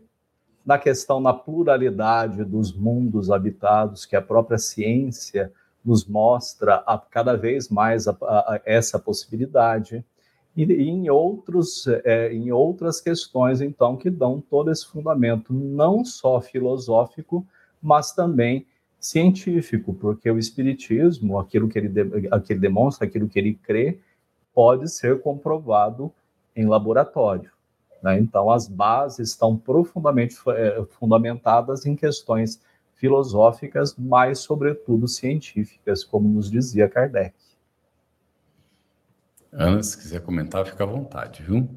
Na 0.66 0.78
questão 0.78 1.22
na 1.22 1.34
pluralidade 1.34 2.44
dos 2.44 2.74
mundos 2.76 3.32
habitados, 3.32 4.06
que 4.06 4.18
a 4.18 4.22
própria 4.22 4.58
ciência 4.58 5.54
nos 5.86 6.06
mostra 6.06 6.84
a, 6.86 6.98
cada 6.98 7.38
vez 7.38 7.70
mais 7.70 8.10
a, 8.10 8.18
a, 8.22 8.60
essa 8.66 9.00
possibilidade. 9.00 10.04
E, 10.56 10.64
e 10.64 10.90
em, 10.90 11.10
outros, 11.10 11.88
é, 11.88 12.32
em 12.34 12.52
outras 12.52 13.02
questões, 13.02 13.62
então, 13.62 13.98
que 13.98 14.10
dão 14.10 14.40
todo 14.40 14.72
esse 14.72 14.86
fundamento, 14.86 15.52
não 15.54 16.06
só 16.06 16.40
filosófico, 16.40 17.46
mas 17.82 18.12
também 18.12 18.66
científico, 19.00 19.94
porque 19.94 20.30
o 20.30 20.40
espiritismo, 20.40 21.38
aquilo 21.38 21.68
que 21.68 21.78
ele, 21.78 21.90
de, 21.90 22.28
aquilo 22.32 22.60
demonstra, 22.60 23.06
aquilo 23.06 23.28
que 23.28 23.38
ele 23.38 23.56
crê, 23.56 24.00
pode 24.54 24.90
ser 24.90 25.20
comprovado 25.22 26.12
em 26.56 26.66
laboratório. 26.66 27.52
Né? 28.02 28.20
Então, 28.20 28.52
as 28.52 28.68
bases 28.68 29.30
estão 29.30 29.58
profundamente 29.58 30.36
é, 30.50 30.86
fundamentadas 30.92 31.86
em 31.86 31.96
questões 31.96 32.62
filosóficas, 32.94 33.96
mas, 33.98 34.40
sobretudo, 34.40 35.08
científicas, 35.08 36.04
como 36.04 36.30
nos 36.30 36.50
dizia 36.50 36.88
Kardec. 36.88 37.34
Ana, 39.54 39.82
se 39.84 39.98
quiser 39.98 40.22
comentar, 40.22 40.66
fica 40.66 40.84
à 40.84 40.88
vontade, 40.88 41.44
viu? 41.44 41.70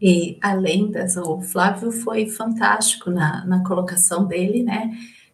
E 0.00 0.38
além 0.40 0.90
dessa, 0.90 1.22
o 1.22 1.42
Flávio 1.42 1.92
foi 1.92 2.26
fantástico 2.26 3.10
na, 3.10 3.44
na 3.44 3.62
colocação 3.62 4.26
dele, 4.26 4.62
né? 4.62 4.90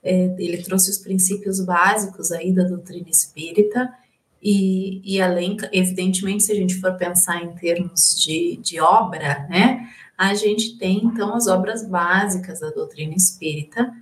é, 0.06 0.32
ele 0.38 0.58
trouxe 0.58 0.88
os 0.88 0.98
princípios 0.98 1.58
básicos 1.58 2.30
aí 2.30 2.52
da 2.52 2.62
doutrina 2.62 3.08
espírita, 3.10 3.92
e, 4.40 5.00
e, 5.04 5.20
além, 5.20 5.56
evidentemente, 5.72 6.44
se 6.44 6.52
a 6.52 6.54
gente 6.54 6.76
for 6.76 6.92
pensar 6.96 7.42
em 7.42 7.52
termos 7.56 8.14
de, 8.22 8.56
de 8.58 8.78
obra, 8.78 9.44
né, 9.48 9.88
a 10.16 10.34
gente 10.34 10.78
tem 10.78 10.98
então 11.04 11.34
as 11.34 11.48
obras 11.48 11.84
básicas 11.84 12.60
da 12.60 12.70
doutrina 12.70 13.14
espírita, 13.14 13.92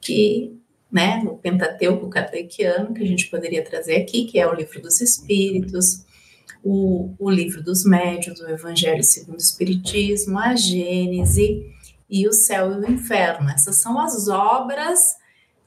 que, 0.00 0.56
né, 0.92 1.24
o 1.24 1.36
Pentateuco 1.36 2.08
kardeciano, 2.08 2.94
que 2.94 3.02
a 3.02 3.06
gente 3.06 3.28
poderia 3.28 3.64
trazer 3.64 3.96
aqui, 3.96 4.26
que 4.26 4.38
é 4.38 4.46
o 4.46 4.54
livro 4.54 4.80
dos 4.80 5.00
Espíritos, 5.00 6.04
o, 6.62 7.14
o 7.18 7.30
livro 7.30 7.62
dos 7.62 7.84
Médios, 7.84 8.40
o 8.40 8.48
Evangelho 8.48 9.02
segundo 9.02 9.34
o 9.34 9.42
Espiritismo, 9.42 10.38
a 10.38 10.54
Gênese 10.54 11.64
e 12.08 12.28
o 12.28 12.32
Céu 12.32 12.72
e 12.72 12.76
o 12.76 12.90
Inferno. 12.90 13.50
Essas 13.50 13.76
são 13.76 13.98
as 13.98 14.28
obras 14.28 15.16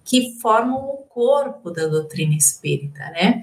que 0.04 0.38
formam 0.42 0.78
o 0.78 0.98
corpo 1.10 1.72
da 1.72 1.88
doutrina 1.88 2.36
espírita, 2.36 3.00
né? 3.12 3.42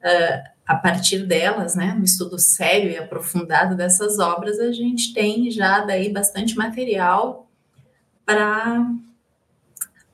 Uh, 0.00 0.56
a 0.66 0.74
partir 0.74 1.24
delas, 1.24 1.76
né, 1.76 1.94
no 1.94 2.04
estudo 2.04 2.38
sério 2.38 2.90
e 2.90 2.98
aprofundado 2.98 3.76
dessas 3.76 4.18
obras, 4.18 4.58
a 4.58 4.72
gente 4.72 5.14
tem 5.14 5.48
já 5.50 5.80
daí 5.80 6.12
bastante 6.12 6.56
material 6.56 7.48
para 8.24 8.84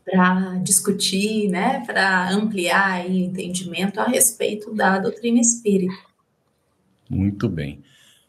para 0.05 0.59
discutir, 0.65 1.49
né, 1.49 1.85
para 1.87 2.29
ampliar 2.31 3.07
o 3.07 3.13
entendimento 3.13 4.01
a 4.01 4.05
respeito 4.05 4.75
da 4.75 4.99
doutrina 4.99 5.39
espírita. 5.39 5.95
Muito 7.13 7.47
bem. 7.47 7.83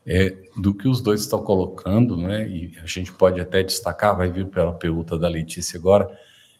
É, 0.05 0.35
do 0.57 0.73
que 0.73 0.87
os 0.87 0.99
dois 0.99 1.21
estão 1.21 1.41
colocando, 1.41 2.17
né, 2.17 2.45
e 2.45 2.77
a 2.83 2.85
gente 2.85 3.13
pode 3.13 3.39
até 3.39 3.63
destacar, 3.63 4.17
vai 4.17 4.29
vir 4.29 4.47
pela 4.47 4.73
pergunta 4.73 5.17
da 5.17 5.29
Letícia 5.29 5.79
agora, 5.79 6.09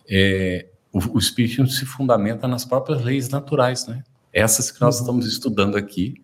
é, 0.10 0.68
o, 0.94 1.00
o 1.16 1.20
Espiritismo 1.20 1.68
se 1.68 1.86
fundamenta 1.86 2.48
nas 2.48 2.64
próprias 2.64 3.02
leis 3.02 3.28
naturais, 3.28 3.86
né? 3.86 4.04
Essas 4.32 4.72
que 4.72 4.80
nós 4.80 4.96
uhum. 4.96 5.02
estamos 5.02 5.28
estudando 5.28 5.76
aqui. 5.76 6.22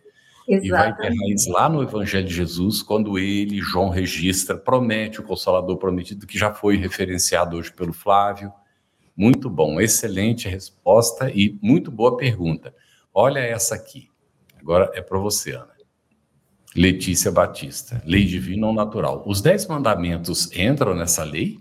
Exatamente. 0.47 0.67
E 0.67 0.71
vai 0.71 0.95
ter 0.95 1.15
raiz 1.15 1.47
lá 1.47 1.69
no 1.69 1.83
Evangelho 1.83 2.27
de 2.27 2.33
Jesus, 2.33 2.81
quando 2.81 3.19
ele, 3.19 3.59
João, 3.59 3.89
registra, 3.89 4.57
promete 4.57 5.19
o 5.19 5.23
Consolador 5.23 5.77
prometido, 5.77 6.25
que 6.25 6.39
já 6.39 6.53
foi 6.53 6.77
referenciado 6.77 7.57
hoje 7.57 7.71
pelo 7.71 7.93
Flávio. 7.93 8.51
Muito 9.15 9.49
bom, 9.49 9.81
excelente 9.81 10.47
resposta 10.47 11.29
e 11.29 11.59
muito 11.61 11.91
boa 11.91 12.15
pergunta. 12.15 12.73
Olha 13.13 13.39
essa 13.39 13.75
aqui. 13.75 14.07
Agora 14.59 14.89
é 14.93 15.01
para 15.01 15.19
você, 15.19 15.51
Ana. 15.51 15.78
Letícia 16.75 17.31
Batista, 17.31 18.01
lei 18.05 18.25
divina 18.25 18.67
ou 18.67 18.73
natural. 18.73 19.23
Os 19.25 19.41
dez 19.41 19.65
mandamentos 19.67 20.51
entram 20.55 20.93
nessa 20.93 21.23
lei? 21.23 21.57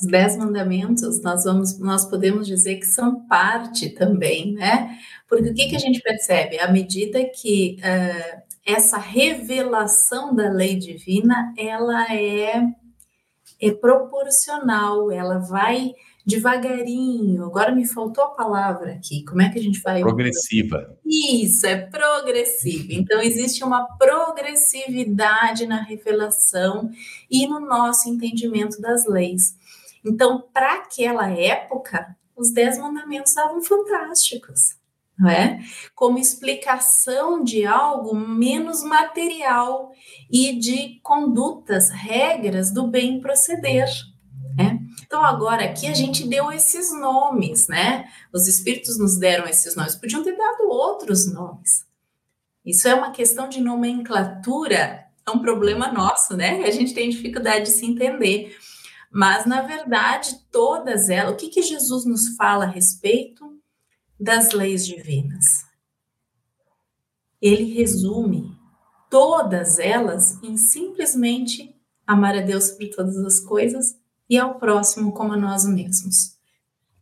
Os 0.00 0.06
dez 0.06 0.36
mandamentos, 0.36 1.20
nós 1.22 1.44
vamos, 1.44 1.78
nós 1.78 2.06
podemos 2.06 2.46
dizer 2.46 2.76
que 2.76 2.86
são 2.86 3.26
parte 3.26 3.90
também, 3.90 4.52
né? 4.52 4.96
Porque 5.28 5.50
o 5.50 5.54
que, 5.54 5.68
que 5.68 5.76
a 5.76 5.80
gente 5.80 6.00
percebe? 6.00 6.58
À 6.58 6.70
medida 6.70 7.22
que 7.24 7.78
uh, 7.80 8.42
essa 8.64 8.96
revelação 8.96 10.34
da 10.34 10.48
lei 10.50 10.76
divina, 10.76 11.52
ela 11.58 12.14
é, 12.14 12.62
é 13.60 13.70
proporcional, 13.72 15.10
ela 15.10 15.38
vai 15.38 15.94
devagarinho. 16.28 17.42
Agora 17.44 17.74
me 17.74 17.88
faltou 17.88 18.22
a 18.22 18.28
palavra 18.28 18.92
aqui. 18.92 19.24
Como 19.24 19.40
é 19.40 19.48
que 19.48 19.58
a 19.58 19.62
gente 19.62 19.80
vai? 19.80 20.02
Progressiva. 20.02 20.94
Isso, 21.04 21.66
é 21.66 21.76
progressiva. 21.76 22.88
Então, 22.90 23.22
existe 23.22 23.64
uma 23.64 23.84
progressividade 23.96 25.66
na 25.66 25.82
revelação 25.82 26.90
e 27.30 27.46
no 27.48 27.60
nosso 27.60 28.10
entendimento 28.10 28.78
das 28.78 29.06
leis. 29.06 29.56
Então, 30.04 30.44
para 30.52 30.74
aquela 30.74 31.30
época, 31.30 32.14
os 32.36 32.52
Dez 32.52 32.78
Mandamentos 32.78 33.30
estavam 33.30 33.62
fantásticos, 33.62 34.76
não 35.18 35.30
é? 35.30 35.60
Como 35.94 36.18
explicação 36.18 37.42
de 37.42 37.64
algo 37.64 38.14
menos 38.14 38.82
material 38.82 39.92
e 40.30 40.52
de 40.58 41.00
condutas, 41.02 41.88
regras 41.88 42.70
do 42.70 42.86
bem 42.86 43.18
proceder. 43.18 43.88
Então, 45.08 45.24
agora 45.24 45.64
aqui 45.64 45.86
a 45.86 45.94
gente 45.94 46.28
deu 46.28 46.52
esses 46.52 46.92
nomes, 46.92 47.66
né? 47.66 48.12
Os 48.30 48.46
espíritos 48.46 48.98
nos 48.98 49.16
deram 49.16 49.48
esses 49.48 49.74
nomes, 49.74 49.96
podiam 49.96 50.22
ter 50.22 50.36
dado 50.36 50.68
outros 50.68 51.32
nomes. 51.32 51.86
Isso 52.62 52.86
é 52.86 52.94
uma 52.94 53.10
questão 53.10 53.48
de 53.48 53.58
nomenclatura, 53.58 55.06
é 55.26 55.30
um 55.30 55.38
problema 55.38 55.90
nosso, 55.90 56.36
né? 56.36 56.62
A 56.62 56.70
gente 56.70 56.92
tem 56.92 57.08
dificuldade 57.08 57.64
de 57.64 57.70
se 57.70 57.86
entender. 57.86 58.54
Mas, 59.10 59.46
na 59.46 59.62
verdade, 59.62 60.40
todas 60.52 61.08
elas, 61.08 61.32
o 61.32 61.36
que, 61.36 61.48
que 61.48 61.62
Jesus 61.62 62.04
nos 62.04 62.36
fala 62.36 62.64
a 62.64 62.70
respeito 62.70 63.58
das 64.20 64.52
leis 64.52 64.86
divinas? 64.86 65.64
Ele 67.40 67.72
resume 67.72 68.54
todas 69.08 69.78
elas 69.78 70.38
em 70.42 70.58
simplesmente 70.58 71.74
amar 72.06 72.36
a 72.36 72.42
Deus 72.42 72.64
sobre 72.64 72.88
todas 72.88 73.16
as 73.16 73.40
coisas 73.40 73.97
e 74.28 74.36
ao 74.38 74.58
próximo 74.58 75.12
como 75.12 75.32
a 75.32 75.36
nós 75.36 75.64
mesmos. 75.64 76.36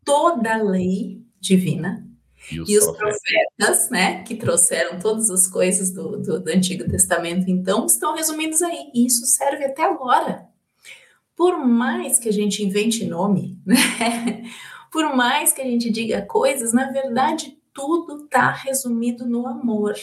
Toda 0.04 0.54
a 0.54 0.62
lei 0.62 1.24
divina 1.40 2.06
e 2.50 2.60
os, 2.60 2.68
e 2.68 2.78
os 2.78 2.86
profetas, 2.96 3.90
né, 3.90 4.22
que 4.22 4.36
trouxeram 4.36 4.98
todas 4.98 5.30
as 5.30 5.46
coisas 5.46 5.90
do, 5.92 6.18
do, 6.18 6.40
do 6.40 6.50
Antigo 6.50 6.88
Testamento, 6.88 7.50
então, 7.50 7.86
estão 7.86 8.14
resumidos 8.14 8.62
aí. 8.62 8.90
E 8.94 9.06
isso 9.06 9.26
serve 9.26 9.64
até 9.64 9.82
agora 9.82 10.48
por 11.36 11.58
mais 11.58 12.18
que 12.18 12.30
a 12.30 12.32
gente 12.32 12.64
invente 12.64 13.04
nome, 13.04 13.60
né? 13.64 13.76
por 14.90 15.14
mais 15.14 15.52
que 15.52 15.60
a 15.60 15.64
gente 15.64 15.90
diga 15.90 16.22
coisas, 16.22 16.72
na 16.72 16.90
verdade, 16.90 17.56
tudo 17.72 18.24
está 18.24 18.50
resumido 18.50 19.26
no 19.26 19.46
amor, 19.46 19.94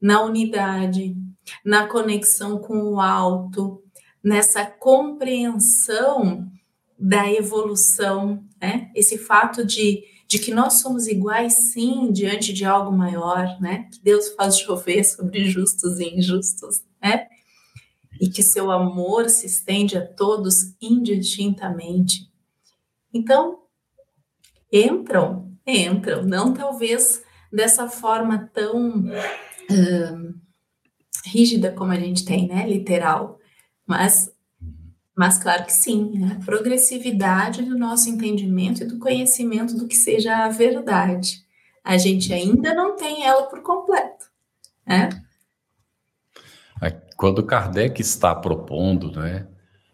na 0.00 0.22
unidade, 0.22 1.14
na 1.62 1.86
conexão 1.86 2.58
com 2.58 2.94
o 2.94 3.00
alto, 3.00 3.82
nessa 4.22 4.64
compreensão 4.66 6.50
da 6.98 7.30
evolução, 7.30 8.44
né? 8.60 8.90
Esse 8.94 9.18
fato 9.18 9.64
de, 9.64 10.02
de 10.26 10.38
que 10.38 10.52
nós 10.52 10.74
somos 10.74 11.06
iguais, 11.06 11.72
sim, 11.72 12.10
diante 12.10 12.52
de 12.52 12.64
algo 12.64 12.90
maior, 12.90 13.60
né? 13.60 13.88
Que 13.92 14.00
Deus 14.02 14.28
faz 14.30 14.58
chover 14.58 15.04
sobre 15.06 15.46
justos 15.46 16.00
e 16.00 16.16
injustos, 16.16 16.82
né? 17.02 17.26
e 18.20 18.28
que 18.28 18.42
seu 18.42 18.70
amor 18.70 19.28
se 19.28 19.46
estende 19.46 19.96
a 19.96 20.06
todos 20.06 20.74
indistintamente. 20.80 22.30
Então, 23.12 23.60
entram, 24.72 25.52
entram, 25.66 26.22
não 26.22 26.52
talvez 26.52 27.22
dessa 27.52 27.88
forma 27.88 28.50
tão 28.52 29.04
rígida 31.24 31.72
como 31.72 31.92
a 31.92 31.98
gente 31.98 32.24
tem, 32.24 32.48
né, 32.48 32.68
literal, 32.68 33.38
mas, 33.86 34.30
mas 35.14 35.38
claro 35.38 35.64
que 35.64 35.72
sim, 35.72 36.24
a 36.24 36.44
progressividade 36.44 37.62
do 37.62 37.78
nosso 37.78 38.08
entendimento 38.08 38.82
e 38.82 38.86
do 38.86 38.98
conhecimento 38.98 39.76
do 39.76 39.86
que 39.86 39.96
seja 39.96 40.44
a 40.44 40.48
verdade. 40.48 41.44
A 41.84 41.96
gente 41.96 42.32
ainda 42.32 42.74
não 42.74 42.96
tem 42.96 43.24
ela 43.24 43.44
por 43.44 43.62
completo, 43.62 44.26
né? 44.86 45.08
Quando 47.16 47.42
Kardec 47.42 48.00
está 48.00 48.34
propondo, 48.34 49.10
né, 49.10 49.46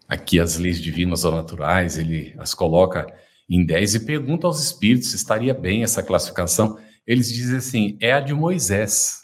aqui 0.09 0.40
as 0.40 0.57
leis 0.57 0.80
divinas 0.80 1.24
ou 1.24 1.30
naturais, 1.30 1.97
ele 1.97 2.34
as 2.36 2.53
coloca 2.53 3.07
em 3.49 3.64
10 3.64 3.95
e 3.95 4.01
pergunta 4.01 4.47
aos 4.47 4.61
espíritos 4.61 5.11
se 5.11 5.16
estaria 5.16 5.55
bem 5.55 5.84
essa 5.84 6.03
classificação. 6.03 6.78
Eles 7.07 7.32
dizem 7.32 7.59
assim: 7.59 7.97
é 8.01 8.12
a 8.12 8.20
de 8.20 8.34
Moisés. 8.34 9.20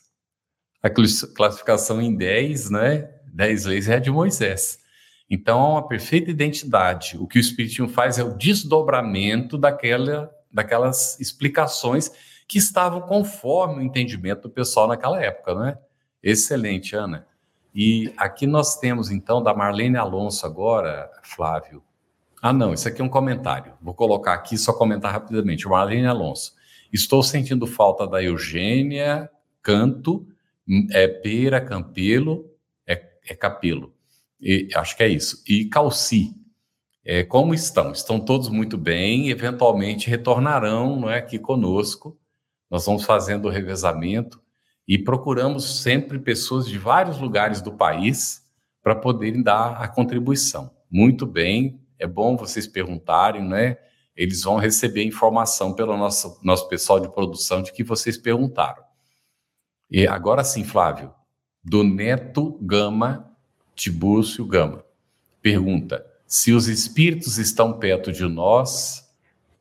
A 0.81 0.89
classificação 0.89 2.01
em 2.01 2.15
10, 2.15 2.71
né? 2.71 3.11
10 3.39 3.67
leis 3.67 3.89
é 3.89 3.95
a 3.95 3.99
de 4.01 4.11
Moisés. 4.11 4.81
Então, 5.31 5.61
há 5.61 5.69
uma 5.75 5.87
perfeita 5.87 6.29
identidade. 6.29 7.17
O 7.17 7.29
que 7.29 7.39
o 7.39 7.41
Espiritismo 7.41 7.89
faz 7.89 8.19
é 8.19 8.25
o 8.25 8.37
desdobramento 8.37 9.57
daquela, 9.57 10.29
daquelas 10.53 11.21
explicações 11.21 12.11
que 12.49 12.59
estavam 12.59 13.01
conforme 13.03 13.79
o 13.79 13.83
entendimento 13.83 14.43
do 14.43 14.51
pessoal 14.51 14.89
naquela 14.89 15.23
época, 15.23 15.55
né? 15.55 15.79
Excelente, 16.21 16.97
Ana. 16.97 17.29
E 17.73 18.13
aqui 18.17 18.45
nós 18.45 18.77
temos, 18.81 19.09
então, 19.09 19.41
da 19.41 19.55
Marlene 19.55 19.97
Alonso 19.97 20.45
agora, 20.45 21.09
Flávio. 21.23 21.81
Ah, 22.43 22.53
não, 22.53 22.75
isso 22.75 22.89
aqui 22.89 23.01
é 23.01 23.05
um 23.05 23.09
comentário. 23.09 23.73
Vou 23.81 23.95
colocar 23.95 24.35
aqui, 24.35 24.59
só 24.59 24.73
comentar 24.73 25.13
rapidamente. 25.13 25.69
Marlene 25.69 26.09
Alonso. 26.09 26.55
Estou 26.93 27.23
sentindo 27.23 27.69
falta 27.69 28.05
da 28.05 28.21
Eugênia, 28.21 29.31
Canto, 29.63 30.27
é 30.91 31.07
Pera, 31.07 31.61
Campelo, 31.61 32.58
é, 33.29 33.37
Capelo. 33.37 33.95
E, 34.41 34.69
acho 34.75 34.97
que 34.97 35.03
é 35.03 35.09
isso. 35.09 35.43
E 35.47 35.65
Calci. 35.67 36.35
É, 37.05 37.25
como 37.25 37.55
estão? 37.55 37.93
Estão 37.93 38.21
todos 38.21 38.49
muito 38.49 38.77
bem, 38.77 39.31
eventualmente 39.31 40.11
retornarão 40.11 41.01
não 41.01 41.11
é, 41.11 41.19
aqui 41.19 41.39
conosco. 41.39 42.19
Nós 42.71 42.85
vamos 42.85 43.05
fazendo 43.05 43.47
o 43.47 43.51
revezamento 43.51 44.43
e 44.87 44.99
procuramos 44.99 45.83
sempre 45.83 46.19
pessoas 46.19 46.67
de 46.67 46.79
vários 46.79 47.19
lugares 47.19 47.63
do 47.63 47.73
país 47.73 48.43
para 48.83 48.95
poderem 48.95 49.43
dar 49.43 49.83
a 49.83 49.89
contribuição. 49.89 50.71
Muito 50.91 51.27
bem, 51.27 51.81
é 51.99 52.07
bom 52.07 52.37
vocês 52.37 52.67
perguntarem, 52.67 53.43
né? 53.43 53.79
Eles 54.15 54.43
vão 54.43 54.57
receber 54.57 55.05
informação 55.05 55.75
pelo 55.75 55.97
nosso, 55.97 56.39
nosso 56.43 56.69
pessoal 56.69 56.99
de 57.01 57.09
produção 57.09 57.63
de 57.63 57.73
que 57.73 57.85
vocês 57.85 58.17
perguntaram. 58.19 58.83
E 59.91 60.07
agora 60.07 60.45
sim, 60.45 60.65
Flávio, 60.65 61.15
do 61.69 61.85
Neto 61.85 62.59
Gama, 62.63 63.31
Tibúrcio 63.75 64.45
Gama, 64.47 64.85
pergunta: 65.43 66.05
se 66.27 66.53
os 66.53 66.67
espíritos 66.67 67.39
estão 67.39 67.79
perto 67.79 68.11
de 68.11 68.25
nós, 68.27 69.07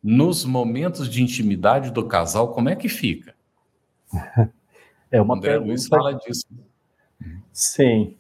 nos 0.02 0.46
momentos 0.46 1.10
de 1.10 1.22
intimidade 1.22 1.92
do 1.92 2.08
casal, 2.08 2.54
como 2.54 2.70
é 2.70 2.76
que 2.76 2.90
fica? 2.90 3.36
É 5.10 5.22
uma 5.22 5.38
André 5.38 5.52
pergunta... 5.52 5.70
Luiz 5.70 5.88
fala 5.88 6.14
disso. 6.16 6.46
Sim. 7.54 8.18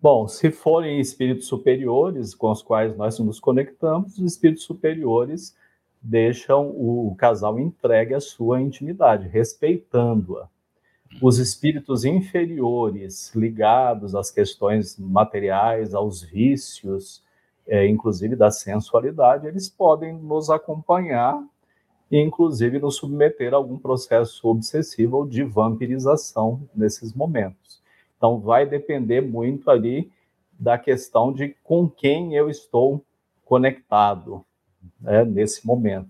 Bom, 0.00 0.26
se 0.26 0.50
forem 0.50 0.98
espíritos 0.98 1.46
superiores 1.46 2.34
com 2.34 2.50
os 2.50 2.62
quais 2.62 2.96
nós 2.96 3.18
nos 3.18 3.38
conectamos, 3.38 4.16
os 4.16 4.32
espíritos 4.32 4.64
superiores 4.64 5.54
deixam 6.00 6.66
o 6.70 7.14
casal 7.18 7.58
entregue 7.58 8.14
à 8.14 8.20
sua 8.20 8.58
intimidade, 8.58 9.28
respeitando-a. 9.28 10.48
Os 11.20 11.38
espíritos 11.38 12.04
inferiores, 12.04 13.34
ligados 13.34 14.14
às 14.14 14.30
questões 14.30 14.98
materiais, 14.98 15.94
aos 15.94 16.22
vícios, 16.22 17.22
é, 17.66 17.86
inclusive 17.86 18.36
da 18.36 18.50
sensualidade, 18.50 19.46
eles 19.46 19.68
podem 19.68 20.12
nos 20.12 20.50
acompanhar 20.50 21.42
e, 22.10 22.18
inclusive, 22.18 22.78
nos 22.78 22.96
submeter 22.96 23.52
a 23.52 23.56
algum 23.56 23.78
processo 23.78 24.48
obsessivo 24.48 25.18
ou 25.18 25.26
de 25.26 25.42
vampirização 25.42 26.68
nesses 26.74 27.12
momentos. 27.12 27.80
Então, 28.16 28.38
vai 28.40 28.66
depender 28.66 29.20
muito 29.20 29.70
ali 29.70 30.10
da 30.58 30.78
questão 30.78 31.32
de 31.32 31.54
com 31.62 31.88
quem 31.88 32.34
eu 32.34 32.50
estou 32.50 33.04
conectado. 33.44 34.44
né, 35.00 35.24
nesse 35.24 35.66
momento, 35.66 36.08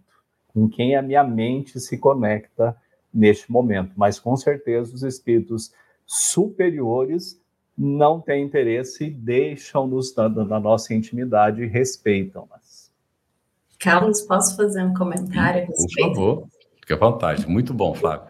com 0.49 0.69
quem 0.69 0.95
a 0.95 1.03
minha 1.03 1.25
mente 1.25 1.81
se 1.81 1.99
conecta 1.99 2.77
neste 3.13 3.51
momento. 3.51 3.93
Mas 3.97 4.19
com 4.19 4.37
certeza 4.37 4.95
os 4.95 5.03
espíritos 5.03 5.73
superiores 6.07 7.41
não 7.77 8.21
têm 8.21 8.45
interesse 8.45 9.05
e 9.05 9.11
deixam-nos 9.11 10.15
na, 10.15 10.29
na 10.29 10.61
nossa 10.61 10.93
intimidade 10.93 11.63
e 11.63 11.67
respeitam-nas. 11.67 12.91
Carlos, 13.79 14.21
posso 14.21 14.57
fazer 14.57 14.83
um 14.83 14.93
comentário 14.93 15.63
a 15.63 15.67
respeito? 15.67 16.09
Por 16.09 16.15
favor, 16.15 16.49
fique 16.81 16.93
à 16.93 16.97
vontade. 16.97 17.49
Muito 17.49 17.73
bom, 17.73 17.95
Flávio. 17.95 18.29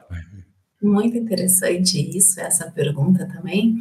Muito 0.81 1.19
interessante 1.19 2.17
isso, 2.17 2.41
essa 2.41 2.71
pergunta 2.71 3.27
também, 3.27 3.77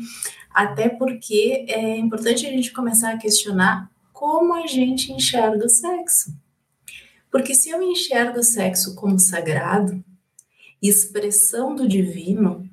até 0.50 0.90
porque 0.90 1.66
é 1.70 1.98
importante 1.98 2.46
a 2.46 2.50
gente 2.50 2.74
começar 2.74 3.14
a 3.14 3.18
questionar 3.18 3.90
como 4.12 4.54
a 4.54 4.68
gente 4.68 5.14
enxerga 5.14 5.66
o 5.66 5.70
sexo. 5.70 6.34
Porque 7.32 7.54
se 7.54 7.70
eu 7.70 7.82
enxergo 7.82 8.40
o 8.40 8.44
sexo 8.44 8.96
como 8.96 9.20
sagrado, 9.20 10.04
expressão 10.82 11.76
do 11.76 11.88
divino, 11.88 12.70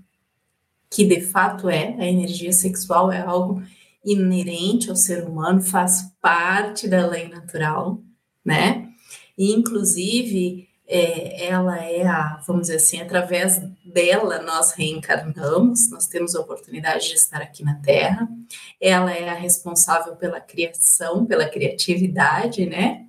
que 0.90 1.04
de 1.04 1.20
fato 1.20 1.68
é, 1.68 1.94
a 1.98 2.06
energia 2.06 2.52
sexual 2.52 3.10
é 3.10 3.20
algo 3.20 3.62
inerente 4.04 4.88
ao 4.88 4.96
ser 4.96 5.24
humano, 5.24 5.60
faz 5.60 6.12
parte 6.20 6.86
da 6.86 7.06
lei 7.06 7.28
natural, 7.28 8.00
né? 8.44 8.88
E, 9.36 9.52
inclusive, 9.52 10.68
é, 10.86 11.46
ela 11.46 11.82
é 11.82 12.06
a, 12.06 12.40
vamos 12.46 12.62
dizer 12.62 12.76
assim, 12.76 13.00
através 13.00 13.60
dela 13.84 14.40
nós 14.42 14.72
reencarnamos, 14.72 15.90
nós 15.90 16.06
temos 16.06 16.36
a 16.36 16.40
oportunidade 16.40 17.08
de 17.08 17.14
estar 17.14 17.42
aqui 17.42 17.64
na 17.64 17.74
Terra, 17.80 18.28
ela 18.80 19.12
é 19.12 19.28
a 19.28 19.34
responsável 19.34 20.14
pela 20.14 20.40
criação, 20.40 21.26
pela 21.26 21.48
criatividade, 21.48 22.64
né? 22.66 23.06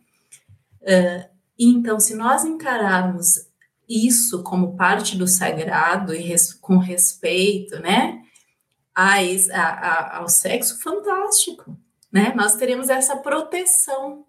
Uh, 0.81 1.29
então, 1.59 1.99
se 1.99 2.15
nós 2.15 2.43
encararmos 2.43 3.46
isso 3.87 4.43
como 4.43 4.75
parte 4.75 5.17
do 5.17 5.27
sagrado 5.27 6.13
e 6.13 6.19
res, 6.19 6.53
com 6.53 6.77
respeito, 6.77 7.79
né, 7.79 8.21
a, 8.93 9.15
a, 9.53 10.17
ao 10.17 10.29
sexo, 10.29 10.81
fantástico, 10.81 11.77
né? 12.11 12.33
Nós 12.35 12.55
teremos 12.55 12.89
essa 12.89 13.15
proteção 13.15 14.25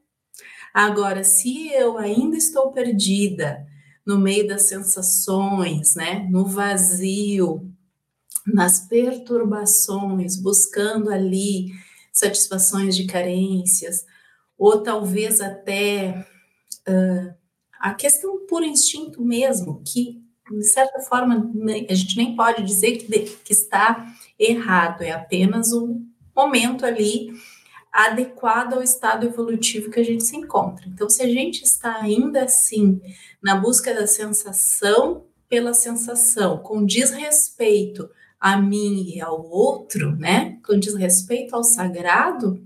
Agora, 0.73 1.25
se 1.25 1.73
eu 1.73 1.99
ainda 1.99 2.37
estou 2.37 2.71
perdida 2.73 3.67
no 4.07 4.19
meio 4.19 4.47
das 4.47 4.63
sensações, 4.63 5.95
né, 5.95 6.27
no 6.31 6.47
vazio, 6.47 7.69
nas 8.47 8.87
perturbações, 8.87 10.37
buscando 10.37 11.11
ali 11.11 11.73
satisfações 12.13 12.97
de 12.97 13.07
carências, 13.07 14.05
ou 14.57 14.83
talvez 14.83 15.41
até 15.41 16.27
uh, 16.89 17.35
a 17.79 17.95
questão 17.95 18.47
por 18.47 18.63
instinto 18.63 19.23
mesmo, 19.23 19.83
que 19.85 20.23
de 20.51 20.65
certa 20.65 21.01
forma 21.01 21.51
a 21.89 21.95
gente 21.95 22.17
nem 22.17 22.35
pode 22.35 22.63
dizer 22.63 22.97
que, 22.97 23.37
que 23.45 23.53
está 23.53 24.07
errado, 24.39 25.03
é 25.03 25.11
apenas 25.11 25.73
um 25.73 26.07
momento 26.35 26.87
ali 26.87 27.33
adequado 27.93 28.75
ao 28.75 28.83
estado 28.83 29.27
evolutivo 29.27 29.91
que 29.91 30.01
a 30.01 30.05
gente 30.05 30.25
se 30.25 30.37
encontra. 30.37 30.87
Então, 30.87 31.09
se 31.09 31.23
a 31.23 31.29
gente 31.29 31.63
está 31.65 32.01
ainda 32.01 32.45
assim 32.45 33.01
na 33.43 33.57
busca 33.57 33.93
da 33.95 34.07
sensação 34.07 35.25
pela 35.49 35.75
sensação, 35.75 36.59
com 36.59 36.85
desrespeito 36.85 38.09
a 38.39 38.57
mim 38.57 39.15
e 39.15 39.21
ao 39.21 39.45
outro, 39.51 40.15
né? 40.17 40.59
Com 40.65 40.79
desrespeito 40.79 41.57
ao 41.57 41.65
sagrado, 41.65 42.63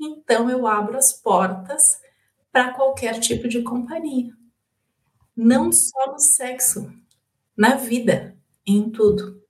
então 0.00 0.50
eu 0.50 0.66
abro 0.66 0.96
as 0.96 1.12
portas 1.12 1.98
para 2.56 2.72
qualquer 2.72 3.20
tipo 3.20 3.46
de 3.48 3.60
companhia. 3.60 4.32
Não 5.36 5.70
só 5.70 6.10
no 6.10 6.18
sexo, 6.18 6.90
na 7.54 7.74
vida, 7.74 8.34
em 8.66 8.88
tudo. 8.88 9.42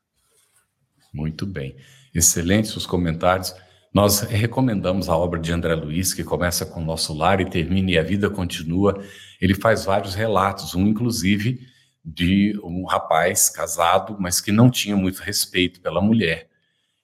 Muito 1.15 1.47
bem. 1.47 1.77
Excelentes 2.13 2.75
os 2.75 2.85
comentários. 2.85 3.55
Nós 3.95 4.23
recomendamos 4.23 5.09
a 5.09 5.17
obra 5.17 5.39
de 5.39 5.53
André 5.53 5.77
Luiz, 5.77 6.13
que 6.13 6.25
começa 6.25 6.67
com 6.67 6.85
Nosso 6.85 7.15
Lar 7.15 7.41
e 7.41 7.49
termina 7.49 7.93
e 7.93 7.97
a 7.97 8.03
Vida 8.03 8.29
Continua. 8.29 9.01
Ele 9.41 9.55
faz 9.55 9.85
vários 9.85 10.17
relatos, 10.17 10.75
um 10.75 10.85
inclusive 10.85 11.61
de 12.05 12.59
um 12.65 12.87
rapaz 12.87 13.49
casado, 13.49 14.17
mas 14.19 14.41
que 14.41 14.51
não 14.51 14.69
tinha 14.69 14.97
muito 14.97 15.21
respeito 15.21 15.81
pela 15.81 16.01
mulher. 16.01 16.49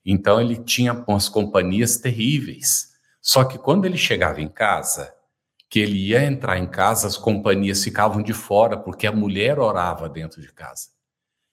Então 0.04 0.40
ele 0.40 0.56
tinha 0.56 0.94
umas 1.06 1.28
companhias 1.28 1.96
terríveis. 1.96 2.88
Só 3.20 3.44
que 3.44 3.56
quando 3.56 3.84
ele 3.84 3.96
chegava 3.96 4.40
em 4.40 4.48
casa, 4.48 5.14
que 5.72 5.80
ele 5.80 6.08
ia 6.08 6.22
entrar 6.22 6.58
em 6.58 6.66
casa, 6.66 7.06
as 7.06 7.16
companhias 7.16 7.82
ficavam 7.82 8.22
de 8.22 8.34
fora, 8.34 8.76
porque 8.76 9.06
a 9.06 9.10
mulher 9.10 9.58
orava 9.58 10.06
dentro 10.06 10.42
de 10.42 10.52
casa. 10.52 10.90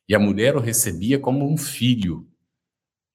E 0.09 0.13
a 0.13 0.19
mulher 0.19 0.57
o 0.57 0.59
recebia 0.59 1.17
como 1.17 1.49
um 1.49 1.55
filho, 1.55 2.27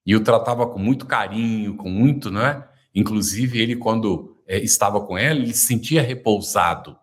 e 0.07 0.17
o 0.17 0.25
tratava 0.25 0.67
com 0.67 0.79
muito 0.79 1.05
carinho, 1.05 1.77
com 1.77 1.91
muito, 1.91 2.31
né? 2.31 2.67
Inclusive, 2.95 3.61
ele, 3.61 3.77
quando 3.77 4.43
é, 4.47 4.57
estava 4.61 4.99
com 4.99 5.19
ela, 5.19 5.41
ele 5.41 5.53
se 5.53 5.67
sentia 5.67 6.01
repousado. 6.01 6.99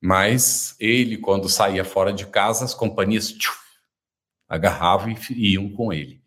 Mas 0.00 0.74
ele, 0.80 1.18
quando 1.18 1.50
saía 1.50 1.84
fora 1.84 2.14
de 2.14 2.24
casa, 2.24 2.64
as 2.64 2.72
companhias 2.72 3.30
tchuf, 3.30 3.60
agarravam 4.48 5.14
e 5.32 5.52
iam 5.52 5.68
com 5.68 5.92
ele. 5.92 6.22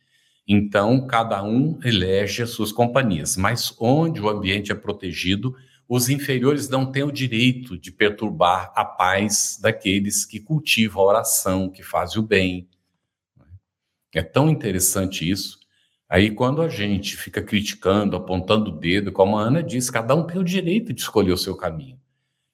Então, 0.47 1.07
cada 1.07 1.41
um 1.41 1.79
elege 1.83 2.43
as 2.43 2.51
suas 2.51 2.71
companhias, 2.71 3.35
mas 3.35 3.75
onde 3.79 4.21
o 4.21 4.29
ambiente 4.29 4.71
é 4.71 4.75
protegido, 4.75 5.55
os 5.89 6.07
inferiores 6.07 6.69
não 6.69 6.91
têm 6.91 7.01
o 7.01 7.11
direito 7.11 7.75
de 7.75 7.91
perturbar 7.91 8.71
a 8.75 8.85
paz 8.85 9.57
daqueles 9.59 10.23
que 10.23 10.39
cultivam 10.39 11.01
a 11.01 11.05
oração, 11.07 11.67
que 11.67 11.81
fazem 11.81 12.19
o 12.19 12.25
bem. 12.25 12.69
É 14.13 14.21
tão 14.21 14.51
interessante 14.51 15.27
isso. 15.27 15.57
Aí, 16.07 16.29
quando 16.29 16.61
a 16.61 16.69
gente 16.69 17.17
fica 17.17 17.41
criticando, 17.41 18.15
apontando 18.15 18.69
o 18.69 18.79
dedo, 18.79 19.11
como 19.11 19.35
a 19.35 19.41
Ana 19.41 19.63
diz, 19.63 19.89
cada 19.89 20.13
um 20.13 20.27
tem 20.27 20.39
o 20.39 20.43
direito 20.43 20.93
de 20.93 21.01
escolher 21.01 21.31
o 21.31 21.37
seu 21.37 21.55
caminho. 21.57 21.99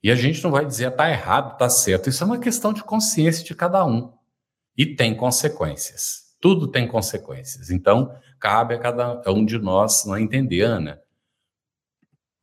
E 0.01 0.09
a 0.09 0.15
gente 0.15 0.41
não 0.41 0.51
vai 0.51 0.65
dizer, 0.65 0.87
está 0.87 1.09
errado, 1.09 1.53
está 1.53 1.67
certo. 1.67 2.09
Isso 2.09 2.23
é 2.23 2.27
uma 2.27 2.39
questão 2.39 2.71
de 2.71 2.83
consciência 2.83 3.43
de 3.43 3.53
cada 3.53 3.85
um. 3.85 4.13
E 4.77 4.85
tem 4.85 5.13
consequências. 5.13 6.35
Tudo 6.39 6.67
tem 6.67 6.87
consequências. 6.87 7.69
Então, 7.69 8.15
cabe 8.39 8.75
a 8.75 8.79
cada 8.79 9.29
um 9.29 9.43
de 9.43 9.57
nós 9.57 10.05
não 10.05 10.17
entender, 10.17 10.61
Ana. 10.61 11.01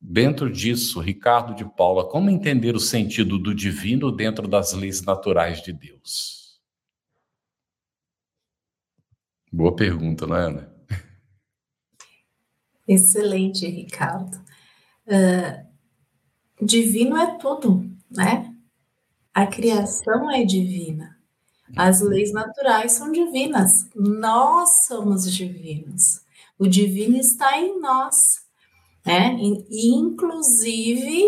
Dentro 0.05 0.51
disso, 0.51 0.99
Ricardo 0.99 1.55
de 1.55 1.63
Paula, 1.63 2.05
como 2.09 2.29
entender 2.29 2.75
o 2.75 2.79
sentido 2.79 3.39
do 3.39 3.55
divino 3.55 4.11
dentro 4.11 4.49
das 4.49 4.73
leis 4.73 5.01
naturais 5.01 5.61
de 5.61 5.71
Deus? 5.71 6.61
Boa 9.49 9.73
pergunta, 9.73 10.27
não 10.27 10.35
é, 10.35 10.45
Ana? 10.47 10.75
Excelente, 12.85 13.65
Ricardo. 13.65 14.35
Uh, 15.07 15.65
divino 16.65 17.15
é 17.15 17.37
tudo, 17.37 17.89
né? 18.11 18.53
A 19.33 19.47
criação 19.47 20.29
é 20.29 20.43
divina. 20.43 21.17
As 21.77 22.01
leis 22.01 22.33
naturais 22.33 22.91
são 22.91 23.09
divinas. 23.09 23.89
Nós 23.95 24.85
somos 24.85 25.33
divinos. 25.33 26.21
O 26.59 26.67
divino 26.67 27.15
está 27.15 27.57
em 27.57 27.79
nós, 27.79 28.42
né? 29.05 29.37
Inclusive 29.69 31.23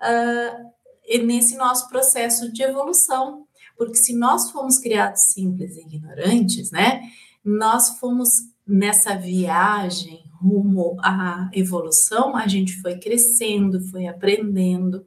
uh, 0.00 1.24
nesse 1.24 1.56
nosso 1.56 1.88
processo 1.88 2.52
de 2.52 2.62
evolução, 2.62 3.46
porque 3.76 3.96
se 3.96 4.14
nós 4.14 4.50
fomos 4.50 4.78
criados 4.78 5.22
simples 5.32 5.76
e 5.76 5.80
ignorantes, 5.80 6.70
né? 6.70 7.02
Nós 7.44 7.98
fomos 7.98 8.30
nessa 8.66 9.16
viagem 9.16 10.22
rumo 10.40 10.96
à 11.02 11.50
evolução, 11.52 12.36
a 12.36 12.46
gente 12.46 12.80
foi 12.80 12.98
crescendo, 12.98 13.80
foi 13.80 14.06
aprendendo, 14.06 15.04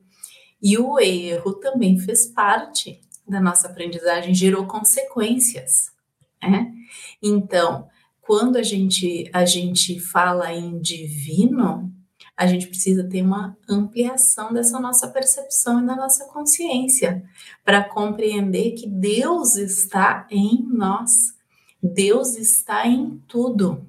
e 0.61 0.78
o 0.78 0.99
erro 0.99 1.53
também 1.53 1.97
fez 1.97 2.28
parte 2.28 3.01
da 3.28 3.41
nossa 3.41 3.67
aprendizagem, 3.67 4.34
gerou 4.34 4.65
consequências. 4.65 5.91
Né? 6.41 6.71
Então, 7.21 7.88
quando 8.21 8.57
a 8.57 8.63
gente, 8.63 9.30
a 9.34 9.45
gente 9.45 9.99
fala 9.99 10.53
em 10.53 10.80
divino, 10.80 11.91
a 12.36 12.48
gente 12.48 12.68
precisa 12.68 13.04
ter 13.04 13.22
uma 13.22 13.58
ampliação 13.70 14.52
dessa 14.52 14.80
nossa 14.80 15.08
percepção 15.08 15.84
e 15.84 15.86
da 15.86 15.96
nossa 15.96 16.26
consciência, 16.26 17.24
para 17.64 17.84
compreender 17.84 18.72
que 18.72 18.88
Deus 18.88 19.56
está 19.56 20.28
em 20.32 20.66
nós, 20.68 21.34
Deus 21.82 22.36
está 22.36 22.88
em 22.88 23.22
tudo. 23.28 23.86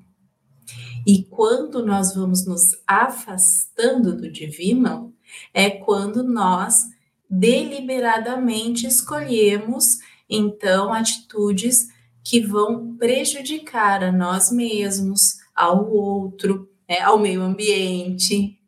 E 1.07 1.23
quando 1.25 1.85
nós 1.85 2.15
vamos 2.15 2.47
nos 2.47 2.79
afastando 2.87 4.17
do 4.17 4.31
divino, 4.31 5.15
é 5.53 5.71
quando 5.71 6.23
nós 6.23 6.85
deliberadamente 7.29 8.87
escolhemos 8.87 9.99
então 10.29 10.93
atitudes 10.93 11.89
que 12.23 12.41
vão 12.41 12.97
prejudicar 12.97 14.03
a 14.03 14.11
nós 14.11 14.51
mesmos, 14.51 15.39
ao 15.55 15.91
outro, 15.91 16.69
né, 16.89 17.01
ao 17.01 17.19
meio 17.19 17.43
ambiente. 17.43 18.59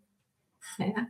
Né? 0.79 1.07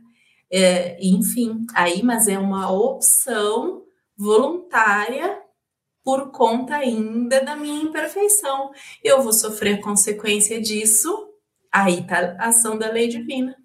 É, 0.49 0.97
enfim, 1.05 1.65
aí, 1.73 2.01
mas 2.03 2.27
é 2.27 2.39
uma 2.39 2.71
opção 2.71 3.83
voluntária 4.15 5.41
por 6.03 6.31
conta 6.31 6.77
ainda 6.77 7.43
da 7.43 7.55
minha 7.55 7.83
imperfeição. 7.83 8.71
Eu 9.03 9.21
vou 9.21 9.33
sofrer 9.33 9.79
a 9.79 9.81
consequência 9.81 10.61
disso, 10.61 11.33
aí 11.71 12.05
tá 12.07 12.35
a 12.39 12.47
ação 12.47 12.77
da 12.77 12.89
lei 12.89 13.09
divina. 13.09 13.55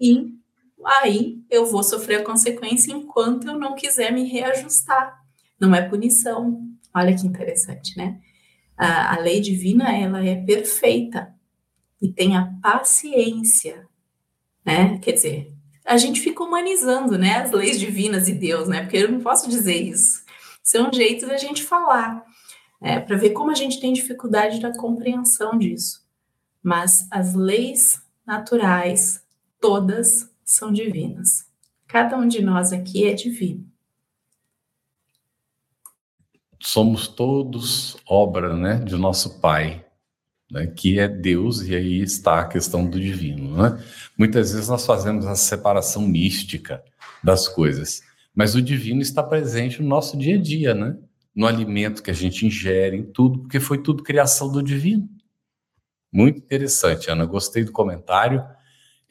E 0.00 0.34
aí 0.82 1.42
eu 1.50 1.66
vou 1.66 1.82
sofrer 1.82 2.20
a 2.20 2.24
consequência 2.24 2.90
enquanto 2.92 3.48
eu 3.48 3.58
não 3.58 3.74
quiser 3.74 4.12
me 4.12 4.24
reajustar. 4.24 5.14
Não 5.60 5.74
é 5.74 5.86
punição. 5.86 6.66
Olha 6.94 7.14
que 7.14 7.26
interessante, 7.26 7.96
né? 7.98 8.18
A, 8.76 9.14
a 9.14 9.18
lei 9.20 9.40
divina, 9.40 9.94
ela 9.94 10.24
é 10.24 10.36
perfeita 10.36 11.34
e 12.04 12.12
tem 12.12 12.36
a 12.36 12.52
paciência, 12.62 13.88
né? 14.62 14.98
Quer 14.98 15.12
dizer, 15.12 15.54
a 15.82 15.96
gente 15.96 16.20
fica 16.20 16.44
humanizando, 16.44 17.16
né, 17.16 17.36
as 17.36 17.50
leis 17.50 17.80
divinas 17.80 18.28
e 18.28 18.34
Deus, 18.34 18.68
né? 18.68 18.82
Porque 18.82 18.98
eu 18.98 19.10
não 19.10 19.20
posso 19.20 19.48
dizer 19.48 19.80
isso. 19.80 20.22
Isso 20.62 20.76
é 20.76 20.86
um 20.86 20.92
jeito 20.92 21.26
da 21.26 21.38
gente 21.38 21.62
falar, 21.62 22.22
é, 22.78 23.00
para 23.00 23.16
ver 23.16 23.30
como 23.30 23.50
a 23.50 23.54
gente 23.54 23.80
tem 23.80 23.94
dificuldade 23.94 24.60
da 24.60 24.76
compreensão 24.76 25.56
disso. 25.56 26.04
Mas 26.62 27.08
as 27.10 27.34
leis 27.34 28.02
naturais, 28.26 29.24
todas 29.58 30.30
são 30.44 30.70
divinas. 30.70 31.46
Cada 31.86 32.18
um 32.18 32.28
de 32.28 32.42
nós 32.42 32.70
aqui 32.70 33.06
é 33.06 33.14
divino. 33.14 33.66
Somos 36.60 37.08
todos 37.08 37.96
obra, 38.06 38.54
né, 38.54 38.76
de 38.76 38.96
nosso 38.96 39.40
Pai, 39.40 39.83
né, 40.50 40.66
que 40.66 40.98
é 40.98 41.08
Deus, 41.08 41.62
e 41.62 41.74
aí 41.74 42.00
está 42.00 42.40
a 42.40 42.48
questão 42.48 42.88
do 42.88 43.00
divino. 43.00 43.56
Né? 43.56 43.82
Muitas 44.16 44.52
vezes 44.52 44.68
nós 44.68 44.84
fazemos 44.84 45.26
a 45.26 45.34
separação 45.34 46.02
mística 46.02 46.82
das 47.22 47.48
coisas, 47.48 48.02
mas 48.34 48.54
o 48.54 48.62
divino 48.62 49.00
está 49.00 49.22
presente 49.22 49.82
no 49.82 49.88
nosso 49.88 50.16
dia 50.16 50.36
a 50.36 50.40
dia, 50.40 50.74
né? 50.74 50.96
no 51.34 51.46
alimento 51.46 52.02
que 52.02 52.10
a 52.10 52.14
gente 52.14 52.46
ingere, 52.46 52.96
em 52.96 53.04
tudo, 53.04 53.40
porque 53.40 53.58
foi 53.58 53.78
tudo 53.78 54.02
criação 54.02 54.50
do 54.50 54.62
divino. 54.62 55.08
Muito 56.12 56.38
interessante, 56.38 57.10
Ana, 57.10 57.24
gostei 57.24 57.64
do 57.64 57.72
comentário. 57.72 58.44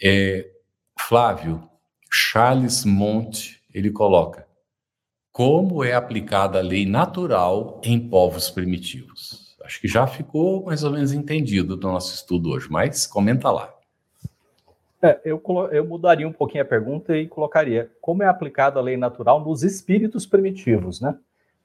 É, 0.01 0.49
Flávio, 0.97 1.67
Charles 2.09 2.85
Monte, 2.85 3.61
ele 3.73 3.91
coloca, 3.91 4.47
como 5.31 5.83
é 5.83 5.93
aplicada 5.93 6.59
a 6.59 6.61
lei 6.61 6.85
natural 6.85 7.81
em 7.83 7.99
povos 7.99 8.49
primitivos? 8.49 9.42
Acho 9.63 9.79
que 9.79 9.87
já 9.87 10.05
ficou 10.05 10.65
mais 10.65 10.83
ou 10.83 10.91
menos 10.91 11.13
entendido 11.13 11.77
do 11.77 11.87
nosso 11.87 12.13
estudo 12.13 12.49
hoje, 12.49 12.67
mas 12.69 13.07
comenta 13.07 13.49
lá. 13.49 13.73
É, 15.01 15.19
eu, 15.25 15.41
eu 15.71 15.85
mudaria 15.85 16.27
um 16.27 16.31
pouquinho 16.33 16.63
a 16.63 16.67
pergunta 16.67 17.17
e 17.17 17.27
colocaria 17.27 17.91
como 18.01 18.23
é 18.23 18.27
aplicada 18.27 18.79
a 18.79 18.83
lei 18.83 18.95
natural 18.95 19.43
nos 19.43 19.63
espíritos 19.63 20.25
primitivos, 20.25 21.01
né? 21.01 21.17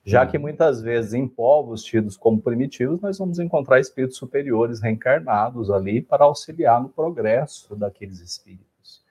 Já 0.05 0.24
hum. 0.24 0.26
que 0.26 0.38
muitas 0.38 0.80
vezes 0.80 1.12
em 1.12 1.26
povos 1.26 1.84
tidos 1.84 2.16
como 2.16 2.40
primitivos, 2.40 3.01
nós 3.01 3.18
vamos 3.18 3.38
encontrar 3.38 3.78
espíritos 3.78 4.16
superiores 4.16 4.80
reencarnados 4.80 5.70
ali 5.70 6.01
para 6.01 6.24
auxiliar 6.24 6.80
no 6.80 6.88
progresso 6.88 7.76
daqueles 7.76 8.20
espíritos, 8.20 9.03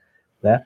né? 0.42 0.66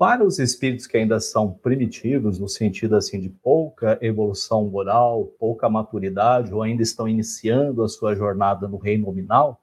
Para 0.00 0.24
os 0.24 0.38
espíritos 0.38 0.86
que 0.86 0.96
ainda 0.96 1.20
são 1.20 1.52
primitivos, 1.52 2.38
no 2.38 2.48
sentido 2.48 2.96
assim 2.96 3.20
de 3.20 3.28
pouca 3.28 3.98
evolução 4.00 4.64
moral, 4.64 5.26
pouca 5.38 5.68
maturidade, 5.68 6.54
ou 6.54 6.62
ainda 6.62 6.82
estão 6.82 7.06
iniciando 7.06 7.84
a 7.84 7.88
sua 7.88 8.14
jornada 8.14 8.66
no 8.66 8.78
reino 8.78 9.04
nominal, 9.04 9.60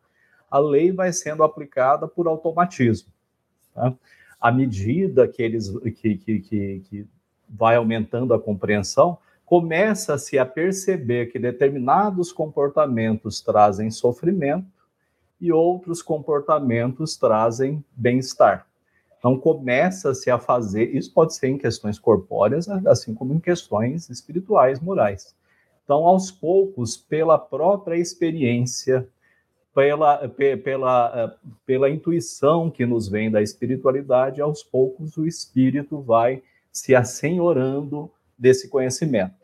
a 0.47 0.59
lei 0.59 0.91
vai 0.91 1.11
sendo 1.11 1.41
aplicada 1.41 2.07
por 2.07 2.27
automatismo. 2.27 3.11
Tá? 3.73 3.91
À 4.39 4.51
medida 4.51 5.27
que 5.27 5.41
eles 5.41 5.75
que, 5.95 6.17
que, 6.17 6.39
que, 6.39 6.83
que 6.87 7.07
vai 7.49 7.75
aumentando 7.75 8.31
a 8.31 8.39
compreensão, 8.39 9.17
começa-se 9.43 10.37
a 10.37 10.45
perceber 10.45 11.31
que 11.31 11.39
determinados 11.39 12.31
comportamentos 12.31 13.41
trazem 13.41 13.89
sofrimento 13.89 14.67
e 15.41 15.51
outros 15.51 16.03
comportamentos 16.03 17.17
trazem 17.17 17.83
bem-estar. 17.95 18.66
Então 19.27 19.37
começa-se 19.37 20.31
a 20.31 20.39
fazer, 20.39 20.95
isso 20.95 21.13
pode 21.13 21.35
ser 21.35 21.49
em 21.49 21.57
questões 21.57 21.99
corpóreas, 21.99 22.69
assim 22.87 23.13
como 23.13 23.33
em 23.33 23.41
questões 23.41 24.09
espirituais, 24.09 24.79
morais. 24.79 25.35
Então, 25.83 26.05
aos 26.05 26.31
poucos, 26.31 26.95
pela 26.95 27.37
própria 27.37 27.97
experiência, 27.97 29.05
pela, 29.75 30.29
pela, 30.63 31.37
pela 31.65 31.89
intuição 31.89 32.71
que 32.71 32.85
nos 32.85 33.09
vem 33.09 33.29
da 33.29 33.41
espiritualidade, 33.41 34.39
aos 34.39 34.63
poucos 34.63 35.17
o 35.17 35.27
espírito 35.27 35.99
vai 35.99 36.41
se 36.71 36.95
assenhorando 36.95 38.09
desse 38.39 38.69
conhecimento. 38.69 39.35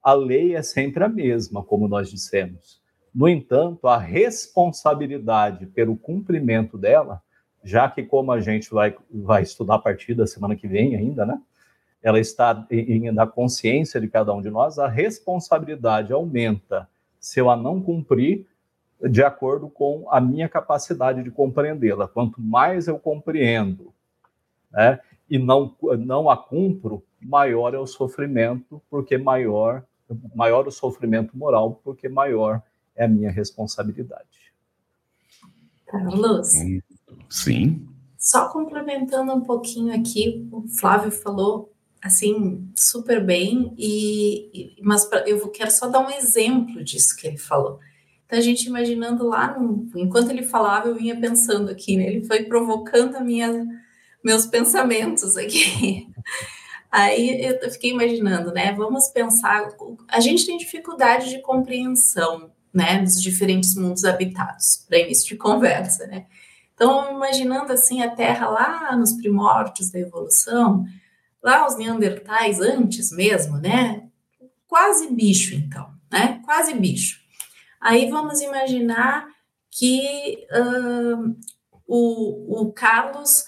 A 0.00 0.12
lei 0.12 0.54
é 0.54 0.62
sempre 0.62 1.02
a 1.02 1.08
mesma, 1.08 1.64
como 1.64 1.88
nós 1.88 2.08
dissemos. 2.08 2.80
No 3.12 3.28
entanto, 3.28 3.88
a 3.88 3.98
responsabilidade 3.98 5.66
pelo 5.66 5.96
cumprimento 5.96 6.78
dela 6.78 7.20
já 7.62 7.88
que 7.88 8.02
como 8.02 8.32
a 8.32 8.40
gente 8.40 8.70
vai, 8.70 8.96
vai 9.10 9.42
estudar 9.42 9.76
a 9.76 9.78
partir 9.78 10.14
da 10.14 10.26
semana 10.26 10.56
que 10.56 10.66
vem 10.66 10.96
ainda, 10.96 11.24
né? 11.24 11.40
Ela 12.02 12.18
está 12.18 12.66
em, 12.70 13.10
na 13.12 13.26
consciência 13.26 14.00
de 14.00 14.08
cada 14.08 14.34
um 14.34 14.42
de 14.42 14.50
nós, 14.50 14.78
a 14.78 14.88
responsabilidade 14.88 16.12
aumenta 16.12 16.88
se 17.20 17.38
eu 17.38 17.48
a 17.48 17.56
não 17.56 17.80
cumprir 17.80 18.46
de 19.08 19.22
acordo 19.22 19.68
com 19.68 20.06
a 20.10 20.20
minha 20.20 20.48
capacidade 20.48 21.22
de 21.22 21.30
compreendê-la. 21.30 22.08
Quanto 22.08 22.40
mais 22.40 22.88
eu 22.88 22.98
compreendo, 22.98 23.92
né, 24.70 24.98
e 25.30 25.38
não 25.38 25.74
não 25.98 26.28
a 26.28 26.36
cumpro, 26.36 27.04
maior 27.20 27.74
é 27.74 27.78
o 27.78 27.86
sofrimento, 27.86 28.82
porque 28.90 29.16
maior 29.16 29.84
maior 30.34 30.66
o 30.66 30.70
sofrimento 30.70 31.36
moral, 31.36 31.80
porque 31.82 32.08
maior 32.08 32.62
é 32.94 33.04
a 33.04 33.08
minha 33.08 33.30
responsabilidade. 33.30 34.52
Carlos. 35.86 36.54
Sim. 37.32 37.88
Só 38.18 38.50
complementando 38.50 39.32
um 39.32 39.40
pouquinho 39.40 39.94
aqui, 39.98 40.46
o 40.52 40.68
Flávio 40.68 41.10
falou 41.10 41.72
assim 42.02 42.68
super 42.76 43.24
bem 43.24 43.72
e, 43.78 44.76
mas 44.82 45.06
pra, 45.06 45.26
eu 45.26 45.48
quero 45.48 45.70
só 45.70 45.88
dar 45.88 46.00
um 46.00 46.10
exemplo 46.10 46.84
disso 46.84 47.16
que 47.16 47.26
ele 47.26 47.38
falou. 47.38 47.80
Então 48.26 48.38
a 48.38 48.42
gente 48.42 48.66
imaginando 48.66 49.26
lá, 49.26 49.58
no, 49.58 49.88
enquanto 49.96 50.30
ele 50.30 50.42
falava, 50.42 50.88
eu 50.88 50.94
vinha 50.94 51.18
pensando 51.18 51.70
aqui, 51.70 51.96
né? 51.96 52.06
Ele 52.06 52.24
foi 52.24 52.44
provocando 52.44 53.16
a 53.16 53.20
minha, 53.20 53.66
meus 54.22 54.44
pensamentos 54.44 55.34
aqui. 55.34 56.06
Aí 56.92 57.46
eu 57.46 57.70
fiquei 57.70 57.92
imaginando, 57.92 58.52
né? 58.52 58.74
Vamos 58.74 59.08
pensar, 59.08 59.68
a 60.06 60.20
gente 60.20 60.44
tem 60.44 60.58
dificuldade 60.58 61.30
de 61.30 61.40
compreensão, 61.40 62.50
né, 62.74 63.00
dos 63.02 63.20
diferentes 63.20 63.74
mundos 63.74 64.04
habitados 64.04 64.84
para 64.86 64.98
início 64.98 65.28
de 65.28 65.36
conversa, 65.36 66.06
né? 66.06 66.26
Então, 66.74 67.12
imaginando 67.12 67.72
assim 67.72 68.02
a 68.02 68.10
Terra 68.10 68.48
lá 68.48 68.96
nos 68.96 69.12
primórdios 69.12 69.90
da 69.90 69.98
evolução, 69.98 70.84
lá 71.42 71.66
os 71.66 71.76
neandertais 71.76 72.60
antes 72.60 73.10
mesmo, 73.12 73.58
né? 73.58 74.08
Quase 74.66 75.12
bicho, 75.12 75.54
então, 75.54 75.92
né? 76.10 76.40
Quase 76.44 76.74
bicho. 76.74 77.20
Aí 77.80 78.10
vamos 78.10 78.40
imaginar 78.40 79.26
que 79.70 80.46
uh, 80.52 81.36
o, 81.86 82.62
o 82.62 82.72
Carlos 82.72 83.44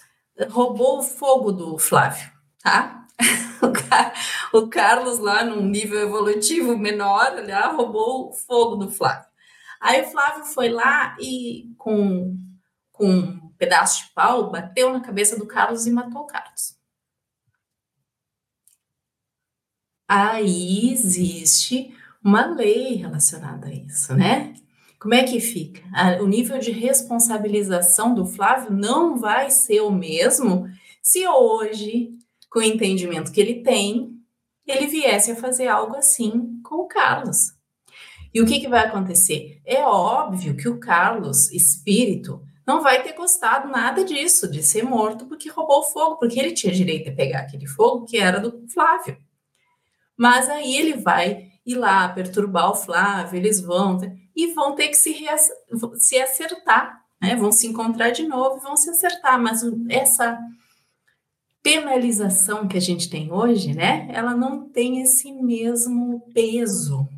roubou 0.51 0.99
o 0.99 1.03
fogo 1.03 1.53
do 1.53 1.79
Flávio, 1.79 2.31
tá? 2.63 3.07
o 4.53 4.67
Carlos 4.69 5.19
lá 5.19 5.45
num 5.45 5.65
nível 5.65 6.01
evolutivo 6.01 6.77
menor, 6.77 7.45
lá, 7.47 7.69
roubou 7.69 8.31
o 8.31 8.33
fogo 8.33 8.77
do 8.77 8.91
Flávio. 8.91 9.27
Aí 9.81 10.03
o 10.03 10.11
Flávio 10.11 10.45
foi 10.45 10.69
lá 10.71 11.17
e 11.21 11.71
com 11.79 12.37
com 12.95 13.11
um 13.11 13.49
pedaço 13.59 14.05
de 14.05 14.13
pau, 14.13 14.51
bateu 14.51 14.93
na 14.93 15.01
cabeça 15.01 15.37
do 15.37 15.47
Carlos 15.47 15.87
e 15.87 15.91
matou 15.91 16.23
o 16.23 16.27
Carlos. 16.27 16.77
Aí 20.09 20.93
existe 20.93 21.95
uma 22.23 22.47
lei 22.47 22.95
relacionada 22.95 23.67
a 23.67 23.75
isso, 23.75 24.15
né? 24.15 24.55
Como 25.01 25.13
é 25.13 25.25
que 25.25 25.41
fica? 25.41 25.83
O 26.23 26.27
nível 26.27 26.59
de 26.59 26.71
responsabilização 26.71 28.15
do 28.15 28.25
Flávio 28.25 28.73
não 28.73 29.19
vai 29.19 29.51
ser 29.51 29.81
o 29.81 29.91
mesmo 29.91 30.67
se 31.03 31.27
hoje, 31.27 32.11
com 32.49 32.61
o 32.61 32.63
entendimento 32.63 33.33
que 33.33 33.41
ele 33.41 33.63
tem, 33.63 34.15
ele 34.67 34.87
viesse 34.87 35.33
a 35.33 35.37
fazer 35.37 35.67
algo 35.67 35.97
assim 35.97 36.61
com 36.63 36.77
o 36.77 36.87
Carlos. 36.87 37.53
E 38.33 38.41
o 38.41 38.47
que, 38.47 38.61
que 38.61 38.69
vai 38.69 38.87
acontecer? 38.87 39.61
É 39.65 39.83
óbvio 39.83 40.57
que 40.57 40.69
o 40.69 40.79
Carlos, 40.79 41.51
espírito, 41.53 42.44
não 42.67 42.83
vai 42.83 43.03
ter 43.03 43.13
gostado 43.13 43.69
nada 43.69 44.05
disso, 44.05 44.51
de 44.51 44.63
ser 44.63 44.83
morto 44.83 45.27
porque 45.27 45.51
roubou 45.51 45.81
o 45.81 45.85
fogo, 45.85 46.17
porque 46.17 46.39
ele 46.39 46.53
tinha 46.53 46.73
direito 46.73 47.11
de 47.11 47.17
pegar 47.17 47.41
aquele 47.41 47.67
fogo 47.67 48.07
que 48.07 48.17
era 48.17 48.41
do 48.41 48.67
Flávio. 48.69 49.17
Mas 50.17 50.49
aí 50.49 50.77
ele 50.77 50.95
vai 50.95 51.53
ir 51.67 51.75
lá 51.75 52.09
perturbar 52.09 52.71
o 52.71 52.75
Flávio, 52.75 53.37
eles 53.37 53.61
vão 53.61 53.99
e 54.35 54.53
vão 54.53 54.75
ter 54.75 54.89
que 54.89 54.97
se, 54.97 55.15
se 55.99 56.19
acertar, 56.19 57.03
né? 57.21 57.37
Vão 57.37 57.53
se 57.53 57.67
encontrar 57.67 58.11
de 58.11 58.27
novo 58.27 58.61
vão 58.61 58.77
se 58.77 58.91
acertar. 58.91 59.41
Mas 59.41 59.63
essa 59.89 60.39
penalização 61.63 62.69
que 62.69 62.77
a 62.77 62.81
gente 62.81 63.09
tem 63.09 63.33
hoje, 63.33 63.75
né? 63.75 64.09
Ela 64.13 64.35
não 64.35 64.69
tem 64.69 65.01
esse 65.01 65.33
mesmo 65.33 66.21
peso, 66.33 67.09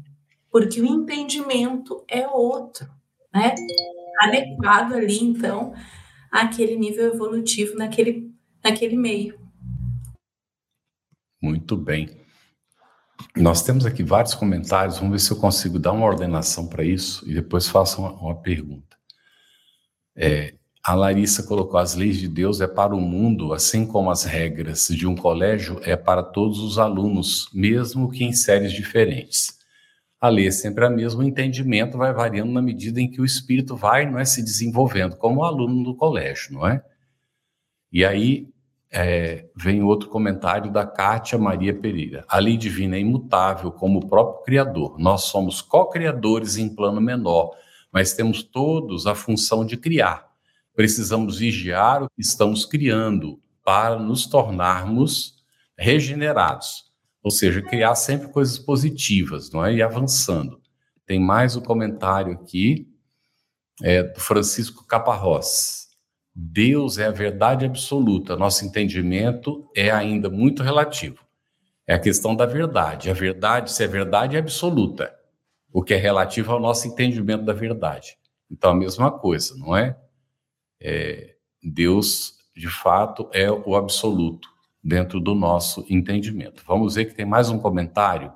porque 0.51 0.80
o 0.80 0.86
entendimento 0.86 2.05
é 2.09 2.26
outro, 2.28 2.88
né? 3.34 3.55
Adequado 4.19 4.95
ali, 4.95 5.23
então, 5.23 5.75
àquele 6.31 6.77
nível 6.77 7.12
evolutivo 7.12 7.77
naquele, 7.77 8.33
naquele 8.62 8.97
meio. 8.97 9.39
Muito 11.43 11.77
bem. 11.77 12.09
Nós 13.37 13.62
temos 13.62 13.85
aqui 13.85 14.03
vários 14.03 14.35
comentários, 14.35 14.99
vamos 14.99 15.12
ver 15.12 15.19
se 15.19 15.31
eu 15.31 15.37
consigo 15.37 15.79
dar 15.79 15.93
uma 15.93 16.07
ordenação 16.07 16.67
para 16.67 16.85
isso 16.85 17.29
e 17.29 17.35
depois 17.35 17.69
faço 17.69 18.01
uma, 18.01 18.12
uma 18.12 18.35
pergunta. 18.35 18.97
É, 20.14 20.55
a 20.83 20.95
Larissa 20.95 21.43
colocou: 21.43 21.79
as 21.79 21.95
leis 21.95 22.17
de 22.17 22.29
Deus 22.29 22.61
é 22.61 22.67
para 22.67 22.95
o 22.95 23.01
mundo, 23.01 23.53
assim 23.53 23.87
como 23.87 24.11
as 24.11 24.25
regras 24.25 24.87
de 24.89 25.07
um 25.07 25.17
colégio 25.17 25.81
é 25.83 25.97
para 25.97 26.23
todos 26.23 26.61
os 26.61 26.79
alunos, 26.79 27.49
mesmo 27.53 28.11
que 28.11 28.25
em 28.25 28.33
séries 28.33 28.73
diferentes. 28.73 29.56
A 30.21 30.29
lei 30.29 30.47
é 30.47 30.51
sempre 30.51 30.85
a 30.85 30.91
mesma, 30.91 31.23
o 31.23 31.27
entendimento 31.27 31.99
vai 31.99 32.12
variando 32.12 32.53
na 32.53 32.62
medida 32.62 33.01
em 33.01 33.11
que 33.11 33.21
o 33.21 33.25
espírito 33.25 33.77
vai 33.77 34.11
não 34.11 34.19
é, 34.19 34.25
se 34.25 34.43
desenvolvendo, 34.43 35.17
como 35.17 35.41
o 35.41 35.45
aluno 35.45 35.85
do 35.85 35.95
colégio, 35.95 36.55
não 36.55 36.67
é? 36.67 36.83
E 37.93 38.05
aí 38.05 38.49
é, 38.91 39.47
vem 39.55 39.83
outro 39.83 40.09
comentário 40.09 40.73
da 40.73 40.87
Kátia 40.87 41.39
Maria 41.39 41.75
Pereira. 41.75 42.25
A 42.29 42.39
lei 42.39 42.57
divina 42.57 42.97
é 42.97 43.01
imutável 43.01 43.71
como 43.71 43.99
o 43.99 44.07
próprio 44.07 44.43
Criador. 44.45 44.99
Nós 44.99 45.25
somos 45.25 45.61
co-criadores 45.61 46.57
em 46.57 46.75
plano 46.75 47.01
menor, 47.01 47.55
mas 47.93 48.14
temos 48.14 48.43
todos 48.43 49.07
a 49.07 49.14
função 49.14 49.67
de 49.67 49.77
criar. 49.77 50.27
Precisamos 50.75 51.39
vigiar 51.39 52.03
o 52.03 52.11
que 52.11 52.23
estamos 52.23 52.64
criando 52.64 53.39
para 53.62 53.99
nos 53.99 54.27
tornarmos 54.27 55.37
regenerados. 55.77 56.86
Ou 57.27 57.33
seja, 57.33 57.61
criar 57.61 57.97
sempre 57.97 58.29
coisas 58.29 58.57
positivas, 58.57 59.51
não 59.51 59.66
é? 59.66 59.74
E 59.74 59.83
avançando. 59.83 60.61
Tem 61.05 61.18
mais 61.18 61.57
um 61.57 61.61
comentário 61.61 62.33
aqui 62.33 62.89
é, 63.83 64.05
do 64.05 64.20
Francisco 64.20 64.87
Caparrós. 64.87 65.89
Deus 66.33 66.99
é 66.99 67.07
a 67.07 67.11
verdade 67.11 67.66
absoluta, 67.66 68.37
nosso 68.37 68.64
entendimento 68.64 69.68
é 69.74 69.91
ainda 69.91 70.31
muito 70.31 70.62
relativo. 70.62 71.18
É 71.85 71.95
a 71.95 71.99
questão 71.99 72.37
da 72.37 72.47
verdade. 72.47 73.11
A 73.11 73.12
verdade, 73.12 73.72
se 73.72 73.83
é 73.83 73.89
verdade, 73.89 74.37
é 74.37 74.39
absoluta, 74.39 75.12
o 75.72 75.83
que 75.83 75.95
é 75.95 75.97
relativo 75.97 76.53
ao 76.53 76.61
nosso 76.61 76.87
entendimento 76.87 77.45
da 77.45 77.53
verdade. 77.53 78.16
Então, 78.49 78.70
a 78.70 78.77
mesma 78.77 79.11
coisa, 79.11 79.57
não 79.57 79.77
é? 79.77 79.99
é 80.81 81.35
Deus, 81.61 82.35
de 82.57 82.68
fato, 82.68 83.29
é 83.33 83.51
o 83.51 83.74
absoluto 83.74 84.56
dentro 84.87 85.20
do 85.20 85.34
nosso 85.34 85.84
entendimento. 85.89 86.62
Vamos 86.66 86.95
ver 86.95 87.07
que 87.07 87.14
tem 87.14 87.26
mais 87.26 87.51
um 87.51 87.59
comentário. 87.59 88.32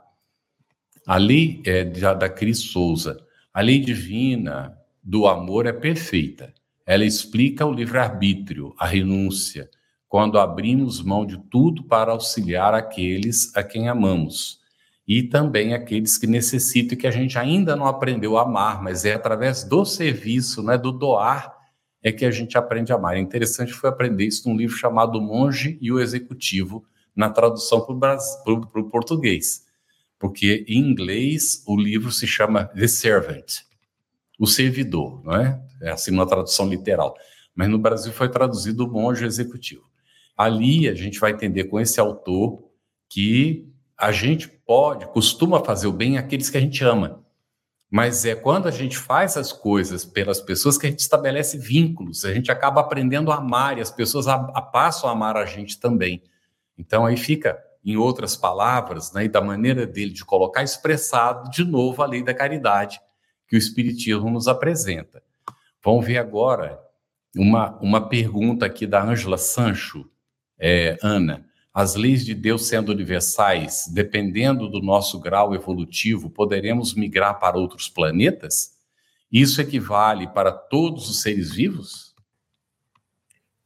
A 1.06 1.16
lei 1.16 1.62
é 1.64 1.84
da 1.84 2.28
Cris 2.28 2.60
Souza. 2.60 3.24
A 3.52 3.60
lei 3.60 3.80
divina 3.80 4.76
do 5.02 5.26
amor 5.26 5.66
é 5.66 5.72
perfeita 5.72 6.52
ela 6.90 7.04
explica 7.04 7.64
o 7.64 7.72
livre-arbítrio, 7.72 8.74
a 8.76 8.84
renúncia, 8.84 9.70
quando 10.08 10.40
abrimos 10.40 11.00
mão 11.00 11.24
de 11.24 11.38
tudo 11.48 11.84
para 11.84 12.10
auxiliar 12.10 12.74
aqueles 12.74 13.56
a 13.56 13.62
quem 13.62 13.88
amamos. 13.88 14.58
E 15.06 15.22
também 15.22 15.72
aqueles 15.72 16.18
que 16.18 16.26
necessitam 16.26 16.94
e 16.94 17.00
que 17.00 17.06
a 17.06 17.12
gente 17.12 17.38
ainda 17.38 17.76
não 17.76 17.86
aprendeu 17.86 18.36
a 18.36 18.42
amar, 18.42 18.82
mas 18.82 19.04
é 19.04 19.14
através 19.14 19.62
do 19.62 19.84
serviço, 19.84 20.64
né, 20.64 20.76
do 20.76 20.90
doar, 20.90 21.59
é 22.02 22.10
que 22.10 22.24
a 22.24 22.30
gente 22.30 22.56
aprende 22.56 22.92
a 22.92 22.96
amar. 22.96 23.16
É 23.16 23.20
interessante 23.20 23.72
foi 23.72 23.90
aprender 23.90 24.24
isso 24.24 24.48
num 24.48 24.56
livro 24.56 24.76
chamado 24.76 25.20
Monge 25.20 25.78
e 25.80 25.92
o 25.92 26.00
Executivo, 26.00 26.84
na 27.14 27.28
tradução 27.28 27.84
para 27.84 28.16
o 28.52 28.90
português. 28.90 29.66
Porque 30.18 30.64
em 30.68 30.78
inglês 30.78 31.62
o 31.66 31.76
livro 31.76 32.10
se 32.10 32.26
chama 32.26 32.66
The 32.66 32.86
Servant, 32.86 33.62
o 34.38 34.46
servidor, 34.46 35.22
não 35.24 35.36
é? 35.36 35.60
É 35.82 35.90
assim 35.90 36.10
uma 36.10 36.26
tradução 36.26 36.68
literal. 36.68 37.14
Mas 37.54 37.68
no 37.68 37.78
Brasil 37.78 38.12
foi 38.12 38.28
traduzido 38.28 38.84
o 38.84 38.90
monge 38.90 39.24
executivo. 39.24 39.84
Ali 40.36 40.88
a 40.88 40.94
gente 40.94 41.18
vai 41.18 41.32
entender 41.32 41.64
com 41.64 41.78
esse 41.78 42.00
autor 42.00 42.62
que 43.08 43.68
a 43.96 44.12
gente 44.12 44.48
pode, 44.48 45.06
costuma 45.08 45.62
fazer 45.62 45.86
o 45.86 45.92
bem 45.92 46.16
àqueles 46.16 46.48
que 46.48 46.56
a 46.56 46.60
gente 46.60 46.82
ama. 46.82 47.19
Mas 47.90 48.24
é 48.24 48.36
quando 48.36 48.68
a 48.68 48.70
gente 48.70 48.96
faz 48.96 49.36
as 49.36 49.52
coisas 49.52 50.04
pelas 50.04 50.40
pessoas 50.40 50.78
que 50.78 50.86
a 50.86 50.90
gente 50.90 51.00
estabelece 51.00 51.58
vínculos, 51.58 52.24
a 52.24 52.32
gente 52.32 52.50
acaba 52.50 52.80
aprendendo 52.80 53.32
a 53.32 53.36
amar 53.36 53.78
e 53.78 53.80
as 53.80 53.90
pessoas 53.90 54.28
a, 54.28 54.34
a 54.54 54.62
passam 54.62 55.10
a 55.10 55.12
amar 55.12 55.36
a 55.36 55.44
gente 55.44 55.80
também. 55.80 56.22
Então 56.78 57.04
aí 57.04 57.16
fica, 57.16 57.58
em 57.84 57.96
outras 57.96 58.36
palavras, 58.36 59.12
né, 59.12 59.24
e 59.24 59.28
da 59.28 59.40
maneira 59.40 59.86
dele 59.86 60.12
de 60.12 60.24
colocar 60.24 60.62
expressado 60.62 61.50
de 61.50 61.64
novo 61.64 62.00
a 62.02 62.06
lei 62.06 62.22
da 62.22 62.32
caridade 62.32 63.00
que 63.48 63.56
o 63.56 63.58
Espiritismo 63.58 64.30
nos 64.30 64.46
apresenta. 64.46 65.20
Vamos 65.82 66.06
ver 66.06 66.18
agora 66.18 66.80
uma, 67.34 67.76
uma 67.80 68.08
pergunta 68.08 68.66
aqui 68.66 68.86
da 68.86 69.02
Ângela 69.02 69.36
Sancho. 69.36 70.08
É, 70.56 70.96
Ana, 71.02 71.44
as 71.72 71.94
leis 71.94 72.24
de 72.24 72.34
Deus 72.34 72.66
sendo 72.66 72.90
universais, 72.90 73.84
dependendo 73.92 74.68
do 74.68 74.80
nosso 74.80 75.20
grau 75.20 75.54
evolutivo, 75.54 76.28
poderemos 76.28 76.94
migrar 76.94 77.38
para 77.38 77.58
outros 77.58 77.88
planetas? 77.88 78.72
Isso 79.30 79.60
equivale 79.60 80.26
para 80.26 80.50
todos 80.50 81.08
os 81.08 81.22
seres 81.22 81.52
vivos? 81.52 82.14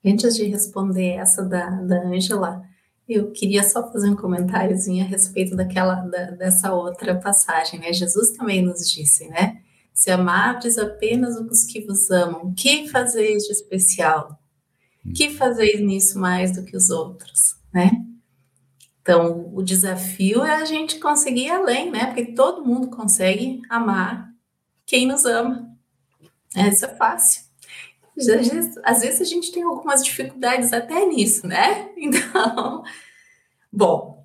Antes 0.04 0.36
de 0.36 0.44
responder 0.44 1.14
essa 1.14 1.42
da, 1.42 1.70
da 1.70 2.06
Ângela, 2.06 2.62
eu 3.08 3.32
queria 3.32 3.62
só 3.62 3.90
fazer 3.90 4.10
um 4.10 4.16
comentáriozinho 4.16 5.04
a 5.04 5.08
respeito 5.08 5.56
daquela 5.56 5.94
da, 5.94 6.30
dessa 6.32 6.74
outra 6.74 7.14
passagem, 7.18 7.80
né? 7.80 7.92
Jesus 7.92 8.32
também 8.32 8.62
nos 8.62 8.90
disse, 8.90 9.26
né? 9.28 9.62
Se 9.94 10.10
amardes 10.10 10.76
apenas 10.76 11.36
os 11.36 11.64
que 11.64 11.80
vos 11.80 12.10
amam, 12.10 12.52
que 12.54 12.88
fazeis 12.88 13.44
de 13.44 13.52
especial? 13.52 14.38
Que 15.14 15.30
fazeis 15.30 15.80
nisso 15.80 16.18
mais 16.18 16.56
do 16.56 16.64
que 16.64 16.76
os 16.76 16.90
outros, 16.90 17.56
né? 17.74 17.90
Então, 19.02 19.50
o 19.52 19.62
desafio 19.62 20.42
é 20.42 20.54
a 20.54 20.64
gente 20.64 20.98
conseguir 20.98 21.46
ir 21.46 21.50
além, 21.50 21.90
né? 21.90 22.06
Porque 22.06 22.32
todo 22.32 22.64
mundo 22.64 22.88
consegue 22.88 23.60
amar 23.68 24.32
quem 24.86 25.06
nos 25.06 25.26
ama. 25.26 25.76
Isso 26.56 26.86
é 26.86 26.96
fácil. 26.96 27.42
Às 28.84 29.00
vezes, 29.00 29.20
a 29.20 29.24
gente 29.24 29.50
tem 29.52 29.64
algumas 29.64 30.02
dificuldades 30.04 30.72
até 30.72 31.04
nisso, 31.04 31.46
né? 31.46 31.90
Então, 31.98 32.82
bom, 33.72 34.24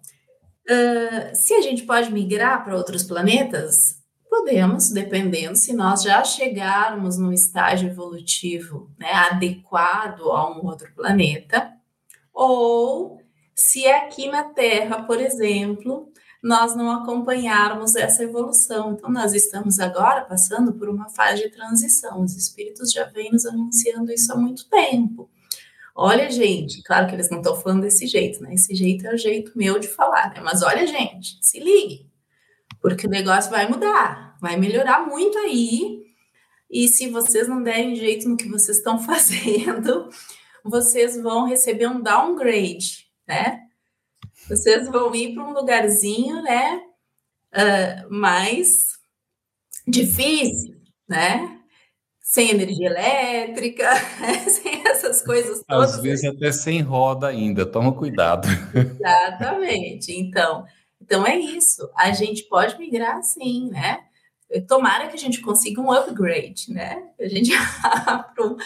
uh, 0.69 1.35
se 1.35 1.53
a 1.53 1.61
gente 1.61 1.83
pode 1.83 2.11
migrar 2.11 2.63
para 2.63 2.75
outros 2.75 3.03
planetas, 3.03 3.99
Podemos, 4.29 4.91
dependendo 4.91 5.57
se 5.57 5.73
nós 5.73 6.03
já 6.03 6.23
chegarmos 6.23 7.17
no 7.17 7.33
estágio 7.33 7.89
evolutivo 7.89 8.91
né, 8.97 9.11
adequado 9.11 10.21
a 10.21 10.51
um 10.51 10.67
outro 10.67 10.93
planeta, 10.93 11.73
ou 12.31 13.18
se 13.59 13.85
aqui 13.87 14.29
na 14.29 14.43
Terra, 14.43 15.03
por 15.03 15.19
exemplo, 15.19 16.11
nós 16.41 16.75
não 16.75 16.89
acompanharmos 16.91 17.95
essa 17.95 18.23
evolução. 18.23 18.93
Então, 18.93 19.09
nós 19.09 19.33
estamos 19.33 19.79
agora 19.79 20.21
passando 20.21 20.73
por 20.73 20.87
uma 20.89 21.09
fase 21.09 21.43
de 21.43 21.49
transição. 21.49 22.21
Os 22.21 22.35
espíritos 22.35 22.91
já 22.91 23.05
vêm 23.05 23.31
nos 23.31 23.45
anunciando 23.45 24.11
isso 24.11 24.31
há 24.31 24.35
muito 24.35 24.67
tempo. 24.69 25.29
Olha, 25.95 26.31
gente, 26.31 26.81
claro 26.83 27.07
que 27.07 27.15
eles 27.15 27.29
não 27.29 27.39
estão 27.39 27.55
falando 27.55 27.81
desse 27.81 28.07
jeito, 28.07 28.41
né? 28.41 28.53
Esse 28.53 28.73
jeito 28.73 29.05
é 29.05 29.13
o 29.13 29.17
jeito 29.17 29.51
meu 29.55 29.77
de 29.77 29.89
falar, 29.89 30.33
né? 30.33 30.39
Mas 30.41 30.63
olha, 30.63 30.87
gente, 30.87 31.37
se 31.41 31.59
ligue 31.59 32.09
porque 32.81 33.07
o 33.07 33.09
negócio 33.09 33.51
vai 33.51 33.67
mudar, 33.67 34.37
vai 34.39 34.55
melhorar 34.55 35.05
muito 35.05 35.37
aí. 35.37 36.05
E 36.69 36.87
se 36.87 37.09
vocês 37.09 37.47
não 37.47 37.61
derem 37.61 37.95
jeito 37.95 38.29
no 38.29 38.37
que 38.37 38.47
vocês 38.47 38.77
estão 38.77 38.99
fazendo, 39.03 40.09
vocês 40.63 41.21
vão 41.21 41.45
receber 41.45 41.87
um 41.87 42.01
downgrade, 42.01 43.08
né? 43.29 43.61
Vocês 44.47 44.89
vão 44.89 45.13
ir 45.13 45.35
para 45.35 45.43
um 45.43 45.53
lugarzinho, 45.53 46.41
né? 46.41 46.81
Uh, 47.53 48.13
mais 48.13 48.67
difícil, 49.87 50.75
né? 51.07 51.57
Sem 52.19 52.49
energia 52.49 52.87
elétrica, 52.87 53.87
sem 54.49 54.87
essas 54.87 55.21
coisas 55.21 55.63
todas. 55.67 55.95
Às 55.95 56.01
vezes 56.01 56.25
até 56.25 56.51
sem 56.51 56.81
roda 56.81 57.27
ainda, 57.27 57.65
toma 57.65 57.93
cuidado. 57.93 58.47
Exatamente. 58.73 60.11
Então, 60.11 60.65
então 60.99 61.25
é 61.25 61.37
isso. 61.37 61.87
A 61.95 62.11
gente 62.11 62.43
pode 62.43 62.77
migrar 62.79 63.21
sim, 63.23 63.69
né? 63.69 63.99
Tomara 64.67 65.07
que 65.07 65.15
a 65.15 65.19
gente 65.19 65.41
consiga 65.41 65.79
um 65.79 65.91
upgrade, 65.91 66.73
né? 66.73 67.03
A 67.19 67.27
gente 67.27 67.51
para 68.33 68.45
um, 68.45 68.57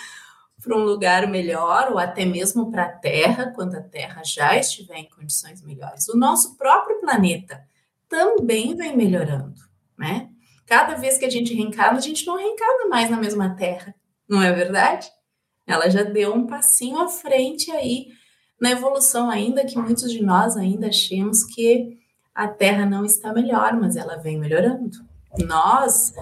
um 0.72 0.84
lugar 0.84 1.28
melhor, 1.28 1.92
ou 1.92 1.98
até 1.98 2.24
mesmo 2.24 2.72
para 2.72 2.84
a 2.84 2.92
Terra, 2.92 3.52
quando 3.56 3.76
a 3.76 3.82
Terra 3.82 4.22
já 4.24 4.56
estiver 4.56 4.98
em 4.98 5.10
condições 5.10 5.62
melhores. 5.62 6.08
O 6.08 6.18
nosso 6.18 6.56
próprio 6.56 7.02
planeta 7.02 7.66
também 8.08 8.76
vem 8.76 8.96
melhorando, 8.96 9.60
né? 9.98 10.30
Cada 10.66 10.94
vez 10.96 11.18
que 11.18 11.26
a 11.26 11.30
gente 11.30 11.54
reencarna, 11.54 11.98
a 11.98 12.02
gente 12.02 12.26
não 12.26 12.38
reencarna 12.38 12.88
mais 12.88 13.10
na 13.10 13.18
mesma 13.18 13.56
Terra, 13.56 13.94
não 14.30 14.42
é 14.42 14.52
verdade? 14.54 15.12
Ela 15.68 15.90
já 15.90 16.04
deu 16.04 16.34
um 16.34 16.48
passinho 16.48 17.00
à 17.00 17.10
frente 17.10 17.72
aí 17.72 18.08
na 18.60 18.72
evolução, 18.72 19.30
ainda 19.30 19.66
que 19.66 19.78
muitos 19.78 20.12
de 20.12 20.24
nós 20.24 20.56
ainda 20.56 20.88
achemos 20.88 21.44
que 21.44 21.98
a 22.34 22.48
Terra 22.48 22.86
não 22.86 23.06
está 23.06 23.34
melhor, 23.34 23.74
mas 23.74 23.96
ela 23.96 24.18
vem 24.18 24.40
melhorando. 24.40 24.98
Nós 25.46 26.14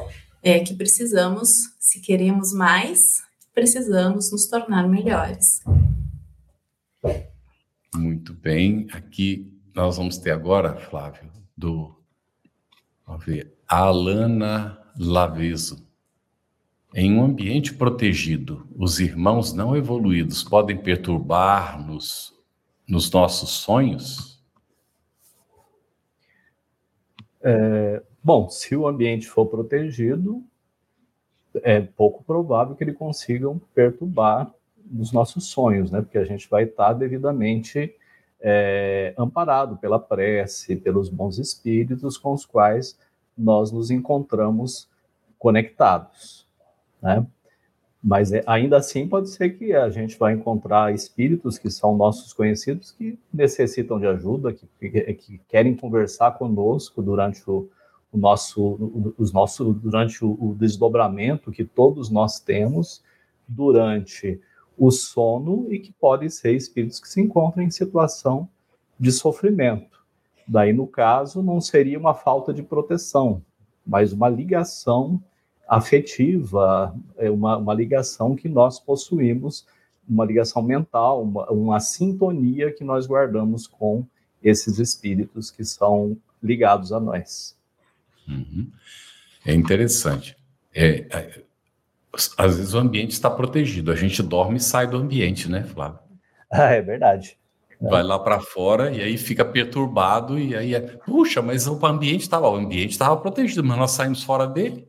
é 0.41 0.59
que 0.59 0.73
precisamos, 0.73 1.75
se 1.79 2.01
queremos 2.01 2.51
mais, 2.51 3.21
precisamos 3.53 4.31
nos 4.31 4.47
tornar 4.47 4.87
melhores. 4.87 5.61
Muito 7.95 8.33
bem. 8.33 8.87
Aqui 8.91 9.51
nós 9.73 9.97
vamos 9.97 10.17
ter 10.17 10.31
agora, 10.31 10.75
Flávio, 10.75 11.29
do 11.55 11.95
vamos 13.05 13.25
ver, 13.25 13.53
Alana 13.67 14.81
Laveso. 14.97 15.85
Em 16.93 17.13
um 17.13 17.23
ambiente 17.23 17.73
protegido, 17.73 18.67
os 18.75 18.99
irmãos 18.99 19.53
não 19.53 19.75
evoluídos 19.75 20.43
podem 20.43 20.77
perturbar-nos 20.77 22.33
nos 22.87 23.09
nossos 23.09 23.49
sonhos? 23.51 24.43
É, 27.41 28.03
bom, 28.21 28.49
se 28.49 28.75
o 28.75 28.85
ambiente 28.85 29.27
for 29.27 29.45
protegido, 29.45 30.43
é 31.55 31.81
pouco 31.81 32.23
provável 32.23 32.75
que 32.75 32.83
eles 32.83 32.97
consigam 32.97 33.59
perturbar 33.73 34.53
os 34.99 35.11
nossos 35.11 35.45
sonhos, 35.47 35.91
né? 35.91 36.01
Porque 36.01 36.17
a 36.17 36.25
gente 36.25 36.49
vai 36.49 36.63
estar 36.63 36.93
devidamente 36.93 37.95
é, 38.39 39.13
amparado 39.17 39.77
pela 39.77 39.99
prece, 39.99 40.75
pelos 40.75 41.09
bons 41.09 41.37
espíritos 41.37 42.17
com 42.17 42.33
os 42.33 42.45
quais 42.45 42.97
nós 43.37 43.71
nos 43.71 43.91
encontramos 43.91 44.89
conectados, 45.37 46.47
né? 47.01 47.25
Mas 48.03 48.31
é, 48.31 48.41
ainda 48.47 48.77
assim 48.77 49.07
pode 49.07 49.29
ser 49.29 49.51
que 49.51 49.73
a 49.73 49.89
gente 49.89 50.17
vai 50.17 50.33
encontrar 50.33 50.93
espíritos 50.93 51.59
que 51.59 51.69
são 51.69 51.95
nossos 51.95 52.33
conhecidos 52.33 52.91
que 52.91 53.17
necessitam 53.31 53.99
de 53.99 54.07
ajuda, 54.07 54.51
que, 54.51 54.67
que, 54.79 55.13
que 55.13 55.41
querem 55.47 55.75
conversar 55.75 56.31
conosco 56.31 57.01
durante 57.03 57.47
o, 57.47 57.69
o 58.11 58.17
nosso, 58.17 59.13
os 59.17 59.31
nosso, 59.31 59.73
durante 59.73 60.23
o, 60.23 60.31
o 60.31 60.55
desdobramento 60.55 61.51
que 61.51 61.63
todos 61.63 62.09
nós 62.09 62.39
temos 62.39 63.01
durante 63.47 64.39
o 64.77 64.91
sono 64.91 65.71
e 65.71 65.79
que 65.79 65.93
podem 65.93 66.29
ser 66.29 66.53
espíritos 66.55 66.99
que 66.99 67.07
se 67.07 67.21
encontram 67.21 67.63
em 67.63 67.71
situação 67.71 68.49
de 68.99 69.11
sofrimento. 69.11 70.01
Daí, 70.47 70.73
no 70.73 70.87
caso, 70.87 71.41
não 71.41 71.61
seria 71.61 71.97
uma 71.97 72.13
falta 72.13 72.53
de 72.53 72.61
proteção, 72.61 73.41
mas 73.85 74.11
uma 74.11 74.27
ligação 74.27 75.23
afetiva, 75.67 76.93
é 77.15 77.29
uma, 77.29 77.57
uma 77.57 77.73
ligação 77.73 78.35
que 78.35 78.49
nós 78.49 78.79
possuímos, 78.79 79.65
uma 80.07 80.25
ligação 80.25 80.61
mental, 80.61 81.23
uma, 81.23 81.49
uma 81.49 81.79
sintonia 81.79 82.73
que 82.73 82.83
nós 82.83 83.07
guardamos 83.07 83.67
com 83.67 84.05
esses 84.43 84.79
espíritos 84.79 85.49
que 85.49 85.63
são 85.63 86.17
ligados 86.43 86.91
a 86.91 86.99
nós. 86.99 87.55
Uhum. 88.31 88.71
É 89.45 89.53
interessante. 89.53 90.35
É, 90.73 91.05
é, 91.09 91.41
às 92.37 92.57
vezes 92.57 92.73
o 92.73 92.77
ambiente 92.77 93.11
está 93.11 93.29
protegido, 93.29 93.91
a 93.91 93.95
gente 93.95 94.21
dorme 94.21 94.57
e 94.57 94.61
sai 94.61 94.87
do 94.87 94.97
ambiente, 94.97 95.49
né, 95.49 95.63
Flávio? 95.63 95.99
Ah, 96.51 96.71
é 96.71 96.81
verdade. 96.81 97.37
Vai 97.79 98.03
lá 98.03 98.19
para 98.19 98.39
fora 98.39 98.91
e 98.91 99.01
aí 99.01 99.17
fica 99.17 99.43
perturbado 99.43 100.37
e 100.37 100.55
aí 100.55 100.75
é, 100.75 100.79
puxa, 100.79 101.41
mas 101.41 101.67
o 101.67 101.83
ambiente 101.83 102.21
estava, 102.21 102.47
o 102.47 102.55
ambiente 102.55 102.91
estava 102.91 103.17
protegido, 103.17 103.63
mas 103.63 103.77
nós 103.77 103.91
saímos 103.91 104.23
fora 104.23 104.45
dele. 104.45 104.87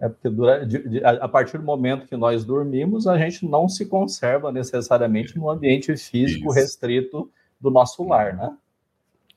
É 0.00 0.08
porque 0.08 0.28
durante, 0.28 0.66
de, 0.66 0.88
de, 0.88 1.04
a 1.04 1.28
partir 1.28 1.58
do 1.58 1.64
momento 1.64 2.08
que 2.08 2.16
nós 2.16 2.44
dormimos, 2.44 3.06
a 3.06 3.16
gente 3.16 3.46
não 3.46 3.68
se 3.68 3.86
conserva 3.86 4.50
necessariamente 4.50 5.38
no 5.38 5.48
ambiente 5.48 5.96
físico 5.96 6.48
Isso. 6.48 6.54
restrito 6.58 7.30
do 7.60 7.70
nosso 7.70 8.02
lar, 8.02 8.34
né? 8.34 8.52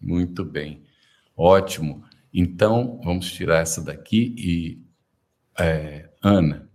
Muito 0.01 0.43
bem, 0.43 0.81
ótimo. 1.37 2.03
Então, 2.38 2.99
vamos 3.01 3.31
tirar 3.31 3.61
essa 3.61 3.81
daqui 3.81 4.36
e 4.38 4.86
é, 5.57 6.09
Ana, 6.21 6.69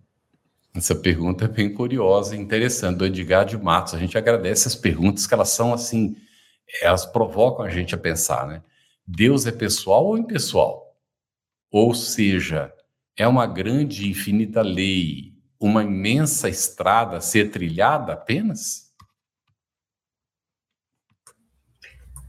essa 0.75 0.95
pergunta 0.95 1.45
é 1.45 1.49
bem 1.49 1.75
curiosa 1.75 2.35
e 2.35 2.41
interessante, 2.41 2.97
do 2.97 3.05
Edgar 3.05 3.45
de 3.45 3.59
Matos. 3.59 3.93
A 3.93 3.99
gente 3.99 4.17
agradece 4.17 4.67
as 4.69 4.75
perguntas, 4.75 5.27
que 5.27 5.35
elas 5.35 5.51
são 5.51 5.75
assim, 5.75 6.17
elas 6.81 7.05
provocam 7.05 7.63
a 7.63 7.69
gente 7.69 7.95
a 7.95 7.99
pensar, 7.99 8.47
né? 8.47 8.63
Deus 9.07 9.47
é 9.47 9.53
pessoal 9.53 10.07
ou 10.07 10.17
impessoal? 10.17 10.97
Ou 11.71 11.95
seja, 11.95 12.73
é 13.15 13.29
uma 13.29 13.47
grande 13.47 14.07
e 14.07 14.11
infinita 14.11 14.63
lei, 14.63 15.35
uma 15.61 15.83
imensa 15.83 16.49
estrada 16.49 17.19
a 17.19 17.21
ser 17.21 17.51
trilhada 17.51 18.15
apenas? 18.15 18.90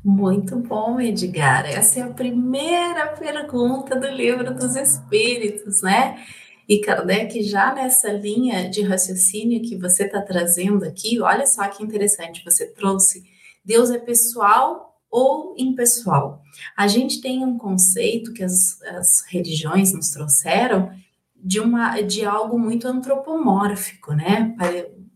Muito 0.04 0.58
bom, 0.58 1.00
Edgar. 1.00 1.66
Essa 1.66 2.00
é 2.00 2.04
a 2.04 2.10
primeira 2.10 3.08
pergunta 3.08 3.96
do 3.96 4.08
livro 4.08 4.54
dos 4.56 4.76
Espíritos, 4.76 5.84
né? 5.84 6.26
E 6.68 6.80
Kardec, 6.80 7.44
já 7.44 7.74
nessa 7.74 8.12
linha 8.12 8.68
de 8.70 8.82
raciocínio 8.82 9.62
que 9.62 9.78
você 9.78 10.06
está 10.06 10.22
trazendo 10.22 10.86
aqui, 10.86 11.20
olha 11.22 11.46
só 11.46 11.68
que 11.68 11.84
interessante, 11.84 12.44
você 12.44 12.66
trouxe 12.66 13.24
Deus 13.64 13.92
é 13.92 14.00
pessoal 14.00 14.98
ou 15.10 15.54
impessoal. 15.58 16.42
A 16.76 16.88
gente 16.88 17.22
tem 17.22 17.46
um 17.46 17.58
conceito 17.58 18.34
que 18.34 18.44
as, 18.44 18.82
as 18.82 19.24
religiões 19.28 19.94
nos 19.94 20.10
trouxeram 20.10 20.92
de, 21.36 21.60
uma, 21.60 22.02
de 22.02 22.26
algo 22.26 22.58
muito 22.58 22.88
antropomórfico, 22.88 24.14
né? 24.14 24.56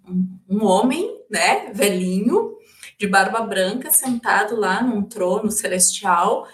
Um, 0.07 0.38
um 0.47 0.65
homem, 0.65 1.09
né, 1.31 1.71
velhinho, 1.73 2.55
de 3.00 3.08
barba 3.08 3.41
branca, 3.41 3.91
sentado 3.91 4.56
lá 4.56 4.82
num 4.82 5.04
trono 5.04 5.52
celestial, 5.52 6.48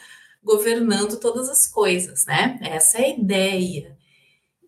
governando 0.44 1.20
todas 1.20 1.50
as 1.50 1.68
coisas, 1.68 2.26
né? 2.26 2.60
Essa 2.64 3.00
é 3.00 3.06
a 3.06 3.10
ideia. 3.10 3.98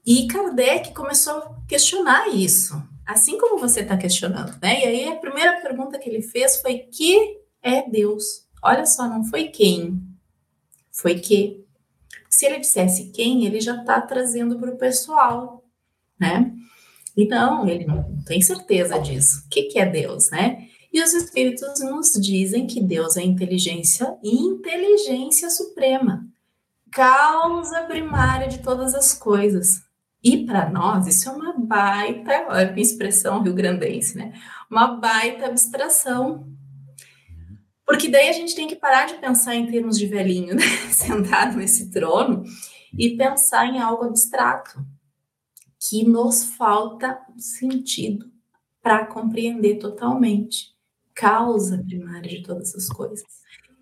E 0.06 0.28
Kardec 0.28 0.94
começou 0.94 1.34
a 1.34 1.56
questionar 1.68 2.28
isso, 2.30 2.82
assim 3.06 3.38
como 3.38 3.58
você 3.58 3.82
está 3.82 3.98
questionando, 3.98 4.58
né? 4.62 4.82
E 4.82 4.88
aí 4.88 5.08
a 5.10 5.16
primeira 5.16 5.62
pergunta 5.62 5.98
que 5.98 6.10
ele 6.10 6.22
fez 6.22 6.62
foi: 6.62 6.80
que 6.80 7.40
é 7.62 7.90
Deus? 7.90 8.48
Olha 8.62 8.86
só, 8.86 9.08
não 9.08 9.24
foi 9.24 9.48
quem, 9.48 10.02
foi 10.92 11.20
que. 11.20 11.64
Se 12.30 12.46
ele 12.46 12.60
dissesse 12.60 13.12
quem, 13.12 13.46
ele 13.46 13.62
já 13.62 13.76
está 13.78 14.02
trazendo 14.02 14.58
para 14.60 14.72
o 14.72 14.78
pessoal, 14.78 15.64
né? 16.20 16.52
Então, 17.16 17.68
ele 17.68 17.86
não 17.86 18.24
tem 18.26 18.42
certeza 18.42 18.98
disso. 19.00 19.44
O 19.46 19.50
que, 19.50 19.64
que 19.64 19.78
é 19.80 19.86
Deus, 19.86 20.32
né? 20.32 20.68
E 20.94 21.02
os 21.02 21.12
espíritos 21.12 21.80
nos 21.80 22.14
dizem 22.14 22.68
que 22.68 22.80
Deus 22.80 23.18
é 23.18 23.24
inteligência 23.24 24.16
e 24.22 24.30
inteligência 24.30 25.50
suprema, 25.50 26.28
causa 26.92 27.82
primária 27.86 28.48
de 28.48 28.60
todas 28.60 28.94
as 28.94 29.12
coisas. 29.12 29.82
E 30.24 30.46
para 30.46 30.70
nós, 30.70 31.08
isso 31.08 31.28
é 31.28 31.32
uma 31.32 31.58
baita, 31.58 32.46
olha 32.48 32.72
a 32.72 32.80
expressão 32.80 33.42
rio-grandense, 33.42 34.16
né? 34.16 34.34
Uma 34.70 34.96
baita 34.96 35.48
abstração. 35.48 36.48
Porque 37.84 38.08
daí 38.08 38.30
a 38.30 38.34
gente 38.34 38.56
tem 38.56 38.68
que 38.68 38.76
parar 38.76 39.08
de 39.08 39.16
pensar 39.16 39.56
em 39.56 39.66
termos 39.66 39.98
de 39.98 40.06
velhinho, 40.06 40.54
né? 40.54 40.64
Sentado 40.94 41.58
nesse 41.58 41.90
trono, 41.90 42.44
e 42.96 43.18
pensar 43.18 43.66
em 43.66 43.80
algo 43.80 44.06
abstrato, 44.06 44.80
que 45.80 46.08
nos 46.08 46.44
falta 46.44 47.20
sentido 47.36 48.32
para 48.80 49.08
compreender 49.08 49.80
totalmente. 49.80 50.73
Causa 51.14 51.84
primária 51.84 52.30
de 52.30 52.44
todas 52.44 52.74
as 52.76 52.88
coisas. 52.88 53.26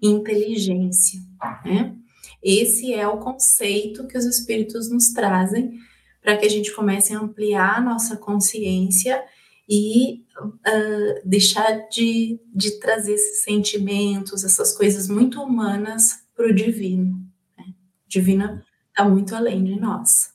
Inteligência, 0.02 1.20
né? 1.66 1.96
Esse 2.44 2.94
é 2.94 3.08
o 3.08 3.20
conceito 3.20 4.08
que 4.08 4.18
os 4.18 4.26
espíritos 4.26 4.90
nos 4.90 5.14
trazem 5.14 5.80
para 6.22 6.38
que 6.38 6.46
a 6.46 6.50
gente 6.50 6.74
comece 6.74 7.14
a 7.14 7.20
ampliar 7.20 7.78
a 7.78 7.82
nossa 7.82 8.18
consciência 8.18 9.24
e 9.70 10.26
uh, 10.40 11.22
deixar 11.24 11.88
de, 11.90 12.40
de 12.54 12.80
trazer 12.80 13.14
esses 13.14 13.44
sentimentos, 13.44 14.44
essas 14.44 14.76
coisas 14.76 15.08
muito 15.08 15.42
humanas 15.42 16.26
para 16.36 16.48
o 16.48 16.54
divino. 16.54 17.26
Né? 17.58 17.66
O 18.06 18.10
divino 18.10 18.62
está 18.90 19.08
muito 19.08 19.36
além 19.36 19.64
de 19.64 19.80
nós. 19.80 20.34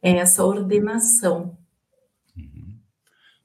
É 0.00 0.12
essa 0.12 0.44
ordenação. 0.44 1.56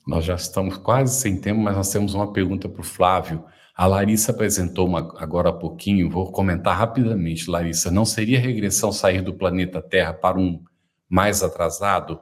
Nós 0.07 0.23
já 0.23 0.35
estamos 0.35 0.77
quase 0.77 1.19
sem 1.19 1.39
tempo, 1.39 1.59
mas 1.59 1.75
nós 1.75 1.91
temos 1.91 2.13
uma 2.13 2.31
pergunta 2.31 2.69
para 2.69 2.79
o 2.79 2.83
Flávio. 2.83 3.43
A 3.75 3.85
Larissa 3.85 4.31
apresentou 4.31 4.87
uma 4.87 4.99
agora 5.21 5.49
há 5.49 5.53
pouquinho, 5.53 6.09
vou 6.09 6.31
comentar 6.31 6.77
rapidamente, 6.77 7.49
Larissa. 7.49 7.91
Não 7.91 8.05
seria 8.05 8.39
regressão 8.39 8.91
sair 8.91 9.21
do 9.21 9.33
planeta 9.33 9.81
Terra 9.81 10.13
para 10.13 10.39
um 10.39 10.63
mais 11.09 11.43
atrasado, 11.43 12.21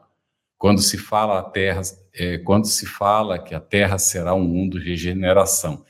quando 0.57 0.81
se 0.81 0.97
fala 0.97 1.39
a 1.39 1.43
Terra, 1.43 1.81
é, 2.13 2.39
quando 2.39 2.65
se 2.65 2.87
fala 2.87 3.37
que 3.37 3.53
a 3.53 3.59
Terra 3.59 3.99
será 3.99 4.33
um 4.33 4.43
mundo 4.43 4.79
de 4.79 4.89
regeneração. 4.89 5.85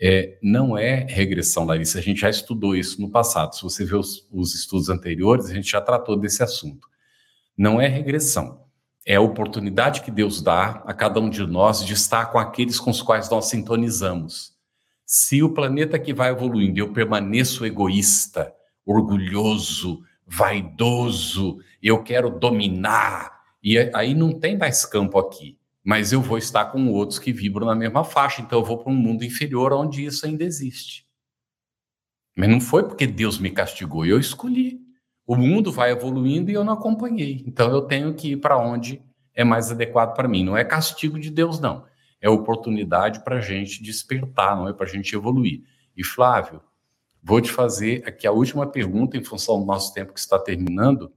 É, 0.00 0.38
não 0.42 0.78
é 0.78 1.06
regressão, 1.08 1.64
Larissa. 1.64 1.98
A 1.98 2.02
gente 2.02 2.20
já 2.20 2.30
estudou 2.30 2.76
isso 2.76 3.00
no 3.00 3.10
passado. 3.10 3.54
Se 3.56 3.62
você 3.62 3.84
vê 3.84 3.96
os, 3.96 4.28
os 4.30 4.54
estudos 4.54 4.88
anteriores, 4.88 5.46
a 5.46 5.54
gente 5.54 5.70
já 5.70 5.80
tratou 5.80 6.16
desse 6.16 6.42
assunto. 6.42 6.88
Não 7.56 7.80
é 7.80 7.88
regressão. 7.88 8.61
É 9.04 9.16
a 9.16 9.20
oportunidade 9.20 10.02
que 10.02 10.10
Deus 10.10 10.40
dá 10.40 10.82
a 10.86 10.94
cada 10.94 11.18
um 11.18 11.28
de 11.28 11.44
nós 11.46 11.84
de 11.84 11.92
estar 11.92 12.26
com 12.26 12.38
aqueles 12.38 12.78
com 12.78 12.90
os 12.90 13.02
quais 13.02 13.28
nós 13.28 13.46
sintonizamos. 13.46 14.52
Se 15.04 15.42
o 15.42 15.52
planeta 15.52 15.98
que 15.98 16.14
vai 16.14 16.30
evoluindo 16.30 16.78
eu 16.78 16.92
permaneço 16.92 17.66
egoísta, 17.66 18.54
orgulhoso, 18.86 20.02
vaidoso, 20.26 21.58
eu 21.82 22.02
quero 22.02 22.30
dominar, 22.30 23.40
e 23.62 23.78
aí 23.94 24.14
não 24.14 24.32
tem 24.32 24.56
mais 24.56 24.84
campo 24.86 25.18
aqui. 25.18 25.58
Mas 25.84 26.12
eu 26.12 26.22
vou 26.22 26.38
estar 26.38 26.66
com 26.66 26.88
outros 26.88 27.18
que 27.18 27.32
vibram 27.32 27.66
na 27.66 27.74
mesma 27.74 28.04
faixa, 28.04 28.40
então 28.40 28.60
eu 28.60 28.64
vou 28.64 28.78
para 28.78 28.92
um 28.92 28.96
mundo 28.96 29.24
inferior 29.24 29.72
onde 29.72 30.04
isso 30.04 30.24
ainda 30.24 30.44
existe. 30.44 31.04
Mas 32.36 32.48
não 32.48 32.60
foi 32.60 32.84
porque 32.84 33.06
Deus 33.06 33.38
me 33.38 33.50
castigou, 33.50 34.06
eu 34.06 34.18
escolhi. 34.18 34.80
O 35.26 35.36
mundo 35.36 35.70
vai 35.70 35.90
evoluindo 35.90 36.50
e 36.50 36.54
eu 36.54 36.64
não 36.64 36.72
acompanhei. 36.72 37.42
Então 37.46 37.70
eu 37.70 37.82
tenho 37.82 38.12
que 38.14 38.32
ir 38.32 38.36
para 38.36 38.58
onde 38.58 39.02
é 39.34 39.44
mais 39.44 39.70
adequado 39.70 40.14
para 40.14 40.28
mim. 40.28 40.44
Não 40.44 40.56
é 40.56 40.64
castigo 40.64 41.18
de 41.18 41.30
Deus, 41.30 41.60
não. 41.60 41.84
É 42.20 42.28
oportunidade 42.28 43.24
para 43.24 43.36
a 43.36 43.40
gente 43.40 43.82
despertar, 43.82 44.56
não 44.56 44.68
é 44.68 44.72
para 44.72 44.86
a 44.86 44.88
gente 44.88 45.14
evoluir. 45.14 45.62
E 45.96 46.04
Flávio, 46.04 46.60
vou 47.22 47.40
te 47.40 47.50
fazer 47.50 48.02
aqui 48.06 48.26
a 48.26 48.32
última 48.32 48.66
pergunta 48.66 49.16
em 49.16 49.24
função 49.24 49.60
do 49.60 49.66
nosso 49.66 49.92
tempo 49.92 50.12
que 50.12 50.20
está 50.20 50.38
terminando. 50.38 51.12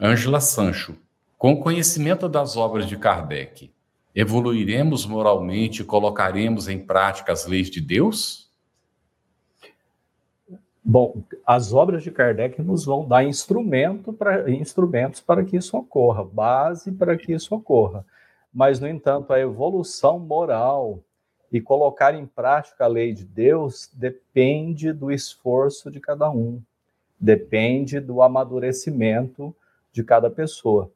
Ângela 0.00 0.40
Sancho, 0.40 0.96
com 1.38 1.52
o 1.52 1.60
conhecimento 1.60 2.28
das 2.28 2.56
obras 2.56 2.86
de 2.86 2.96
Kardec, 2.96 3.72
evoluiremos 4.14 5.06
moralmente 5.06 5.82
e 5.82 5.84
colocaremos 5.84 6.68
em 6.68 6.78
prática 6.78 7.32
as 7.32 7.46
leis 7.46 7.70
de 7.70 7.80
Deus? 7.80 8.41
Bom, 10.84 11.22
as 11.46 11.72
obras 11.72 12.02
de 12.02 12.10
Kardec 12.10 12.60
nos 12.60 12.84
vão 12.84 13.06
dar 13.06 13.22
instrumento 13.22 14.12
pra, 14.12 14.50
instrumentos 14.50 15.20
para 15.20 15.44
que 15.44 15.56
isso 15.56 15.76
ocorra, 15.76 16.24
base 16.24 16.90
para 16.90 17.16
que 17.16 17.32
isso 17.32 17.54
ocorra. 17.54 18.04
Mas, 18.52 18.80
no 18.80 18.88
entanto, 18.88 19.32
a 19.32 19.38
evolução 19.38 20.18
moral 20.18 20.98
e 21.52 21.60
colocar 21.60 22.14
em 22.16 22.26
prática 22.26 22.84
a 22.84 22.88
lei 22.88 23.12
de 23.14 23.24
Deus 23.24 23.88
depende 23.94 24.92
do 24.92 25.12
esforço 25.12 25.88
de 25.88 26.00
cada 26.00 26.28
um, 26.28 26.60
depende 27.18 28.00
do 28.00 28.20
amadurecimento 28.20 29.54
de 29.92 30.02
cada 30.02 30.28
pessoa. 30.28 30.90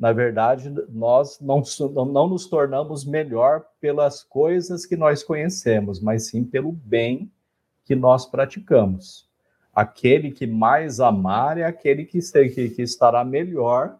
Na 0.00 0.12
verdade, 0.12 0.68
nós 0.88 1.38
não, 1.40 1.62
não 2.06 2.26
nos 2.26 2.46
tornamos 2.46 3.04
melhor 3.04 3.64
pelas 3.80 4.24
coisas 4.24 4.84
que 4.84 4.96
nós 4.96 5.22
conhecemos, 5.22 6.00
mas 6.00 6.26
sim 6.26 6.42
pelo 6.42 6.72
bem 6.72 7.30
que 7.84 7.94
nós 7.94 8.26
praticamos 8.26 9.27
aquele 9.78 10.32
que 10.32 10.44
mais 10.44 10.98
amar 10.98 11.56
é 11.56 11.62
aquele 11.62 12.04
que, 12.04 12.18
que, 12.20 12.70
que 12.70 12.82
estará 12.82 13.24
melhor 13.24 13.96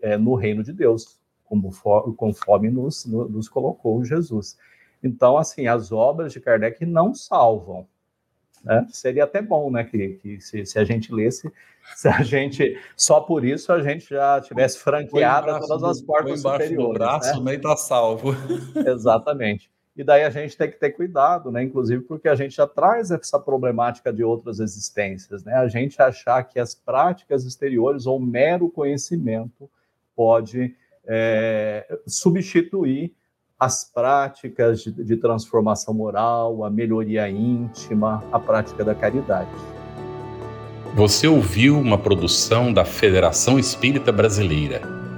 é, 0.00 0.16
no 0.16 0.36
reino 0.36 0.62
de 0.62 0.72
Deus, 0.72 1.18
como 1.44 1.72
for, 1.72 2.14
conforme 2.14 2.70
nos, 2.70 3.04
nos 3.04 3.48
colocou 3.48 4.04
Jesus. 4.04 4.56
Então, 5.02 5.36
assim, 5.36 5.66
as 5.66 5.90
obras 5.90 6.32
de 6.32 6.40
Kardec 6.40 6.86
não 6.86 7.12
salvam. 7.12 7.88
Né? 8.62 8.86
Seria 8.90 9.24
até 9.24 9.42
bom, 9.42 9.68
né, 9.68 9.82
que, 9.82 10.10
que 10.22 10.40
se, 10.40 10.64
se, 10.64 10.78
a 10.78 10.84
gente 10.84 11.12
lesse, 11.12 11.50
se 11.96 12.06
a 12.06 12.22
gente 12.22 12.80
só 12.96 13.20
por 13.20 13.44
isso 13.44 13.72
a 13.72 13.82
gente 13.82 14.08
já 14.08 14.40
tivesse 14.40 14.78
franqueado 14.78 15.58
todas 15.66 15.82
as 15.82 16.00
portas 16.00 16.42
superiores. 16.42 16.76
Do 16.76 16.92
braço, 16.92 17.38
né? 17.38 17.50
nem 17.50 17.54
está 17.54 17.76
salvo. 17.76 18.32
Exatamente. 18.86 19.68
E 19.98 20.04
daí 20.04 20.22
a 20.22 20.30
gente 20.30 20.56
tem 20.56 20.70
que 20.70 20.78
ter 20.78 20.90
cuidado, 20.90 21.50
né? 21.50 21.60
Inclusive 21.60 22.04
porque 22.04 22.28
a 22.28 22.36
gente 22.36 22.54
já 22.54 22.68
traz 22.68 23.10
essa 23.10 23.36
problemática 23.36 24.12
de 24.12 24.22
outras 24.22 24.60
existências, 24.60 25.42
né? 25.42 25.54
A 25.54 25.66
gente 25.66 26.00
achar 26.00 26.40
que 26.44 26.60
as 26.60 26.72
práticas 26.72 27.44
exteriores 27.44 28.06
ou 28.06 28.20
mero 28.20 28.70
conhecimento 28.70 29.68
pode 30.14 30.76
é, 31.04 31.98
substituir 32.06 33.12
as 33.58 33.90
práticas 33.92 34.82
de, 34.84 34.92
de 34.92 35.16
transformação 35.16 35.92
moral, 35.92 36.64
a 36.64 36.70
melhoria 36.70 37.28
íntima, 37.28 38.22
a 38.30 38.38
prática 38.38 38.84
da 38.84 38.94
caridade. 38.94 39.50
Você 40.94 41.26
ouviu 41.26 41.76
uma 41.76 41.98
produção 41.98 42.72
da 42.72 42.84
Federação 42.84 43.58
Espírita 43.58 44.12
Brasileira. 44.12 44.97